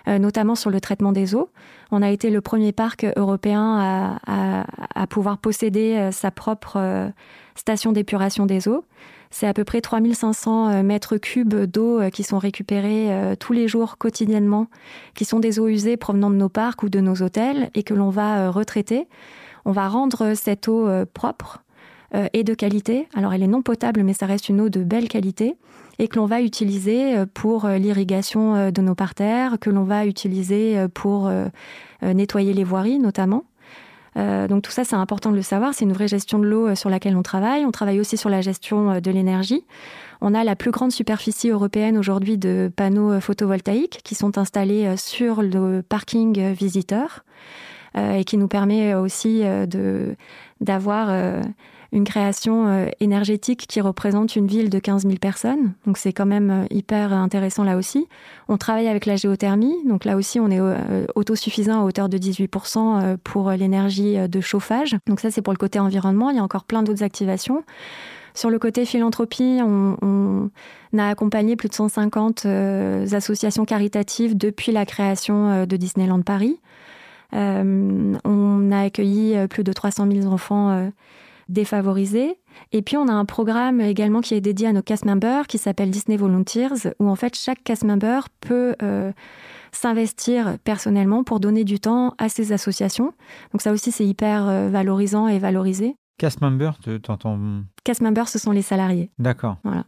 euh, 0.07 0.18
notamment 0.18 0.55
sur 0.55 0.70
le 0.70 0.81
traitement 0.81 1.12
des 1.12 1.35
eaux. 1.35 1.51
On 1.90 2.03
a 2.03 2.11
été 2.11 2.31
le 2.31 2.40
premier 2.40 2.72
parc 2.72 3.05
européen 3.16 4.18
à, 4.27 5.07
pouvoir 5.09 5.38
posséder 5.38 5.96
euh, 5.96 6.12
sa 6.12 6.31
propre 6.31 6.77
euh, 6.77 7.09
station 7.57 7.92
d'épuration 7.92 8.46
des 8.46 8.68
eaux. 8.68 8.85
C'est 9.31 9.49
à 9.49 9.55
peu 9.55 9.64
près 9.64 9.81
3500 9.81 10.85
mètres 10.85 11.16
cubes 11.16 11.55
d'eau 11.55 12.01
qui 12.11 12.22
sont 12.22 12.38
récupérés 12.38 13.35
tous 13.40 13.53
les 13.53 13.66
jours, 13.66 13.99
quotidiennement, 13.99 14.68
qui 15.14 15.25
sont 15.25 15.40
des 15.40 15.59
eaux 15.59 15.66
usées 15.66 15.96
provenant 15.96 16.31
de 16.31 16.37
nos 16.37 16.49
parcs 16.49 16.85
ou 16.85 16.88
de 16.88 17.01
nos 17.01 17.22
hôtels 17.22 17.70
et 17.75 17.83
que 17.83 17.92
l'on 17.92 18.09
va 18.09 18.51
retraiter. 18.51 19.09
On 19.64 19.72
va 19.72 19.88
rendre 19.88 20.35
cette 20.35 20.68
eau 20.68 20.88
propre 21.12 21.64
et 22.33 22.45
de 22.45 22.55
qualité. 22.55 23.09
Alors 23.14 23.33
elle 23.33 23.42
est 23.42 23.49
non 23.49 23.62
potable, 23.62 24.03
mais 24.03 24.12
ça 24.12 24.27
reste 24.27 24.49
une 24.49 24.61
eau 24.61 24.69
de 24.69 24.83
belle 24.85 25.09
qualité 25.09 25.57
et 25.99 26.09
que 26.09 26.16
l'on 26.16 26.27
va 26.27 26.42
utiliser 26.42 27.16
euh, 27.16 27.27
pour 27.33 27.64
euh, 27.64 27.79
l'irrigation 27.79 28.71
de 28.71 28.83
nos 28.83 28.95
parterres, 28.95 29.57
que 29.61 29.71
l'on 29.71 29.85
va 29.85 30.07
utiliser 30.07 30.87
pour 30.95 31.31
nettoyer 32.03 32.53
les 32.53 32.64
voiries 32.64 32.99
notamment. 32.99 33.45
donc 34.14 34.62
tout 34.62 34.71
ça, 34.71 34.85
c'est 34.85 34.97
important 34.97 35.31
de 35.31 35.37
le 35.37 35.42
savoir. 35.42 35.75
C'est 35.75 35.85
une 35.85 35.92
vraie 35.92 36.09
gestion 36.09 36.38
de 36.38 36.47
l'eau 36.47 36.75
sur 36.75 36.90
laquelle 36.90 37.16
on 37.16 37.23
travaille. 37.23 37.64
On 37.64 37.71
travaille 37.71 38.01
aussi 38.01 38.16
sur 38.16 38.31
la 38.31 38.40
gestion 38.40 39.01
de 39.01 39.11
l'énergie. 39.11 39.64
On 40.21 40.35
a 40.35 40.45
la 40.45 40.57
plus 40.57 40.71
grande 40.71 40.92
superficie 40.92 41.51
européenne 41.51 41.99
aujourd'hui 41.99 42.38
de 42.38 42.71
panneaux 42.75 43.21
photovoltaïques 43.21 44.01
qui 44.05 44.14
sont 44.14 44.38
installés 44.38 44.97
sur 44.97 45.42
le 45.42 45.83
parking 45.83 46.53
visiteur 46.53 47.25
et 47.97 48.25
qui 48.25 48.37
nous 48.37 48.49
permet 48.49 48.95
aussi 48.95 49.42
de 49.42 50.16
d'avoir 50.61 51.11
une 51.92 52.05
création 52.05 52.66
euh, 52.66 52.87
énergétique 53.01 53.66
qui 53.68 53.81
représente 53.81 54.37
une 54.37 54.46
ville 54.46 54.70
de 54.70 54.79
15 54.79 55.03
000 55.03 55.14
personnes. 55.16 55.75
Donc 55.87 55.99
c'est 55.99 56.12
quand 56.12 56.27
même 56.27 56.51
euh, 56.51 56.64
hyper 56.70 57.12
intéressant 57.12 57.64
là 57.64 57.77
aussi. 57.77 58.07
On 58.49 58.57
travaille 58.57 58.88
avec 58.88 59.07
la 59.07 59.16
géothermie. 59.16 59.75
Donc 59.87 60.05
là 60.05 60.16
aussi, 60.16 60.40
on 60.40 60.51
est 60.51 60.61
euh, 60.61 61.07
autosuffisant 61.14 61.83
à 61.83 61.85
hauteur 61.85 62.09
de 62.09 62.18
18% 62.18 63.16
pour 63.18 63.51
l'énergie 63.51 64.16
de 64.29 64.40
chauffage. 64.40 64.96
Donc 65.07 65.20
ça, 65.20 65.31
c'est 65.31 65.42
pour 65.42 65.53
le 65.53 65.59
côté 65.59 65.79
environnement. 65.79 66.31
Il 66.31 66.37
y 66.37 66.38
a 66.38 66.42
encore 66.42 66.64
plein 66.64 66.83
d'autres 66.83 67.03
activations. 67.03 67.64
Sur 68.35 68.51
le 68.51 68.59
côté 68.59 68.85
philanthropie, 68.85 69.61
on, 69.62 70.51
a 70.99 71.09
accompagné 71.09 71.57
plus 71.57 71.68
de 71.68 71.75
150 71.75 72.46
associations 73.12 73.64
caritatives 73.64 74.37
depuis 74.37 74.72
la 74.72 74.85
création 74.87 75.64
de 75.66 75.77
Disneyland 75.77 76.22
Paris. 76.22 76.59
on 77.33 78.70
a 78.72 78.81
accueilli 78.81 79.37
plus 79.49 79.64
de 79.64 79.72
300 79.72 80.07
000 80.11 80.27
enfants 80.27 80.90
défavorisés. 81.48 82.38
Et 82.72 82.82
puis 82.82 82.96
on 82.96 83.09
a 83.09 83.12
un 83.12 83.24
programme 83.24 83.80
également 83.80 84.20
qui 84.20 84.35
est 84.35 84.40
dédié 84.40 84.68
à 84.68 84.72
nos 84.72 84.82
cast 84.82 85.04
members 85.04 85.46
qui 85.46 85.59
s'appelle 85.59 85.90
Disney 85.90 86.16
Volunteers, 86.16 86.92
où 86.98 87.09
en 87.09 87.16
fait 87.16 87.37
chaque 87.37 87.62
cast 87.62 87.85
member 87.85 88.28
peut 88.40 88.74
euh, 88.82 89.12
s'investir 89.72 90.59
personnellement 90.64 91.24
pour 91.24 91.40
donner 91.40 91.64
du 91.64 91.80
temps 91.80 92.14
à 92.18 92.28
ces 92.28 92.52
associations. 92.52 93.12
Donc 93.52 93.62
ça 93.62 93.72
aussi 93.72 93.92
c'est 93.92 94.06
hyper 94.06 94.48
euh, 94.48 94.68
valorisant 94.68 95.28
et 95.28 95.38
valorisé. 95.38 95.96
Cast 96.18 96.40
member, 96.40 96.72
tu 96.82 96.98
t'entends? 97.00 97.38
Cast 97.85 98.00
members, 98.00 98.28
ce 98.28 98.38
sont 98.38 98.52
les 98.52 98.62
salariés. 98.62 99.11
D'accord. 99.18 99.59
Voilà 99.64 99.85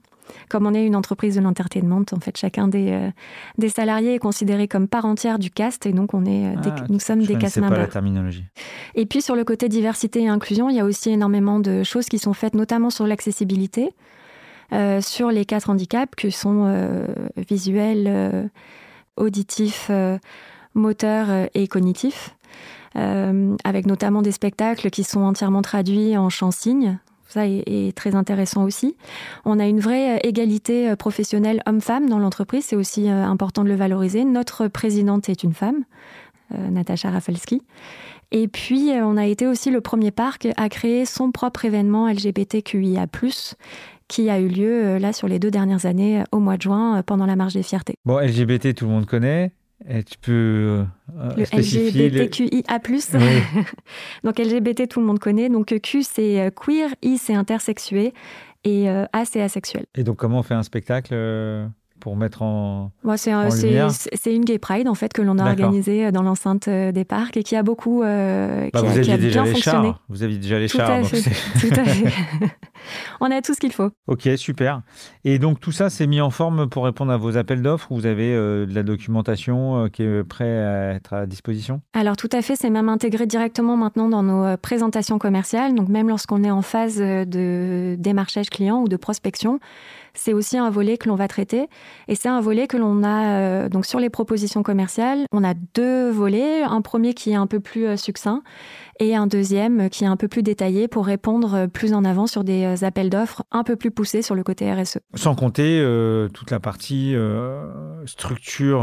comme 0.49 0.67
on 0.67 0.75
est 0.75 0.85
une 0.85 0.97
entreprise 0.97 1.37
de 1.37 1.41
l'entertainment, 1.41 2.05
en 2.13 2.21
fait, 2.21 2.37
chacun 2.37 2.69
des, 2.69 2.91
euh, 2.91 3.11
des 3.59 3.69
salariés 3.69 4.15
est 4.15 4.19
considéré 4.19 4.69
comme 4.69 4.89
part 4.89 5.05
entière 5.05 5.39
du 5.39 5.51
cast 5.51 5.87
et 5.87 5.93
donc 5.93 6.15
on 6.15 6.25
est, 6.25 6.47
euh, 6.47 6.61
ah, 6.65 6.85
nous 6.89 7.01
sommes 7.01 7.23
des 7.23 7.37
cast 7.37 7.59
members. 7.59 7.77
pas 7.77 7.83
la 7.83 7.87
terminologie. 7.89 8.45
Et 8.95 9.07
puis 9.07 9.23
sur 9.23 9.37
le 9.37 9.45
côté 9.45 9.69
diversité 9.69 10.23
et 10.23 10.29
inclusion, 10.29 10.71
il 10.71 10.77
y 10.77 10.81
a 10.81 10.85
aussi 10.85 11.11
énormément 11.11 11.61
de 11.61 11.83
choses 11.83 12.07
qui 12.07 12.19
sont 12.19 12.35
faites, 12.35 12.55
notamment 12.55 12.91
sur 12.91 13.07
l'accessibilité, 13.07 13.91
euh, 14.73 15.01
sur 15.01 15.31
les 15.31 15.45
quatre 15.45 15.71
handicaps 15.71 16.15
qui 16.17 16.33
sont 16.33 17.07
visuels, 17.49 18.51
auditifs, 19.17 19.91
moteurs 20.75 21.49
et 21.55 21.69
cognitifs. 21.69 22.35
avec 22.95 23.87
notamment 23.87 24.23
des 24.23 24.33
spectacles 24.33 24.91
qui 24.91 25.05
sont 25.05 25.21
entièrement 25.21 25.63
traduits 25.63 26.17
en 26.17 26.31
chant-signe, 26.31 26.99
ça 27.29 27.47
est, 27.47 27.95
très 27.95 28.15
intéressant 28.15 28.65
aussi. 28.65 28.97
On 29.45 29.59
a 29.59 29.67
une 29.67 29.81
vraie 29.81 30.17
euh, 30.17 30.21
égalité 30.23 30.89
euh, 30.89 30.97
professionnelle 30.97 31.63
homme-femme 31.67 32.09
dans 32.09 32.19
l'entreprise. 32.19 32.65
C'est 32.65 32.77
aussi 32.77 33.09
euh, 33.09 33.25
important 33.25 33.65
de 33.65 33.69
le 33.69 33.75
valoriser. 33.75 34.25
Notre 34.25 34.67
présidente 34.69 35.29
est 35.29 35.43
une 35.43 35.53
femme, 35.53 35.85
Natacha 36.51 37.11
Rafalski. 37.11 37.63
Et 38.31 38.49
puis, 38.49 38.91
on 39.03 39.17
a 39.17 39.27
été 39.27 39.47
aussi 39.47 39.71
le 39.71 39.81
premier 39.81 40.11
parc 40.11 40.49
à 40.57 40.69
créer 40.69 41.05
son 41.05 41.31
propre 41.31 41.65
événement 41.65 42.09
LGBTQIA+, 42.09 43.07
qui 44.07 44.31
a 44.31 44.39
eu 44.39 44.49
lieu 44.49 44.99
là 44.99 45.13
sur 45.13 45.29
les 45.29 45.39
deux 45.39 45.51
dernières 45.51 45.87
années 45.87 46.25
au 46.33 46.39
mois 46.39 46.57
de 46.57 46.63
juin 46.63 47.03
pendant 47.07 47.27
la 47.27 47.37
marche 47.37 47.55
des 47.55 47.63
fiertés. 47.63 47.95
Bon, 48.05 48.19
LGBT, 48.19 48.75
tout 48.75 48.87
le 48.87 48.91
monde 48.91 49.07
connaît. 49.07 49.53
Et 49.87 50.03
tu 50.03 50.19
peux 50.19 50.33
euh, 50.33 50.85
le 51.37 51.45
LGBTQIA+. 51.45 52.79
donc 54.25 54.39
LGBT, 54.39 54.89
tout 54.89 55.01
le 55.01 55.07
monde 55.07 55.19
connaît. 55.19 55.49
Donc 55.49 55.75
Q, 55.81 56.03
c'est 56.03 56.41
euh, 56.41 56.51
queer, 56.51 56.91
I, 57.03 57.17
c'est 57.19 57.35
intersexué 57.35 58.13
et 58.65 58.91
euh, 58.91 59.05
A, 59.13 59.25
c'est 59.25 59.41
asexuel. 59.41 59.87
Et 59.95 60.03
donc 60.03 60.17
comment 60.17 60.41
on 60.41 60.43
fait 60.43 60.55
un 60.55 60.65
spectacle 60.65 61.15
pour 61.99 62.17
mettre 62.17 62.43
en, 62.43 62.93
c'est, 63.17 64.35
une 64.35 64.45
Gay 64.45 64.59
Pride 64.59 64.89
en 64.89 64.95
fait 64.95 65.13
que 65.13 65.23
l'on 65.23 65.39
a 65.39 65.49
organisée 65.49 66.07
euh, 66.07 66.11
dans 66.11 66.23
l'enceinte 66.23 66.69
euh, 66.69 66.93
des 66.93 67.05
parcs 67.05 67.37
et 67.37 67.43
qui 67.43 67.57
a 67.57 67.63
beaucoup 67.63 68.03
euh, 68.03 68.69
bah, 68.73 68.81
qui, 68.81 68.87
vous 68.87 68.99
a, 69.11 69.17
déjà 69.17 69.17
bien 69.17 69.45
les 69.45 69.51
fonctionné. 69.53 69.89
Chars. 69.89 70.03
Vous 70.09 70.23
aviez 70.23 70.39
déjà 70.39 70.59
les 70.59 70.69
tout 70.69 70.79
chars. 70.79 70.91
À 70.91 71.05
fait. 71.05 71.23
tout 71.61 71.81
à 71.81 71.85
fait. 71.85 72.13
On 73.21 73.31
a 73.31 73.43
tout 73.43 73.55
ce 73.55 73.61
qu'il 73.61 73.73
faut. 73.73 73.91
Ok, 74.07 74.29
super. 74.37 74.83
Et 75.25 75.39
donc 75.39 75.61
tout 75.61 75.73
ça, 75.73 75.91
c'est 75.91 76.07
mis 76.07 76.21
en 76.21 76.31
forme 76.31 76.69
pour 76.69 76.85
répondre 76.85 77.13
à 77.13 77.17
vos 77.17 77.37
appels 77.37 77.63
d'offres. 77.63 77.89
Vous 77.91 78.07
avez 78.07 78.33
de 78.33 78.73
la 78.73 78.83
documentation 78.83 79.89
qui 79.93 80.05
est 80.05 80.25
prête 80.25 80.47
à 80.47 80.95
être 80.95 81.13
à 81.13 81.27
disposition? 81.27 81.81
Alors 81.93 82.17
tout 82.17 82.31
à 82.33 82.41
fait, 82.41 82.57
c'est 82.57 82.71
même 82.71 82.89
intégré 82.89 83.27
directement 83.27 83.77
maintenant 83.77 84.09
dans 84.09 84.23
nos 84.23 84.57
présentations 84.57 85.19
commerciales. 85.19 85.75
Donc 85.75 85.89
même 85.89 86.09
lorsqu'on 86.09 86.45
est 86.45 86.51
en 86.51 86.63
phase 86.63 86.99
de 86.99 87.97
démarchage 87.99 88.49
client 88.49 88.81
ou 88.81 88.89
de 88.89 88.97
prospection, 88.97 89.59
c'est 90.19 90.33
aussi 90.33 90.59
un 90.59 90.69
volet 90.69 90.99
que 90.99 91.09
l'on 91.09 91.15
va 91.15 91.29
traiter. 91.29 91.69
Et 92.09 92.15
c'est 92.15 92.29
un 92.29 92.41
volet 92.41 92.67
que 92.67 92.77
l'on 92.77 93.03
a 93.05 93.39
euh, 93.39 93.69
donc 93.69 93.87
sur 93.87 94.01
les 94.01 94.11
propositions 94.11 94.63
commerciales. 94.63 95.25
On 95.33 95.45
a 95.45 95.55
deux 95.75 96.11
volets, 96.11 96.63
un 96.63 96.83
premier 96.83 97.15
qui 97.15 97.31
est 97.31 97.37
un 97.37 97.47
peu 97.47 97.61
plus 97.61 97.87
euh, 97.87 97.97
succinct 97.97 98.43
et 99.01 99.15
un 99.15 99.29
deuxième 99.29 99.89
qui 99.89 100.05
est 100.05 100.09
un 100.09 100.17
peu 100.17 100.27
plus 100.27 100.43
détaillé 100.43 100.89
pour 100.89 101.07
répondre 101.07 101.55
euh, 101.55 101.67
plus 101.69 101.95
en 101.95 102.05
avant 102.05 102.27
sur 102.27 102.43
des 102.43 102.85
appels 102.85 103.11
d'offres 103.11 103.45
un 103.53 103.63
peu 103.63 103.77
plus 103.77 103.91
poussés 103.91 104.23
sur 104.23 104.35
le 104.35 104.43
côté 104.43 104.73
RSE. 104.73 104.99
Sans 105.15 105.35
compter 105.35 105.79
toute 106.33 106.51
la 106.51 106.59
partie 106.59 107.15
structure 108.07 108.81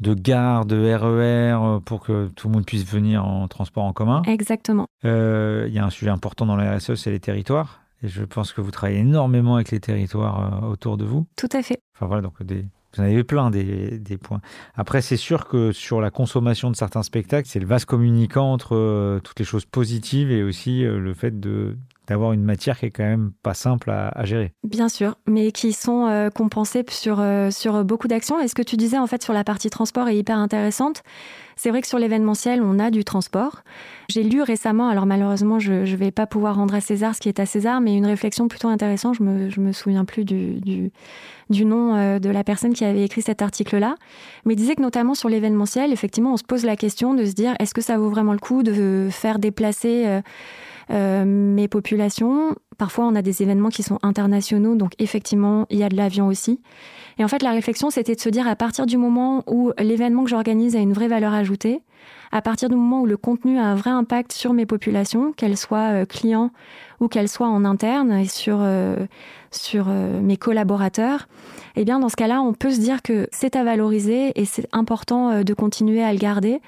de 0.00 0.14
gare, 0.14 0.64
de 0.64 0.94
RER, 0.94 1.80
pour 1.84 2.00
que 2.00 2.28
tout 2.28 2.48
le 2.48 2.54
monde 2.54 2.64
puisse 2.64 2.84
venir 2.84 3.24
en 3.24 3.48
transport 3.48 3.84
en 3.84 3.92
commun. 3.92 4.22
Exactement. 4.26 4.86
Il 5.04 5.08
y 5.72 5.78
a 5.78 5.84
un 5.84 5.90
sujet 5.90 6.10
important 6.10 6.46
dans 6.46 6.56
la 6.56 6.76
RSE, 6.76 6.94
c'est 6.94 7.10
les 7.10 7.20
territoires. 7.20 7.81
Et 8.02 8.08
je 8.08 8.24
pense 8.24 8.52
que 8.52 8.60
vous 8.60 8.70
travaillez 8.70 9.00
énormément 9.00 9.56
avec 9.56 9.70
les 9.70 9.80
territoires 9.80 10.64
euh, 10.64 10.68
autour 10.68 10.96
de 10.96 11.04
vous. 11.04 11.26
Tout 11.36 11.48
à 11.52 11.62
fait. 11.62 11.80
Enfin 11.94 12.06
voilà, 12.06 12.22
donc 12.22 12.42
des, 12.42 12.66
vous 12.94 13.00
en 13.00 13.04
avez 13.04 13.24
plein 13.24 13.50
des, 13.50 13.98
des 13.98 14.18
points. 14.18 14.40
Après, 14.74 15.00
c'est 15.00 15.16
sûr 15.16 15.46
que 15.46 15.72
sur 15.72 16.00
la 16.00 16.10
consommation 16.10 16.70
de 16.70 16.76
certains 16.76 17.02
spectacles, 17.02 17.48
c'est 17.48 17.60
le 17.60 17.66
vase 17.66 17.84
communicant 17.84 18.52
entre 18.52 18.76
euh, 18.76 19.20
toutes 19.20 19.38
les 19.38 19.44
choses 19.44 19.64
positives 19.64 20.30
et 20.30 20.42
aussi 20.42 20.84
euh, 20.84 20.98
le 20.98 21.14
fait 21.14 21.40
de 21.40 21.78
d'avoir 22.08 22.32
une 22.32 22.42
matière 22.42 22.78
qui 22.78 22.86
est 22.86 22.90
quand 22.90 23.04
même 23.04 23.32
pas 23.42 23.54
simple 23.54 23.90
à, 23.90 24.24
gérer. 24.24 24.52
Bien 24.64 24.88
sûr, 24.88 25.16
mais 25.26 25.52
qui 25.52 25.72
sont 25.72 26.30
compensées 26.34 26.84
sur, 26.90 27.24
sur 27.50 27.84
beaucoup 27.84 28.08
d'actions. 28.08 28.40
Et 28.40 28.48
ce 28.48 28.54
que 28.54 28.62
tu 28.62 28.76
disais 28.76 28.98
en 28.98 29.06
fait 29.06 29.22
sur 29.22 29.32
la 29.32 29.44
partie 29.44 29.70
transport 29.70 30.08
est 30.08 30.16
hyper 30.16 30.38
intéressante. 30.38 31.02
C'est 31.56 31.70
vrai 31.70 31.80
que 31.80 31.86
sur 31.86 31.98
l'événementiel, 31.98 32.62
on 32.62 32.78
a 32.78 32.90
du 32.90 33.04
transport. 33.04 33.62
J'ai 34.08 34.22
lu 34.22 34.42
récemment, 34.42 34.88
alors 34.88 35.06
malheureusement, 35.06 35.58
je 35.58 35.72
ne 35.72 35.96
vais 35.96 36.10
pas 36.10 36.26
pouvoir 36.26 36.56
rendre 36.56 36.74
à 36.74 36.80
César 36.80 37.14
ce 37.14 37.20
qui 37.20 37.28
est 37.28 37.40
à 37.40 37.46
César, 37.46 37.80
mais 37.80 37.96
une 37.96 38.06
réflexion 38.06 38.48
plutôt 38.48 38.68
intéressante, 38.68 39.16
je 39.16 39.22
me, 39.22 39.48
je 39.50 39.60
me 39.60 39.72
souviens 39.72 40.04
plus 40.04 40.24
du, 40.24 40.60
du, 41.50 41.64
nom 41.64 41.94
euh, 41.94 42.18
de 42.18 42.30
la 42.30 42.44
personne 42.44 42.72
qui 42.72 42.84
avait 42.84 43.04
écrit 43.04 43.22
cet 43.22 43.42
article-là, 43.42 43.96
mais 44.44 44.54
il 44.54 44.56
disait 44.56 44.74
que 44.74 44.82
notamment 44.82 45.14
sur 45.14 45.28
l'événementiel, 45.28 45.92
effectivement, 45.92 46.32
on 46.32 46.36
se 46.36 46.44
pose 46.44 46.64
la 46.64 46.76
question 46.76 47.14
de 47.14 47.24
se 47.24 47.32
dire, 47.32 47.54
est-ce 47.60 47.74
que 47.74 47.80
ça 47.80 47.98
vaut 47.98 48.10
vraiment 48.10 48.32
le 48.32 48.40
coup 48.40 48.62
de 48.62 49.08
faire 49.10 49.38
déplacer... 49.38 50.20
Euh, 50.90 51.24
mes 51.24 51.68
populations. 51.68 52.54
Parfois, 52.78 53.06
on 53.06 53.14
a 53.14 53.22
des 53.22 53.42
événements 53.42 53.68
qui 53.68 53.82
sont 53.82 53.98
internationaux, 54.02 54.74
donc 54.74 54.92
effectivement, 54.98 55.66
il 55.70 55.78
y 55.78 55.84
a 55.84 55.88
de 55.88 55.96
l'avion 55.96 56.26
aussi. 56.26 56.60
Et 57.18 57.24
en 57.24 57.28
fait, 57.28 57.42
la 57.42 57.52
réflexion, 57.52 57.90
c'était 57.90 58.14
de 58.14 58.20
se 58.20 58.28
dire 58.28 58.48
à 58.48 58.56
partir 58.56 58.86
du 58.86 58.96
moment 58.96 59.44
où 59.46 59.72
l'événement 59.78 60.24
que 60.24 60.30
j'organise 60.30 60.74
a 60.74 60.80
une 60.80 60.92
vraie 60.92 61.08
valeur 61.08 61.34
ajoutée, 61.34 61.82
à 62.32 62.42
partir 62.42 62.68
du 62.68 62.74
moment 62.74 63.02
où 63.02 63.06
le 63.06 63.16
contenu 63.16 63.58
a 63.58 63.64
un 63.64 63.74
vrai 63.74 63.90
impact 63.90 64.32
sur 64.32 64.54
mes 64.54 64.66
populations, 64.66 65.32
qu'elles 65.32 65.58
soient 65.58 65.92
euh, 65.92 66.04
clients 66.06 66.50
ou 67.02 67.08
qu'elles 67.08 67.28
soient 67.28 67.48
en 67.48 67.64
interne 67.64 68.12
et 68.12 68.26
sur, 68.26 68.58
euh, 68.60 68.96
sur 69.50 69.86
euh, 69.88 70.20
mes 70.20 70.36
collaborateurs, 70.36 71.26
eh 71.74 71.84
bien 71.84 71.98
dans 71.98 72.08
ce 72.08 72.14
cas-là, 72.14 72.40
on 72.40 72.54
peut 72.54 72.70
se 72.70 72.80
dire 72.80 73.02
que 73.02 73.28
c'est 73.32 73.56
à 73.56 73.64
valoriser 73.64 74.32
et 74.40 74.44
c'est 74.44 74.68
important 74.72 75.42
de 75.42 75.54
continuer 75.54 76.02
à 76.02 76.12
le 76.12 76.18
garder. 76.18 76.60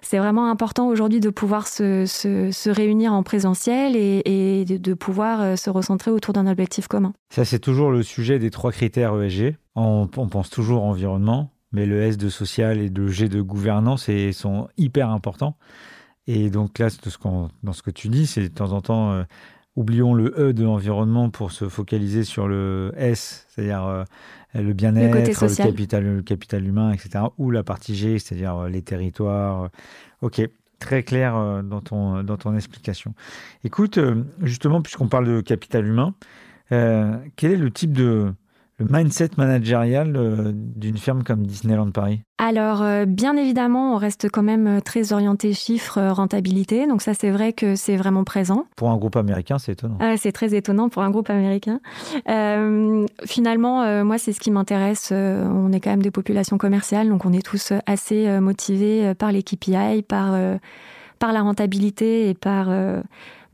C'est 0.00 0.18
vraiment 0.18 0.50
important 0.50 0.88
aujourd'hui 0.88 1.20
de 1.20 1.28
pouvoir 1.28 1.68
se, 1.68 2.06
se, 2.06 2.70
réunir 2.70 3.12
en 3.12 3.22
présentiel 3.22 3.94
et, 3.96 4.64
de, 4.64 4.94
pouvoir 4.94 5.58
se 5.58 5.68
recentrer 5.68 6.10
autour 6.10 6.32
d'un 6.32 6.46
objectif 6.46 6.88
commun. 6.88 7.12
Ça, 7.30 7.44
c'est 7.44 7.58
toujours 7.58 7.90
le 7.90 8.02
sujet 8.02 8.38
des 8.38 8.50
trois 8.50 8.72
critères 8.72 9.20
ESG. 9.20 9.56
On, 9.74 10.06
pense 10.06 10.48
toujours 10.48 10.84
environnement, 10.84 11.50
mais 11.72 11.86
le 11.86 12.00
S 12.02 12.16
de 12.16 12.28
social 12.28 12.78
et 12.78 12.88
le 12.88 13.08
G 13.08 13.28
de 13.28 13.42
gouvernance 13.42 14.08
sont 14.32 14.68
hyper 14.78 15.10
importants. 15.10 15.56
Et 16.26 16.50
donc 16.50 16.78
là, 16.78 16.88
ce 16.88 16.98
dans 17.62 17.72
ce 17.72 17.82
que 17.82 17.90
tu 17.90 18.08
dis, 18.08 18.26
c'est 18.26 18.42
de 18.42 18.54
temps 18.54 18.72
en 18.72 18.80
temps, 18.80 19.12
euh, 19.12 19.24
oublions 19.76 20.14
le 20.14 20.34
E 20.38 20.52
de 20.52 20.64
l'environnement 20.64 21.30
pour 21.30 21.52
se 21.52 21.68
focaliser 21.68 22.24
sur 22.24 22.48
le 22.48 22.92
S, 22.96 23.46
c'est-à-dire 23.48 23.84
euh, 23.86 24.04
le 24.54 24.72
bien-être, 24.72 25.14
le, 25.14 25.56
capital, 25.56 26.04
le 26.04 26.22
capital 26.22 26.66
humain, 26.66 26.92
etc. 26.92 27.24
Ou 27.38 27.50
la 27.50 27.62
partie 27.62 27.94
G, 27.94 28.18
c'est-à-dire 28.18 28.56
euh, 28.56 28.68
les 28.68 28.82
territoires. 28.82 29.70
Ok, 30.20 30.40
très 30.78 31.02
clair 31.02 31.62
dans 31.62 31.80
ton, 31.80 32.22
dans 32.22 32.36
ton 32.36 32.56
explication. 32.56 33.14
Écoute, 33.64 33.98
justement, 34.40 34.82
puisqu'on 34.82 35.08
parle 35.08 35.26
de 35.26 35.40
capital 35.40 35.86
humain, 35.86 36.14
quel 36.70 37.52
est 37.52 37.56
le 37.56 37.70
type 37.70 37.92
de, 37.92 38.34
le 38.82 38.96
mindset 38.96 39.30
managérial 39.36 40.16
euh, 40.16 40.52
d'une 40.54 40.96
firme 40.96 41.22
comme 41.22 41.46
Disneyland 41.46 41.90
Paris 41.90 42.20
Alors, 42.38 42.82
euh, 42.82 43.04
bien 43.06 43.36
évidemment, 43.36 43.94
on 43.94 43.96
reste 43.96 44.28
quand 44.30 44.42
même 44.42 44.66
euh, 44.66 44.80
très 44.80 45.12
orienté 45.12 45.52
chiffres, 45.52 46.00
rentabilité. 46.10 46.86
Donc 46.86 47.02
ça, 47.02 47.14
c'est 47.14 47.30
vrai 47.30 47.52
que 47.52 47.76
c'est 47.76 47.96
vraiment 47.96 48.24
présent. 48.24 48.66
Pour 48.76 48.90
un 48.90 48.96
groupe 48.96 49.16
américain, 49.16 49.58
c'est 49.58 49.72
étonnant. 49.72 49.98
Ah, 50.00 50.16
c'est 50.16 50.32
très 50.32 50.54
étonnant 50.54 50.88
pour 50.88 51.02
un 51.02 51.10
groupe 51.10 51.30
américain. 51.30 51.80
finalement, 53.24 54.04
moi, 54.04 54.18
c'est 54.18 54.32
ce 54.32 54.40
qui 54.40 54.50
m'intéresse. 54.50 55.12
on 55.12 55.72
est 55.72 55.80
quand 55.80 55.90
même 55.90 56.02
des 56.02 56.10
populations 56.10 56.58
commerciales, 56.58 57.08
donc 57.08 57.24
on 57.24 57.32
est 57.32 57.44
tous 57.44 57.72
assez 57.86 58.40
motivés 58.40 59.14
par 59.14 59.32
les 59.32 59.42
KPI, 59.42 60.02
par, 60.02 60.36
par 61.18 61.32
la 61.32 61.42
rentabilité 61.42 62.28
et 62.28 62.34
par 62.34 62.68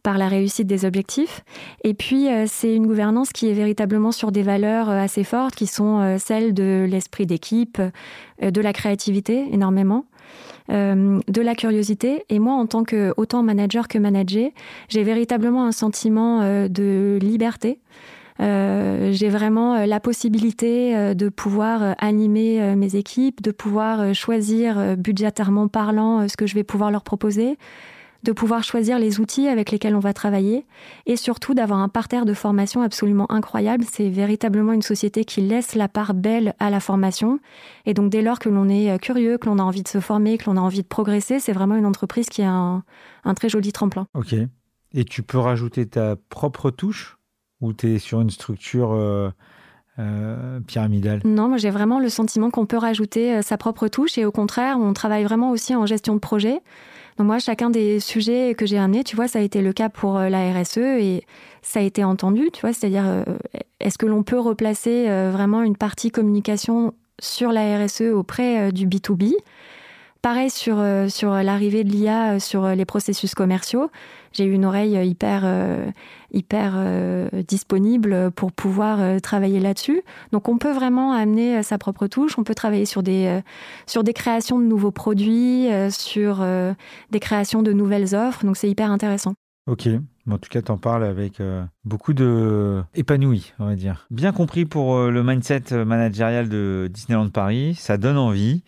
par 0.08 0.16
la 0.16 0.28
réussite 0.28 0.66
des 0.66 0.86
objectifs. 0.86 1.44
Et 1.84 1.92
puis, 1.92 2.30
euh, 2.30 2.46
c'est 2.46 2.74
une 2.74 2.86
gouvernance 2.86 3.28
qui 3.30 3.50
est 3.50 3.52
véritablement 3.52 4.10
sur 4.10 4.32
des 4.32 4.40
valeurs 4.40 4.88
euh, 4.88 5.02
assez 5.02 5.22
fortes, 5.22 5.54
qui 5.54 5.66
sont 5.66 6.00
euh, 6.00 6.16
celles 6.16 6.54
de 6.54 6.86
l'esprit 6.88 7.26
d'équipe, 7.26 7.78
de 8.40 8.60
la 8.62 8.72
créativité 8.72 9.44
énormément. 9.52 10.06
de 10.70 11.40
la 11.42 11.54
curiosité. 11.54 12.24
Et 12.30 12.38
moi, 12.38 12.54
en 12.54 12.66
tant 12.66 12.84
que 12.84 13.12
autant 13.18 13.42
manager 13.42 13.86
que 13.86 13.98
manager, 13.98 14.50
j'ai 14.88 15.02
véritablement 15.02 15.66
un 15.66 15.72
sentiment 15.72 16.40
de 16.68 17.18
liberté. 17.20 17.80
j'ai 18.38 19.28
vraiment 19.28 19.84
la 19.86 20.00
possibilité 20.00 21.14
de 21.14 21.28
pouvoir 21.30 21.94
animer 21.98 22.76
mes 22.76 22.96
équipes, 22.96 23.42
de 23.42 23.50
pouvoir 23.50 24.14
choisir 24.14 24.96
budgétairement 24.96 25.68
parlant 25.68 26.28
ce 26.28 26.36
que 26.36 26.46
je 26.46 26.54
vais 26.54 26.64
pouvoir 26.64 26.90
leur 26.90 27.02
proposer, 27.02 27.56
de 28.22 28.32
pouvoir 28.32 28.64
choisir 28.64 28.98
les 28.98 29.20
outils 29.20 29.48
avec 29.48 29.70
lesquels 29.70 29.94
on 29.94 30.00
va 30.00 30.12
travailler 30.12 30.66
et 31.06 31.16
surtout 31.16 31.54
d'avoir 31.54 31.78
un 31.78 31.88
parterre 31.88 32.24
de 32.24 32.34
formation 32.34 32.82
absolument 32.82 33.30
incroyable. 33.30 33.84
C'est 33.88 34.08
véritablement 34.08 34.72
une 34.72 34.82
société 34.82 35.24
qui 35.24 35.40
laisse 35.40 35.74
la 35.74 35.88
part 35.88 36.14
belle 36.14 36.54
à 36.58 36.70
la 36.70 36.80
formation. 36.80 37.38
Et 37.86 37.94
donc 37.94 38.10
dès 38.10 38.22
lors 38.22 38.38
que 38.38 38.48
l'on 38.48 38.68
est 38.68 38.90
euh, 38.90 38.98
curieux, 38.98 39.38
que 39.38 39.46
l'on 39.46 39.58
a 39.58 39.62
envie 39.62 39.82
de 39.82 39.88
se 39.88 40.00
former, 40.00 40.38
que 40.38 40.50
l'on 40.50 40.56
a 40.56 40.60
envie 40.60 40.82
de 40.82 40.88
progresser, 40.88 41.38
c'est 41.38 41.52
vraiment 41.52 41.76
une 41.76 41.86
entreprise 41.86 42.28
qui 42.28 42.42
a 42.42 42.50
un, 42.52 43.34
très 43.34 43.48
joli 43.48 43.72
tremplin. 43.72 44.06
Ok. 44.14 44.34
Et 44.92 45.04
tu 45.04 45.22
peux 45.22 45.38
rajouter 45.38 45.86
ta 45.86 46.16
propre 46.16 46.70
touche 46.70 47.18
ou 47.60 47.72
tu 47.72 47.94
es 47.94 47.98
sur 47.98 48.20
une 48.20 48.30
structure... 48.30 48.92
Euh, 48.92 49.30
euh, 49.98 50.60
pyramidale 50.66 51.20
Non, 51.24 51.48
moi 51.48 51.56
j'ai 51.58 51.70
vraiment 51.70 52.00
le 52.00 52.08
sentiment 52.08 52.50
qu'on 52.50 52.66
peut 52.66 52.76
rajouter 52.76 53.42
sa 53.42 53.56
propre 53.56 53.88
touche 53.88 54.18
et 54.18 54.24
au 54.24 54.32
contraire, 54.32 54.76
on 54.80 54.92
travaille 54.92 55.24
vraiment 55.24 55.50
aussi 55.50 55.74
en 55.74 55.86
gestion 55.86 56.14
de 56.14 56.20
projet. 56.20 56.60
Donc 57.18 57.26
moi, 57.26 57.40
chacun 57.40 57.68
des 57.68 57.98
sujets 57.98 58.54
que 58.54 58.64
j'ai 58.64 58.78
amenés, 58.78 59.02
tu 59.02 59.16
vois, 59.16 59.26
ça 59.26 59.40
a 59.40 59.42
été 59.42 59.60
le 59.60 59.72
cas 59.72 59.88
pour 59.88 60.16
euh, 60.16 60.28
la 60.28 60.52
RSE 60.52 60.78
et 60.78 61.24
ça 61.62 61.80
a 61.80 61.82
été 61.82 62.04
entendu, 62.04 62.50
tu 62.52 62.60
vois, 62.60 62.72
c'est-à-dire 62.72 63.04
euh, 63.06 63.24
est-ce 63.80 63.98
que 63.98 64.06
l'on 64.06 64.22
peut 64.22 64.38
replacer 64.38 65.08
euh, 65.08 65.30
vraiment 65.32 65.62
une 65.62 65.76
partie 65.76 66.12
communication 66.12 66.94
sur 67.20 67.50
la 67.50 67.84
RSE 67.84 68.12
auprès 68.12 68.70
du 68.70 68.86
B2B 68.86 69.32
Pareil 70.20 70.50
sur, 70.50 70.82
sur 71.08 71.32
l'arrivée 71.32 71.84
de 71.84 71.90
l'IA 71.90 72.40
sur 72.40 72.68
les 72.68 72.84
processus 72.84 73.34
commerciaux. 73.34 73.90
J'ai 74.32 74.44
eu 74.44 74.52
une 74.52 74.64
oreille 74.64 74.98
hyper, 75.08 75.46
hyper 76.32 76.76
disponible 77.46 78.30
pour 78.32 78.52
pouvoir 78.52 79.20
travailler 79.22 79.60
là-dessus. 79.60 80.02
Donc 80.32 80.48
on 80.48 80.58
peut 80.58 80.72
vraiment 80.72 81.12
amener 81.12 81.62
sa 81.62 81.78
propre 81.78 82.08
touche. 82.08 82.36
On 82.36 82.44
peut 82.44 82.54
travailler 82.54 82.84
sur 82.84 83.02
des, 83.02 83.40
sur 83.86 84.02
des 84.02 84.12
créations 84.12 84.58
de 84.58 84.64
nouveaux 84.64 84.90
produits, 84.90 85.68
sur 85.90 86.44
des 87.10 87.20
créations 87.20 87.62
de 87.62 87.72
nouvelles 87.72 88.14
offres. 88.14 88.44
Donc 88.44 88.56
c'est 88.56 88.68
hyper 88.68 88.90
intéressant. 88.90 89.34
Ok. 89.68 89.88
En 90.30 90.38
tout 90.38 90.50
cas, 90.50 90.62
tu 90.62 90.70
en 90.70 90.78
parles 90.78 91.04
avec 91.04 91.42
beaucoup 91.84 92.12
de 92.12 92.82
épanoui, 92.94 93.52
on 93.58 93.66
va 93.66 93.76
dire. 93.76 94.06
Bien 94.10 94.32
compris 94.32 94.66
pour 94.66 94.98
le 94.98 95.22
mindset 95.22 95.84
managérial 95.84 96.48
de 96.48 96.88
Disneyland 96.92 97.30
Paris, 97.30 97.74
ça 97.74 97.96
donne 97.96 98.18
envie. 98.18 98.62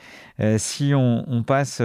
si 0.57 0.93
on, 0.95 1.43
passe 1.47 1.83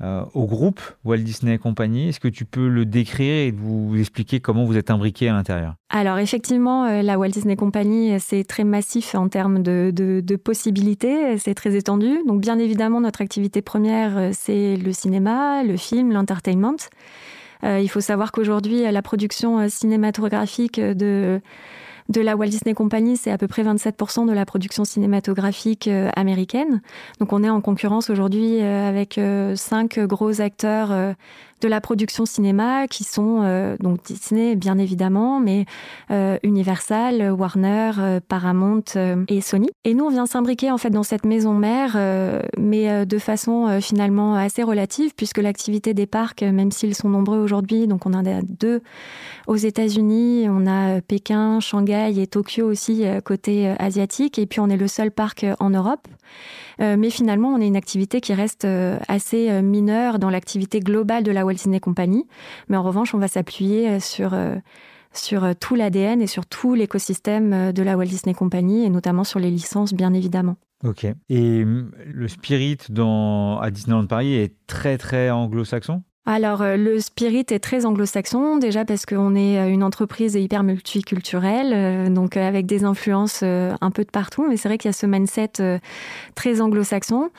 euh, 0.00 0.22
au 0.32 0.46
groupe 0.46 0.80
Walt 1.04 1.18
Disney 1.18 1.58
Company. 1.58 2.08
Est-ce 2.08 2.20
que 2.20 2.28
tu 2.28 2.44
peux 2.44 2.68
le 2.68 2.84
décrire 2.84 3.48
et 3.48 3.50
vous 3.50 3.96
expliquer 3.98 4.38
comment 4.38 4.64
vous 4.64 4.76
êtes 4.76 4.92
imbriqué 4.92 5.28
à 5.28 5.32
l'intérieur? 5.32 5.74
Alors 5.90 6.18
effectivement, 6.18 6.84
euh, 6.84 7.02
la 7.02 7.18
Walt 7.18 7.30
Disney 7.30 7.56
Company, 7.56 8.14
c'est 8.20 8.44
très 8.44 8.62
massif 8.62 9.16
en 9.16 9.28
termes 9.28 9.60
de, 9.60 10.36
possibilités, 10.36 11.36
c'est 11.38 11.54
très 11.54 11.74
étendu. 11.74 12.20
Donc 12.28 12.40
bien 12.40 12.60
évidemment, 12.60 13.00
notre 13.00 13.22
activité 13.22 13.60
première, 13.60 14.16
euh, 14.16 14.30
c'est 14.32 14.76
le 14.76 14.92
cinéma, 14.92 15.64
le 15.64 15.76
film, 15.76 16.12
l'entertainment. 16.12 16.76
Il 17.62 17.88
faut 17.88 18.00
savoir 18.00 18.32
qu'aujourd'hui, 18.32 18.82
la 18.90 19.02
production 19.02 19.68
cinématographique 19.68 20.80
de 20.80 21.40
de 22.08 22.20
la 22.20 22.36
Walt 22.36 22.48
Disney 22.48 22.74
Company, 22.74 23.16
c'est 23.16 23.30
à 23.30 23.38
peu 23.38 23.48
près 23.48 23.62
27% 23.62 24.26
de 24.26 24.32
la 24.32 24.46
production 24.46 24.84
cinématographique 24.84 25.88
euh, 25.88 26.10
américaine. 26.16 26.80
Donc 27.20 27.32
on 27.32 27.44
est 27.44 27.50
en 27.50 27.60
concurrence 27.60 28.08
aujourd'hui 28.08 28.62
euh, 28.62 28.88
avec 28.88 29.18
euh, 29.18 29.56
cinq 29.56 29.98
gros 29.98 30.40
acteurs 30.40 31.14
de 31.60 31.68
la 31.68 31.80
production 31.80 32.26
cinéma 32.26 32.86
qui 32.88 33.04
sont 33.04 33.40
euh, 33.42 33.76
donc 33.80 34.02
Disney 34.04 34.56
bien 34.56 34.78
évidemment, 34.78 35.40
mais 35.40 35.66
euh, 36.10 36.38
Universal, 36.42 37.32
Warner, 37.32 37.92
euh, 37.98 38.20
Paramount 38.26 38.84
et 39.28 39.40
Sony. 39.40 39.68
Et 39.84 39.94
nous 39.94 40.04
on 40.04 40.10
vient 40.10 40.26
s'imbriquer 40.26 40.70
en 40.70 40.78
fait 40.78 40.90
dans 40.90 41.02
cette 41.02 41.24
maison 41.24 41.54
mère, 41.54 41.96
mais 42.58 43.06
de 43.06 43.18
façon 43.18 43.80
finalement 43.80 44.34
assez 44.34 44.62
relative 44.62 45.12
puisque 45.16 45.38
l'activité 45.38 45.94
des 45.94 46.06
parcs, 46.06 46.42
même 46.42 46.70
s'ils 46.70 46.94
sont 46.94 47.08
nombreux 47.08 47.38
aujourd'hui, 47.38 47.86
donc 47.86 48.06
on 48.06 48.14
en 48.14 48.24
a 48.24 48.42
deux 48.42 48.82
aux 49.46 49.56
États-Unis, 49.56 50.46
on 50.48 50.66
a 50.66 51.00
Pékin, 51.00 51.60
Shanghai 51.60 52.12
et 52.18 52.26
Tokyo 52.26 52.66
aussi 52.66 53.04
côté 53.24 53.74
asiatique, 53.78 54.38
et 54.38 54.46
puis 54.46 54.60
on 54.60 54.68
est 54.68 54.76
le 54.76 54.88
seul 54.88 55.10
parc 55.10 55.46
en 55.58 55.70
Europe. 55.70 56.06
Euh, 56.80 56.96
mais 56.96 57.10
finalement, 57.10 57.48
on 57.48 57.60
est 57.60 57.66
une 57.66 57.76
activité 57.76 58.20
qui 58.20 58.34
reste 58.34 58.64
euh, 58.64 58.98
assez 59.08 59.50
euh, 59.50 59.62
mineure 59.62 60.18
dans 60.18 60.30
l'activité 60.30 60.80
globale 60.80 61.24
de 61.24 61.32
la 61.32 61.44
Walt 61.44 61.54
Disney 61.54 61.80
Company. 61.80 62.26
Mais 62.68 62.76
en 62.76 62.82
revanche, 62.82 63.14
on 63.14 63.18
va 63.18 63.28
s'appuyer 63.28 64.00
sur 64.00 64.36
sur 65.12 65.56
tout 65.56 65.74
l'ADN 65.74 66.20
et 66.20 66.26
sur 66.26 66.46
tout 66.46 66.74
l'écosystème 66.74 67.72
de 67.72 67.82
la 67.82 67.96
Walt 67.96 68.06
Disney 68.06 68.34
Company 68.34 68.84
et 68.84 68.90
notamment 68.90 69.24
sur 69.24 69.40
les 69.40 69.50
licences, 69.50 69.94
bien 69.94 70.12
évidemment. 70.12 70.56
Ok. 70.84 71.06
Et 71.28 71.62
hum, 71.62 71.90
le 72.06 72.28
spirit 72.28 72.78
dans, 72.90 73.58
à 73.58 73.70
Disneyland 73.70 74.06
Paris 74.06 74.34
est 74.34 74.54
très 74.66 74.98
très 74.98 75.30
anglo-saxon? 75.30 76.02
Alors, 76.34 76.60
euh, 76.60 76.76
le 76.76 77.00
spirit 77.00 77.46
est 77.48 77.58
très 77.58 77.86
anglo-saxon, 77.86 78.58
déjà 78.58 78.84
parce 78.84 79.06
qu'on 79.06 79.34
est 79.34 79.58
euh, 79.58 79.68
une 79.68 79.82
entreprise 79.82 80.34
hyper 80.34 80.62
multiculturelle, 80.62 81.72
euh, 81.74 82.10
donc 82.10 82.36
avec 82.36 82.66
des 82.66 82.84
influences 82.84 83.42
un 83.42 83.90
peu 83.90 84.04
de 84.04 84.10
partout, 84.10 84.44
mais 84.46 84.58
c'est 84.58 84.68
vrai 84.68 84.76
qu'il 84.76 84.90
y 84.90 84.90
a 84.90 84.92
ce 84.92 85.06
mindset 85.06 85.80
très 86.34 86.60
anglo-saxon. 86.60 87.30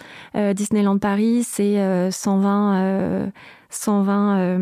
Disneyland 0.56 0.98
Paris, 0.98 1.44
c'est 1.44 2.10
120... 2.12 3.32
120 3.72 4.58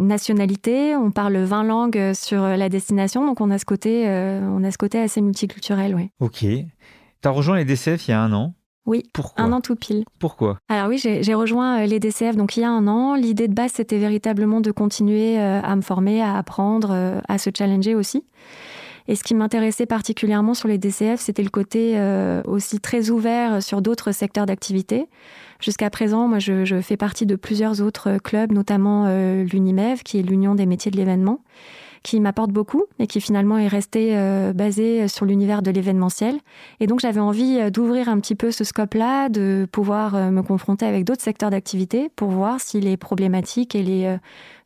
nationalités, 0.00 0.94
on 0.94 1.10
parle 1.10 1.38
20 1.38 1.64
langues 1.64 2.12
sur 2.12 2.42
la 2.42 2.68
destination, 2.68 3.24
donc 3.24 3.40
on 3.40 3.50
a 3.50 3.56
ce 3.56 3.64
côté, 3.64 4.06
on 4.06 4.62
a 4.62 4.70
ce 4.70 4.76
côté 4.76 5.00
assez 5.00 5.22
multiculturel, 5.22 5.94
oui. 5.94 6.10
Ok. 6.20 6.40
Tu 6.40 6.66
as 7.24 7.30
rejoint 7.30 7.56
les 7.56 7.64
DCF 7.64 8.06
il 8.08 8.10
y 8.10 8.14
a 8.14 8.20
un 8.20 8.34
an. 8.34 8.52
Oui, 8.86 9.04
Pourquoi 9.12 9.44
un 9.44 9.52
an 9.52 9.60
tout 9.60 9.76
pile. 9.76 10.04
Pourquoi? 10.18 10.58
Alors 10.68 10.88
oui, 10.88 10.98
j'ai 10.98 11.34
rejoint 11.34 11.82
euh, 11.82 11.86
les 11.86 12.00
DCF 12.00 12.36
donc 12.36 12.56
il 12.56 12.60
y 12.60 12.64
a 12.64 12.70
un 12.70 12.86
an. 12.86 13.14
L'idée 13.14 13.46
de 13.46 13.54
base, 13.54 13.72
c'était 13.74 13.98
véritablement 13.98 14.60
de 14.60 14.70
continuer 14.70 15.38
euh, 15.38 15.60
à 15.62 15.76
me 15.76 15.82
former, 15.82 16.22
à 16.22 16.36
apprendre, 16.36 16.90
euh, 16.92 17.20
à 17.28 17.38
se 17.38 17.50
challenger 17.56 17.94
aussi. 17.94 18.24
Et 19.08 19.16
ce 19.16 19.24
qui 19.24 19.34
m'intéressait 19.34 19.86
particulièrement 19.86 20.54
sur 20.54 20.68
les 20.68 20.78
DCF, 20.78 21.20
c'était 21.20 21.42
le 21.42 21.50
côté 21.50 21.98
aussi 22.46 22.78
très 22.78 23.10
ouvert 23.10 23.60
sur 23.60 23.82
d'autres 23.82 24.12
secteurs 24.12 24.46
d'activité. 24.46 25.08
Jusqu'à 25.58 25.90
présent, 25.90 26.28
moi, 26.28 26.38
je, 26.38 26.64
je, 26.64 26.80
fais 26.80 26.96
partie 26.96 27.26
de 27.26 27.34
plusieurs 27.34 27.80
autres 27.80 28.18
clubs, 28.18 28.52
notamment 28.52 29.08
l'UNIMEV, 29.08 30.04
qui 30.04 30.20
est 30.20 30.22
l'Union 30.22 30.54
des 30.54 30.66
métiers 30.66 30.92
de 30.92 30.96
l'événement 30.96 31.40
qui 32.02 32.20
m'apporte 32.20 32.50
beaucoup 32.50 32.84
et 32.98 33.06
qui 33.06 33.20
finalement 33.20 33.58
est 33.58 33.68
resté 33.68 34.16
euh, 34.16 34.52
basé 34.52 35.08
sur 35.08 35.26
l'univers 35.26 35.62
de 35.62 35.70
l'événementiel. 35.70 36.38
Et 36.80 36.86
donc 36.86 37.00
j'avais 37.00 37.20
envie 37.20 37.58
euh, 37.58 37.70
d'ouvrir 37.70 38.08
un 38.08 38.18
petit 38.20 38.34
peu 38.34 38.50
ce 38.50 38.64
scope-là, 38.64 39.28
de 39.28 39.66
pouvoir 39.70 40.14
euh, 40.14 40.30
me 40.30 40.42
confronter 40.42 40.86
avec 40.86 41.04
d'autres 41.04 41.22
secteurs 41.22 41.50
d'activité 41.50 42.08
pour 42.16 42.30
voir 42.30 42.60
si 42.60 42.80
les 42.80 42.96
problématiques 42.96 43.74
et 43.74 43.82
les 43.82 44.16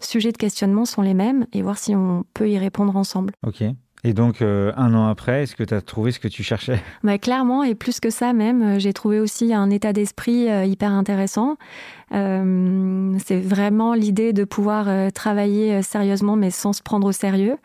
sujets 0.00 0.32
de 0.32 0.36
questionnement 0.36 0.84
sont 0.84 1.02
les 1.02 1.14
mêmes 1.14 1.46
et 1.52 1.62
voir 1.62 1.78
si 1.78 1.94
on 1.94 2.24
peut 2.34 2.48
y 2.48 2.58
répondre 2.58 2.96
ensemble. 2.96 3.32
Ok. 3.46 3.64
Et 4.04 4.12
donc, 4.12 4.42
un 4.42 4.94
an 4.94 5.06
après, 5.06 5.44
est-ce 5.44 5.56
que 5.56 5.64
tu 5.64 5.72
as 5.72 5.80
trouvé 5.80 6.12
ce 6.12 6.18
que 6.20 6.28
tu 6.28 6.42
cherchais? 6.42 6.80
Bah, 7.02 7.18
Clairement, 7.18 7.64
et 7.64 7.74
plus 7.74 8.00
que 8.00 8.10
ça 8.10 8.32
même, 8.32 8.78
j'ai 8.78 8.92
trouvé 8.92 9.18
aussi 9.18 9.54
un 9.54 9.70
état 9.70 9.92
d'esprit 9.92 10.46
hyper 10.68 10.92
intéressant. 10.92 11.56
Euh, 12.12 13.16
c'est 13.24 13.40
vraiment 13.40 13.94
l'idée 13.94 14.32
de 14.32 14.44
pouvoir 14.44 14.88
euh, 14.88 15.10
travailler 15.10 15.74
euh, 15.74 15.82
sérieusement 15.82 16.36
mais 16.36 16.50
sans 16.50 16.72
se 16.72 16.82
prendre 16.82 17.06
au 17.06 17.12
sérieux. 17.12 17.56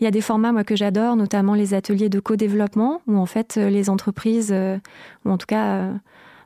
Il 0.00 0.04
y 0.04 0.06
a 0.06 0.10
des 0.10 0.20
formats 0.20 0.52
moi 0.52 0.64
que 0.64 0.74
j'adore, 0.74 1.16
notamment 1.16 1.54
les 1.54 1.74
ateliers 1.74 2.08
de 2.08 2.18
co-développement 2.18 3.02
où 3.06 3.16
en 3.16 3.26
fait 3.26 3.56
les 3.56 3.90
entreprises, 3.90 4.54
ou 5.24 5.30
en 5.30 5.38
tout 5.38 5.46
cas 5.46 5.90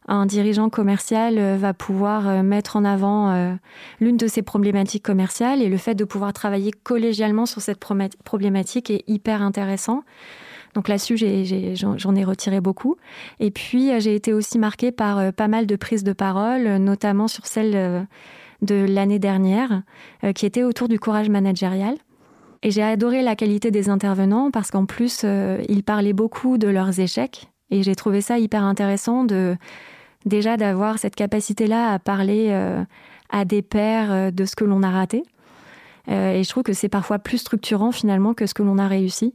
un 0.09 0.27
dirigeant 0.27 0.71
commercial 0.71 1.57
va 1.57 1.75
pouvoir 1.75 2.43
mettre 2.43 2.77
en 2.77 2.85
avant 2.85 3.57
l'une 4.01 4.17
de 4.17 4.27
ses 4.27 4.43
problématiques 4.43 5.05
commerciales 5.05 5.63
et 5.63 5.69
le 5.69 5.77
fait 5.77 5.95
de 5.95 6.05
pouvoir 6.05 6.33
travailler 6.33 6.73
collégialement 6.73 7.47
sur 7.47 7.61
cette 7.61 7.79
problématique 7.79 8.91
est 8.91 9.05
hyper 9.07 9.43
intéressant. 9.43 10.03
Donc 10.75 10.89
là-dessus, 10.89 11.17
j'en 11.17 12.15
ai, 12.15 12.25
retiré 12.25 12.61
beaucoup. 12.61 12.97
Et 13.41 13.51
puis, 13.51 13.91
j'ai 14.01 14.15
été 14.15 14.33
aussi 14.33 14.59
marquée 14.59 14.93
par 14.93 15.33
pas 15.33 15.49
mal 15.49 15.67
de 15.67 15.77
prises 15.77 16.05
de 16.05 16.13
parole, 16.13 16.77
notamment 16.77 17.29
sur 17.29 17.47
celle 17.47 18.07
de 18.63 18.87
l'année 18.89 19.19
dernière, 19.19 19.83
qui 20.35 20.47
était 20.47 20.65
autour 20.65 20.89
du 20.89 20.99
courage 20.99 21.29
managérial. 21.29 21.97
Et 22.63 22.71
j'ai 22.71 22.83
adoré 22.83 23.23
la 23.23 23.37
qualité 23.37 23.71
des 23.71 23.89
intervenants 23.89 24.51
parce 24.51 24.71
qu'en 24.71 24.85
plus, 24.85 25.23
euh, 25.25 25.63
ils 25.69 25.85
parlaient 25.85 26.13
beaucoup 26.13 26.59
de 26.59 26.69
leurs 26.69 26.99
échecs. 26.99 27.49
Et 27.71 27.83
j'ai 27.83 27.95
trouvé 27.95 28.21
ça 28.21 28.39
hyper 28.39 28.65
intéressant 28.65 29.25
de 29.25 29.57
déjà 30.29 30.57
d'avoir 30.57 30.99
cette 30.99 31.17
capacité-là 31.17 31.93
à 31.93 31.99
parler 31.99 32.49
euh, 32.51 32.83
à 33.31 33.45
des 33.45 33.63
pairs 33.63 34.13
euh, 34.13 34.31
de 34.31 34.45
ce 34.45 34.55
que 34.57 34.65
l'on 34.65 34.83
a 34.83 34.91
raté. 34.91 35.23
et 36.09 36.43
je 36.43 36.49
trouve 36.49 36.63
que 36.63 36.73
c'est 36.73 36.89
parfois 36.89 37.19
plus 37.19 37.39
structurant 37.39 37.93
finalement 37.93 38.35
que 38.35 38.47
ce 38.47 38.55
que 38.55 38.63
l'on 38.63 38.79
a 38.79 38.89
réussi. 38.89 39.35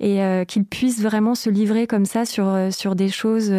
Et 0.00 0.20
qu'ils 0.48 0.64
puissent 0.64 1.00
vraiment 1.00 1.36
se 1.36 1.48
livrer 1.48 1.86
comme 1.86 2.04
ça 2.04 2.24
sur, 2.24 2.52
sur 2.70 2.96
des 2.96 3.08
choses 3.08 3.50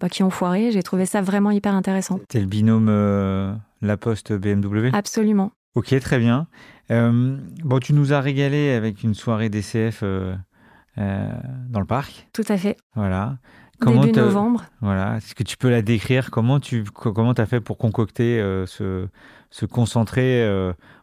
bah, 0.00 0.08
qui 0.08 0.24
ont 0.24 0.28
foiré. 0.28 0.72
J'ai 0.72 0.82
trouvé 0.82 1.06
ça 1.06 1.22
vraiment 1.22 1.52
hyper 1.52 1.74
intéressant. 1.74 2.18
C'était 2.18 2.40
le 2.40 2.46
binôme 2.46 2.90
La 3.80 3.96
Poste 3.96 4.32
BMW 4.32 4.90
Absolument. 4.92 5.52
Ok, 5.74 5.98
très 6.00 6.18
bien. 6.18 6.48
Euh, 6.90 7.38
bon, 7.64 7.78
tu 7.78 7.94
nous 7.94 8.12
as 8.12 8.20
régalé 8.20 8.72
avec 8.72 9.02
une 9.02 9.14
soirée 9.14 9.48
DCF 9.48 10.00
euh, 10.02 10.34
euh, 10.98 11.30
dans 11.70 11.80
le 11.80 11.86
parc. 11.86 12.28
Tout 12.32 12.44
à 12.48 12.58
fait. 12.58 12.76
Voilà. 12.94 13.38
Comment 13.82 14.02
Début 14.02 14.18
novembre. 14.18 14.64
Voilà. 14.80 15.16
Est-ce 15.16 15.34
que 15.34 15.42
tu 15.42 15.56
peux 15.56 15.70
la 15.70 15.82
décrire? 15.82 16.30
Comment 16.30 16.60
tu 16.60 16.84
comment 16.84 17.32
as 17.32 17.46
fait 17.46 17.60
pour 17.60 17.78
concocter 17.78 18.38
ce, 18.66 19.06
ce 19.50 19.66
concentré 19.66 20.46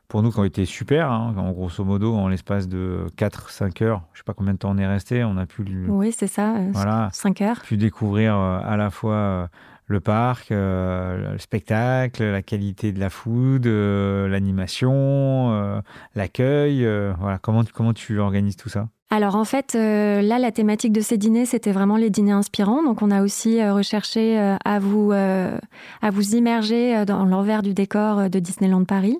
pour 0.07 0.23
nous, 0.23 0.31
quand 0.31 0.41
on 0.41 0.45
était 0.45 0.65
super, 0.65 1.11
hein, 1.11 1.35
en 1.37 1.51
grosso 1.51 1.83
modo, 1.83 2.15
en 2.15 2.29
l'espace 2.29 2.67
de 2.67 3.05
4-5 3.15 3.83
heures, 3.83 4.01
je 4.13 4.19
sais 4.19 4.23
pas 4.23 4.33
combien 4.33 4.53
de 4.53 4.57
temps 4.57 4.71
on 4.71 4.77
est 4.79 4.87
resté, 4.87 5.23
on 5.23 5.37
a 5.37 5.45
pu... 5.45 5.63
Oui, 5.87 6.11
c'est 6.11 6.25
ça, 6.25 6.55
voilà, 6.71 7.09
5 7.13 7.41
heures. 7.41 7.61
pu 7.61 7.77
découvrir 7.77 8.33
à 8.35 8.75
la 8.75 8.89
fois 8.89 9.49
le 9.89 9.99
parc, 9.99 10.51
euh, 10.51 11.33
le 11.33 11.39
spectacle, 11.39 12.23
la 12.23 12.43
qualité 12.43 12.91
de 12.91 12.99
la 12.99 13.09
food, 13.09 13.65
euh, 13.65 14.27
l'animation, 14.27 15.51
euh, 15.51 15.81
l'accueil. 16.15 16.87
voilà, 17.19 17.39
comment, 17.39 17.63
comment 17.73 17.93
tu 17.93 18.19
organises 18.19 18.55
tout 18.55 18.69
ça? 18.69 18.87
Alors 19.09 19.35
en 19.35 19.43
fait, 19.43 19.73
là, 19.73 20.37
la 20.37 20.51
thématique 20.51 20.91
de 20.91 21.01
ces 21.01 21.17
dîners, 21.17 21.45
c'était 21.45 21.71
vraiment 21.71 21.97
les 21.97 22.09
dîners 22.09 22.31
inspirants. 22.31 22.83
Donc 22.83 23.01
on 23.01 23.09
a 23.09 23.23
aussi 23.23 23.63
recherché 23.67 24.37
à, 24.63 24.79
vous, 24.79 25.11
à 25.11 26.11
vous 26.11 26.35
immerger 26.35 27.05
dans 27.05 27.25
l'envers 27.25 27.63
du 27.63 27.73
décor 27.73 28.29
de 28.29 28.39
Disneyland 28.39 28.83
Paris. 28.83 29.17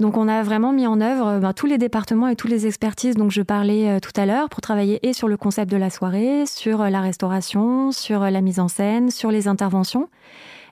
Donc 0.00 0.16
on 0.16 0.28
a 0.28 0.42
vraiment 0.42 0.72
mis 0.72 0.86
en 0.86 1.00
œuvre 1.00 1.38
ben, 1.38 1.52
tous 1.52 1.66
les 1.66 1.78
départements 1.78 2.28
et 2.28 2.36
toutes 2.36 2.50
les 2.50 2.66
expertises 2.66 3.14
dont 3.14 3.30
je 3.30 3.42
parlais 3.42 3.88
euh, 3.88 4.00
tout 4.00 4.12
à 4.16 4.26
l'heure 4.26 4.48
pour 4.48 4.60
travailler 4.60 5.06
et 5.06 5.12
sur 5.12 5.28
le 5.28 5.36
concept 5.36 5.70
de 5.70 5.76
la 5.76 5.90
soirée, 5.90 6.46
sur 6.46 6.82
euh, 6.82 6.90
la 6.90 7.00
restauration, 7.00 7.92
sur 7.92 8.22
euh, 8.22 8.30
la 8.30 8.40
mise 8.40 8.58
en 8.58 8.68
scène, 8.68 9.10
sur 9.10 9.30
les 9.30 9.46
interventions. 9.46 10.08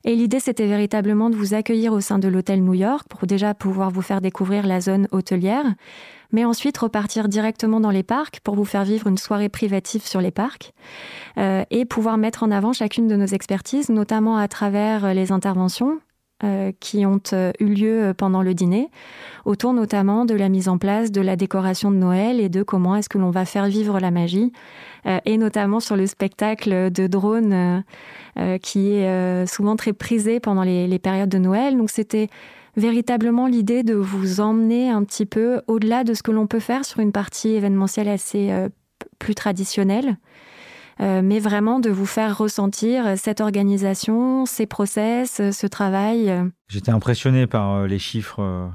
Et 0.05 0.17
l'idée, 0.17 0.41
c'était 0.41 0.67
véritablement 0.67 1.31
de 1.31 1.37
vous 1.37 1.55
accueillir 1.55 1.93
au 1.93 2.01
sein 2.01 2.19
de 2.19 2.27
l'hôtel 2.27 2.65
New 2.65 2.75
York 2.75 3.07
pour 3.09 3.25
déjà 3.29 3.55
pouvoir 3.55 3.91
vous 3.91 4.03
faire 4.03 4.21
découvrir 4.21 4.67
la 4.67 4.81
zone 4.81 5.07
hôtelière, 5.13 5.65
mais 6.33 6.45
ensuite 6.45 6.77
repartir 6.79 7.29
directement 7.29 7.81
dans 7.81 7.91
les 7.91 8.03
parcs 8.03 8.41
pour 8.41 8.55
vous 8.55 8.65
faire 8.65 8.85
vivre 8.85 9.07
une 9.07 9.19
soirée 9.19 9.49
privative 9.49 10.07
sur 10.07 10.21
les 10.21 10.31
parcs 10.31 10.73
et 11.37 11.85
pouvoir 11.85 12.19
mettre 12.19 12.43
en 12.43 12.51
avant 12.51 12.73
chacune 12.73 13.09
de 13.09 13.17
nos 13.17 13.27
expertises, 13.27 13.89
notamment 13.89 14.37
à 14.37 14.49
travers 14.49 15.15
les 15.15 15.33
interventions, 15.33 15.99
euh, 16.45 16.73
qui 16.81 17.07
ont 17.07 17.21
euh, 17.35 17.53
eu 17.61 17.67
lieu 17.67 18.03
euh, 18.03 18.15
pendant 18.15 18.43
le 18.43 18.53
dîner, 18.53 18.89
autour 19.45 19.73
notamment 19.75 20.25
de 20.25 20.35
la 20.35 20.49
mise 20.49 20.69
en 20.69 20.77
place 20.77 21.13
de 21.13 21.21
la 21.21 21.37
décoration 21.37 21.93
de 21.93 21.97
Noël 21.97 22.41
et 22.41 22.49
de 22.49 22.65
comment 22.65 22.97
est-ce 22.97 23.09
que 23.09 23.19
l'on 23.19 23.31
va 23.31 23.45
faire 23.45 23.67
vivre 23.67 24.01
la 24.01 24.11
magie, 24.11 24.51
et 25.25 25.37
notamment 25.37 25.79
sur 25.79 25.95
le 25.95 26.07
spectacle 26.07 26.91
de 26.91 27.07
drone 27.07 27.85
qui 28.63 28.95
est 28.95 29.47
souvent 29.47 29.75
très 29.75 29.93
prisé 29.93 30.39
pendant 30.39 30.63
les, 30.63 30.87
les 30.87 30.99
périodes 31.01 31.29
de 31.29 31.39
Noël. 31.39 31.77
Donc 31.77 31.91
c'était 31.91 32.29
véritablement 32.77 33.47
l'idée 33.47 33.83
de 33.83 33.95
vous 33.95 34.41
emmener 34.41 34.91
un 34.91 35.05
petit 35.05 35.27
peu 35.27 35.63
au-delà 35.67 36.05
de 36.05 36.15
ce 36.15 36.23
que 36.23 36.31
l'on 36.31 36.47
peut 36.47 36.61
faire 36.61 36.85
sur 36.85 37.01
une 37.01 37.13
partie 37.13 37.51
événementielle 37.51 38.09
assez 38.09 38.69
plus 39.19 39.35
traditionnelle. 39.35 40.17
Euh, 41.01 41.23
mais 41.23 41.41
vraiment 41.41 41.81
de 41.81 41.91
vous 41.91 42.07
faire 42.07 42.37
ressentir 42.37 43.19
cette 43.19 43.41
organisation, 43.41 44.47
ces 44.47 44.67
process, 44.67 45.41
ce 45.51 45.67
travail. 45.67 46.33
J'étais 46.69 46.91
impressionné 46.91 47.47
par 47.47 47.73
euh, 47.73 47.87
les 47.87 47.99
chiffres 47.99 48.41
euh, 48.41 48.69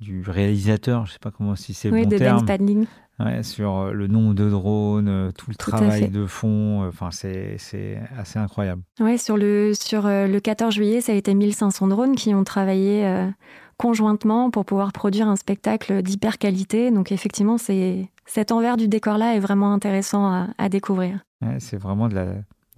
du 0.00 0.22
réalisateur, 0.22 1.04
je 1.04 1.10
ne 1.10 1.12
sais 1.14 1.18
pas 1.18 1.30
comment 1.30 1.56
si 1.56 1.74
c'est 1.74 1.90
le 1.90 2.02
bon 2.02 2.08
de 2.08 2.16
terme. 2.16 2.46
Ben 2.46 2.86
ouais, 3.20 3.42
sur 3.42 3.92
le 3.92 4.06
nombre 4.06 4.34
de 4.34 4.48
drones, 4.48 5.32
tout 5.36 5.50
le 5.50 5.56
travail 5.56 6.08
de 6.08 6.26
fond, 6.26 6.86
enfin 6.86 7.10
c'est 7.10 8.00
assez 8.16 8.38
incroyable. 8.38 8.82
Oui, 9.00 9.18
sur 9.18 9.36
le 9.36 9.72
sur 9.74 10.02
le 10.04 10.38
14 10.38 10.74
juillet, 10.74 11.00
ça 11.00 11.12
a 11.12 11.14
été 11.14 11.34
1500 11.34 11.88
drones 11.88 12.16
qui 12.16 12.34
ont 12.34 12.44
travaillé 12.44 13.28
conjointement 13.76 14.50
pour 14.50 14.64
pouvoir 14.64 14.92
produire 14.92 15.28
un 15.28 15.36
spectacle 15.36 16.02
d'hyper 16.02 16.38
qualité. 16.38 16.90
Donc 16.90 17.12
effectivement, 17.12 17.58
c'est 17.58 18.08
cet 18.26 18.52
envers 18.52 18.76
du 18.76 18.88
décor-là 18.88 19.34
est 19.36 19.40
vraiment 19.40 19.72
intéressant 19.72 20.46
à 20.56 20.68
découvrir 20.68 21.20
c'est 21.58 21.76
vraiment 21.76 22.08
de 22.08 22.14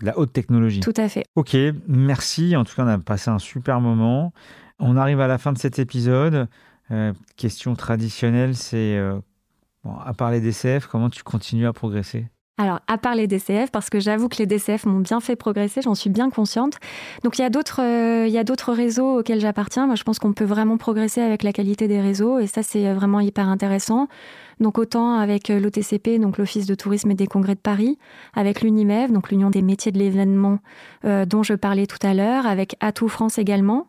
la, 0.02 0.18
haute 0.18 0.32
technologie. 0.32 0.80
Tout 0.80 0.94
à 0.96 1.08
fait. 1.08 1.24
Ok, 1.36 1.56
merci. 1.88 2.56
En 2.56 2.64
tout 2.64 2.74
cas, 2.74 2.84
on 2.84 2.88
a 2.88 2.98
passé 2.98 3.30
un 3.30 3.38
super 3.38 3.80
moment. 3.80 4.32
On 4.78 4.96
arrive 4.96 5.20
à 5.20 5.26
la 5.26 5.38
fin 5.38 5.52
de 5.52 5.58
cet 5.58 5.78
épisode. 5.78 6.48
Euh, 6.90 7.12
question 7.36 7.74
traditionnelle, 7.74 8.56
c'est 8.56 8.96
euh, 8.96 9.20
à 9.84 10.12
part 10.14 10.30
les 10.30 10.40
DCF, 10.40 10.86
comment 10.86 11.10
tu 11.10 11.22
continues 11.22 11.66
à 11.66 11.72
progresser? 11.72 12.26
Alors, 12.58 12.80
à 12.88 12.98
part 12.98 13.14
les 13.14 13.26
DCF, 13.26 13.70
parce 13.70 13.88
que 13.88 14.00
j'avoue 14.00 14.28
que 14.28 14.36
les 14.36 14.44
DCF 14.44 14.84
m'ont 14.84 14.98
bien 14.98 15.20
fait 15.20 15.34
progresser, 15.34 15.80
j'en 15.80 15.94
suis 15.94 16.10
bien 16.10 16.28
consciente. 16.28 16.74
Donc, 17.24 17.38
il 17.38 17.42
y 17.42 17.44
a 17.44 17.48
d'autres, 17.48 17.80
euh, 17.80 18.26
il 18.26 18.32
y 18.34 18.36
a 18.36 18.44
d'autres 18.44 18.74
réseaux 18.74 19.20
auxquels 19.20 19.40
j'appartiens. 19.40 19.86
Moi, 19.86 19.94
je 19.94 20.02
pense 20.02 20.18
qu'on 20.18 20.34
peut 20.34 20.44
vraiment 20.44 20.76
progresser 20.76 21.22
avec 21.22 21.42
la 21.42 21.54
qualité 21.54 21.88
des 21.88 22.02
réseaux, 22.02 22.38
et 22.38 22.46
ça, 22.46 22.62
c'est 22.62 22.92
vraiment 22.92 23.20
hyper 23.20 23.48
intéressant. 23.48 24.08
Donc 24.60 24.76
autant 24.76 25.14
avec 25.14 25.48
euh, 25.48 25.58
l'OTCP, 25.58 26.18
donc 26.20 26.36
l'Office 26.36 26.66
de 26.66 26.74
tourisme 26.74 27.10
et 27.10 27.14
des 27.14 27.26
congrès 27.26 27.54
de 27.54 27.60
Paris, 27.60 27.98
avec 28.34 28.60
l'UNIMEV, 28.60 29.10
donc 29.10 29.30
l'Union 29.30 29.48
des 29.48 29.62
métiers 29.62 29.90
de 29.90 29.98
l'événement 29.98 30.58
euh, 31.06 31.24
dont 31.24 31.42
je 31.42 31.54
parlais 31.54 31.86
tout 31.86 32.06
à 32.06 32.12
l'heure, 32.12 32.46
avec 32.46 32.76
Atout 32.80 33.08
France 33.08 33.38
également. 33.38 33.88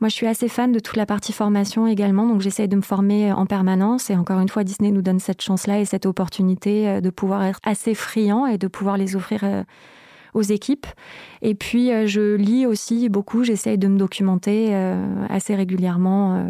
Moi, 0.00 0.08
je 0.08 0.14
suis 0.14 0.26
assez 0.26 0.48
fan 0.48 0.72
de 0.72 0.78
toute 0.78 0.96
la 0.96 1.06
partie 1.06 1.32
formation 1.32 1.86
également, 1.86 2.26
donc 2.26 2.40
j'essaye 2.40 2.68
de 2.68 2.76
me 2.76 2.82
former 2.82 3.32
en 3.32 3.46
permanence. 3.46 4.10
Et 4.10 4.16
encore 4.16 4.40
une 4.40 4.48
fois, 4.48 4.64
Disney 4.64 4.90
nous 4.90 5.02
donne 5.02 5.20
cette 5.20 5.42
chance-là 5.42 5.80
et 5.80 5.84
cette 5.84 6.06
opportunité 6.06 6.88
euh, 6.88 7.00
de 7.00 7.10
pouvoir 7.10 7.44
être 7.44 7.60
assez 7.64 7.94
friand 7.94 8.46
et 8.46 8.58
de 8.58 8.68
pouvoir 8.68 8.96
les 8.96 9.16
offrir 9.16 9.44
aux 10.32 10.42
équipes. 10.42 10.86
Et 11.42 11.54
puis, 11.54 11.90
je 12.06 12.34
lis 12.34 12.66
aussi 12.66 13.08
beaucoup, 13.08 13.44
j'essaye 13.44 13.78
de 13.78 13.88
me 13.88 13.98
documenter 13.98 14.72
assez 15.28 15.54
régulièrement 15.56 16.46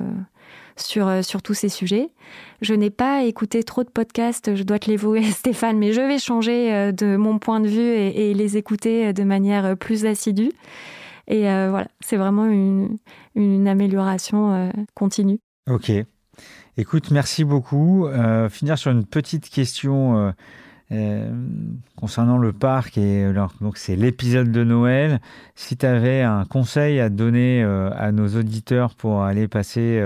sur, 0.81 1.09
euh, 1.09 1.23
sur 1.23 1.43
tous 1.43 1.55
ces 1.55 1.69
sujets. 1.69 2.11
Je 2.61 2.75
n'ai 2.75 2.91
pas 2.91 3.25
écouté 3.25 3.63
trop 3.63 3.85
de 3.85 3.89
podcasts, 3.89 4.55
je 4.55 4.63
dois 4.63 4.79
te 4.79 4.91
l'avouer 4.91 5.23
Stéphane, 5.31 5.79
mais 5.79 5.93
je 5.93 6.01
vais 6.01 6.19
changer 6.19 6.73
euh, 6.73 6.93
de 6.93 7.17
mon 7.17 7.39
point 7.39 7.61
de 7.61 7.69
vue 7.69 7.81
et, 7.81 8.35
les 8.35 8.57
écouter 8.57 9.09
euh, 9.09 9.13
de 9.13 9.23
manière 9.23 9.77
plus 9.77 10.07
assidue. 10.07 10.53
Et 11.33 11.43
voilà, 11.43 11.87
c'est 12.01 12.17
vraiment 12.17 12.47
une, 12.47 12.99
amélioration 13.69 14.71
continue. 14.95 15.39
Ok. 15.71 15.93
Écoute, 16.77 17.11
merci 17.13 17.45
beaucoup. 17.45 18.09
finir 18.51 18.77
sur 18.77 18.91
une 18.91 19.07
petite 19.07 19.49
question 19.49 20.35
concernant 21.97 22.37
le 22.37 22.53
parc 22.53 22.99
et 22.99 23.33
donc 23.61 23.77
c'est 23.79 23.95
l'épisode 23.95 24.51
de 24.51 24.65
Noël. 24.65 25.21
Si 25.55 25.77
tu 25.77 25.87
avais 25.87 26.23
un 26.23 26.45
conseil 26.45 26.99
à 26.99 27.09
donner 27.09 27.63
à 27.63 28.11
nos 28.11 28.27
auditeurs 28.37 28.97
pour 28.97 29.23
aller 29.23 29.47
passer 29.47 30.03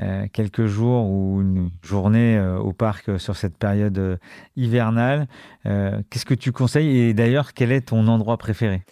euh, 0.00 0.26
quelques 0.32 0.66
jours 0.66 1.10
ou 1.10 1.40
une 1.40 1.70
journée 1.82 2.36
euh, 2.36 2.56
au 2.56 2.72
parc 2.72 3.08
euh, 3.08 3.18
sur 3.18 3.34
cette 3.34 3.56
période 3.56 4.18
hivernale. 4.56 5.26
Qu'est-ce 5.64 6.24
que 6.24 6.34
tu 6.34 6.52
conseilles? 6.52 6.98
Et 6.98 7.14
d'ailleurs 7.14 7.52
quel 7.52 7.72
est 7.72 7.88
ton 7.88 8.06
endroit 8.06 8.38
préféré? 8.38 8.82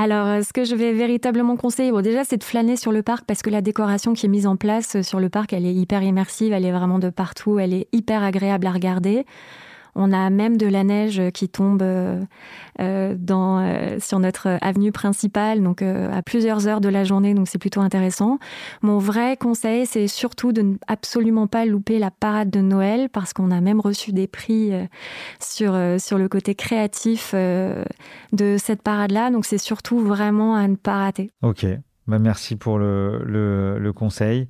Alors, 0.00 0.44
ce 0.44 0.52
que 0.52 0.62
je 0.62 0.76
vais 0.76 0.92
véritablement 0.92 1.56
conseiller, 1.56 1.90
bon, 1.90 2.02
déjà, 2.02 2.22
c'est 2.22 2.36
de 2.36 2.44
flâner 2.44 2.76
sur 2.76 2.92
le 2.92 3.02
parc 3.02 3.24
parce 3.26 3.42
que 3.42 3.50
la 3.50 3.60
décoration 3.60 4.12
qui 4.12 4.26
est 4.26 4.28
mise 4.28 4.46
en 4.46 4.54
place 4.54 5.02
sur 5.02 5.18
le 5.18 5.28
parc, 5.28 5.52
elle 5.52 5.66
est 5.66 5.74
hyper 5.74 6.04
immersive, 6.04 6.52
elle 6.52 6.64
est 6.64 6.70
vraiment 6.70 7.00
de 7.00 7.10
partout, 7.10 7.58
elle 7.58 7.74
est 7.74 7.88
hyper 7.90 8.22
agréable 8.22 8.68
à 8.68 8.70
regarder. 8.70 9.26
On 9.98 10.12
a 10.12 10.30
même 10.30 10.56
de 10.56 10.66
la 10.66 10.84
neige 10.84 11.20
qui 11.34 11.48
tombe 11.48 11.82
dans, 12.78 13.98
sur 14.00 14.18
notre 14.18 14.58
avenue 14.60 14.92
principale, 14.92 15.62
donc 15.62 15.82
à 15.82 16.22
plusieurs 16.22 16.66
heures 16.66 16.80
de 16.80 16.88
la 16.88 17.04
journée, 17.04 17.34
donc 17.34 17.48
c'est 17.48 17.58
plutôt 17.58 17.80
intéressant. 17.80 18.38
Mon 18.82 18.98
vrai 18.98 19.36
conseil, 19.36 19.86
c'est 19.86 20.06
surtout 20.06 20.52
de 20.52 20.62
ne 20.62 20.74
absolument 20.86 21.46
pas 21.46 21.66
louper 21.66 21.98
la 21.98 22.10
parade 22.10 22.50
de 22.50 22.60
Noël, 22.60 23.08
parce 23.08 23.32
qu'on 23.32 23.50
a 23.50 23.60
même 23.60 23.80
reçu 23.80 24.12
des 24.12 24.26
prix 24.26 24.72
sur, 25.40 25.76
sur 25.98 26.18
le 26.18 26.28
côté 26.28 26.54
créatif 26.54 27.34
de 27.34 28.56
cette 28.58 28.82
parade-là. 28.82 29.30
Donc 29.30 29.44
c'est 29.44 29.58
surtout 29.58 29.98
vraiment 29.98 30.54
à 30.54 30.68
ne 30.68 30.76
pas 30.76 30.98
rater. 30.98 31.30
Ok, 31.42 31.66
bah, 32.06 32.18
merci 32.18 32.56
pour 32.56 32.78
le, 32.78 33.22
le, 33.24 33.92
conseil. 33.92 34.48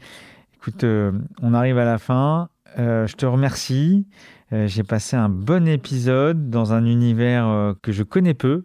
Écoute, 0.57 0.85
euh, 0.85 1.13
on 1.43 1.55
arrive 1.55 1.79
à 1.79 1.85
la 1.85 1.99
fin. 1.99 2.49
Euh, 2.79 3.07
je 3.07 3.17
te 3.17 3.27
remercie. 3.27 4.07
Euh, 4.53 4.67
j'ai 4.67 4.83
passé 4.83 5.17
un 5.17 5.29
bon 5.29 5.69
épisode 5.69 6.51
dans 6.51 6.73
un 6.73 6.85
univers 6.87 7.75
que 7.83 7.93
je 7.93 8.03
connais 8.03 8.35
peu, 8.35 8.65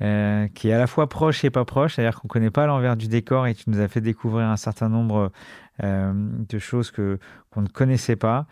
qui 0.00 0.68
est 0.68 0.72
à 0.72 0.78
la 0.78 0.86
fois 0.86 1.10
proche 1.10 1.44
et 1.44 1.50
pas 1.50 1.66
proche, 1.66 1.96
c'est-à-dire 1.96 2.18
qu'on 2.18 2.26
ne 2.26 2.30
connaît 2.30 2.50
pas 2.50 2.66
l'envers 2.66 2.96
du 2.96 3.06
décor 3.06 3.46
et 3.46 3.54
tu 3.54 3.68
nous 3.68 3.80
as 3.80 3.88
fait 3.88 4.00
découvrir 4.00 4.46
un 4.46 4.56
certain 4.56 4.88
nombre 4.88 5.30
de 5.82 6.58
choses 6.58 6.90
que 6.90 7.18
qu'on 7.50 7.60
ne 7.60 7.68
connaissait 7.68 8.16
pas, 8.16 8.46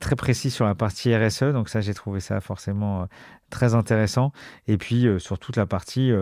très 0.00 0.16
précis 0.16 0.50
sur 0.50 0.64
la 0.64 0.74
partie 0.74 1.14
RSE, 1.14 1.52
donc 1.52 1.68
ça 1.68 1.80
j'ai 1.80 1.94
trouvé 1.94 2.18
ça 2.18 2.40
forcément 2.40 3.06
très 3.50 3.74
intéressant, 3.74 4.32
et 4.66 4.76
puis 4.76 5.06
sur 5.18 5.38
toute 5.38 5.56
la 5.56 5.66
partie 5.66 6.12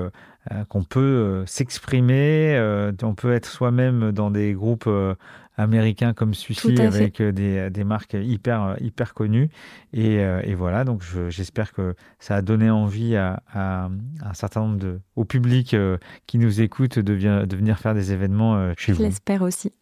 qu'on 0.69 0.85
peut 0.85 1.43
s'exprimer, 1.47 2.61
on 3.03 3.15
peut 3.15 3.33
être 3.33 3.47
soi-même 3.47 4.13
dans 4.13 4.31
des 4.31 4.53
groupes 4.53 4.91
américains 5.57 6.13
comme 6.13 6.35
celui-ci 6.35 6.81
avec 6.81 7.23
des, 7.23 7.71
des, 7.71 7.85
marques 7.85 8.15
hyper, 8.15 8.77
hyper 8.81 9.15
connues. 9.15 9.49
Et, 9.93 10.17
et 10.17 10.55
voilà, 10.55 10.85
donc 10.85 11.03
j'espère 11.29 11.73
que 11.73 11.95
ça 12.19 12.37
a 12.37 12.43
donné 12.43 12.71
envie 12.71 13.17
à, 13.17 13.43
à, 13.53 13.89
un 14.23 14.35
certain 14.35 14.61
nombre 14.61 14.79
de, 14.79 15.01
au 15.15 15.25
public 15.25 15.75
qui 16.27 16.39
nous 16.39 16.61
écoute 16.61 16.99
de, 16.99 17.45
de 17.45 17.57
venir 17.57 17.79
faire 17.79 17.95
des 17.95 18.13
événements 18.13 18.75
chez 18.77 18.93
vous. 18.93 18.99
Je 18.99 19.05
l'espère 19.05 19.43
aussi. 19.43 19.73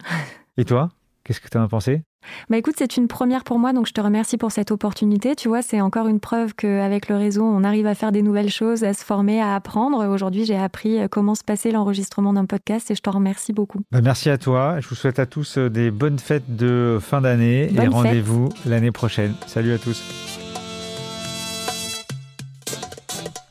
Et 0.57 0.65
toi, 0.65 0.91
qu'est-ce 1.25 1.41
que 1.41 1.49
tu 1.49 1.59
en 1.59 1.63
as 1.63 1.69
pensé? 1.69 2.03
Bah 2.49 2.57
écoute, 2.57 2.75
c'est 2.79 2.97
une 2.97 3.09
première 3.09 3.45
pour 3.45 3.59
moi, 3.59 3.73
donc 3.73 3.87
je 3.87 3.93
te 3.93 4.01
remercie 4.01 4.37
pour 4.37 4.53
cette 4.53 4.71
opportunité. 4.71 5.35
Tu 5.35 5.49
vois, 5.49 5.63
c'est 5.63 5.81
encore 5.81 6.09
une 6.09 6.21
preuve 6.21 6.55
qu'avec 6.55 7.09
le 7.09 7.17
réseau, 7.17 7.45
on 7.45 7.65
arrive 7.65 7.87
à 7.87 7.95
faire 7.95 8.13
des 8.13 8.23
nouvelles 8.23 8.51
choses, 8.51 8.85
à 8.85 8.95
se 8.95 9.05
former, 9.05 9.41
à 9.41 9.55
apprendre. 9.55 10.07
Aujourd'hui, 10.07 10.45
j'ai 10.45 10.57
appris 10.57 11.01
euh, 11.01 11.09
comment 11.09 11.35
se 11.35 11.45
passait 11.45 11.71
l'enregistrement 11.71 12.33
d'un 12.33 12.47
podcast 12.47 12.91
et 12.91 12.95
je 12.95 13.03
te 13.03 13.11
remercie 13.11 13.53
beaucoup. 13.53 13.81
Bah 13.93 14.01
merci 14.03 14.31
à 14.31 14.39
toi. 14.39 14.81
Je 14.81 14.89
vous 14.89 14.95
souhaite 14.95 15.19
à 15.19 15.27
tous 15.27 15.59
euh, 15.59 15.71
des 15.71 15.91
bonnes 15.91 16.19
fêtes 16.19 16.57
de 16.57 16.99
fin 17.01 17.21
d'année 17.21 17.73
et 17.73 17.89
rendez-vous 17.89 18.49
l'année 18.67 18.93
prochaine. 18.93 19.35
Salut 19.47 19.73
à 19.73 19.79
tous. 19.79 20.03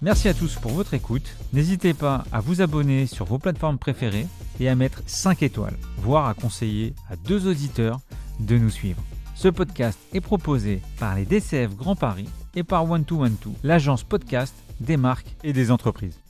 Merci 0.04 0.28
à 0.28 0.34
tous 0.34 0.56
pour 0.56 0.72
votre 0.72 0.94
écoute. 0.94 1.34
N'hésitez 1.54 1.94
pas 1.94 2.26
à 2.34 2.42
vous 2.42 2.62
abonner 2.62 3.06
sur 3.06 3.26
vos 3.26 3.40
plateformes 3.40 3.78
préférées 3.78 4.28
et 4.60 4.68
à 4.68 4.76
mettre 4.76 5.02
5 5.06 5.42
étoiles, 5.44 5.78
voire 5.98 6.28
à 6.28 6.34
conseiller 6.34 6.94
à 7.10 7.16
deux 7.16 7.48
auditeurs 7.48 8.02
de 8.40 8.58
nous 8.58 8.70
suivre. 8.70 9.02
Ce 9.36 9.48
podcast 9.48 10.00
est 10.14 10.22
proposé 10.22 10.82
par 11.00 11.16
les 11.16 11.26
DCF 11.26 11.76
Grand 11.76 11.96
Paris 11.96 12.30
et 12.56 12.64
par 12.64 12.90
One 12.90 13.04
2 13.04 13.16
One 13.16 13.36
l'agence 13.64 14.04
podcast 14.04 14.56
des 14.80 14.98
marques 14.98 15.36
et 15.44 15.54
des 15.54 15.72
entreprises. 15.72 16.23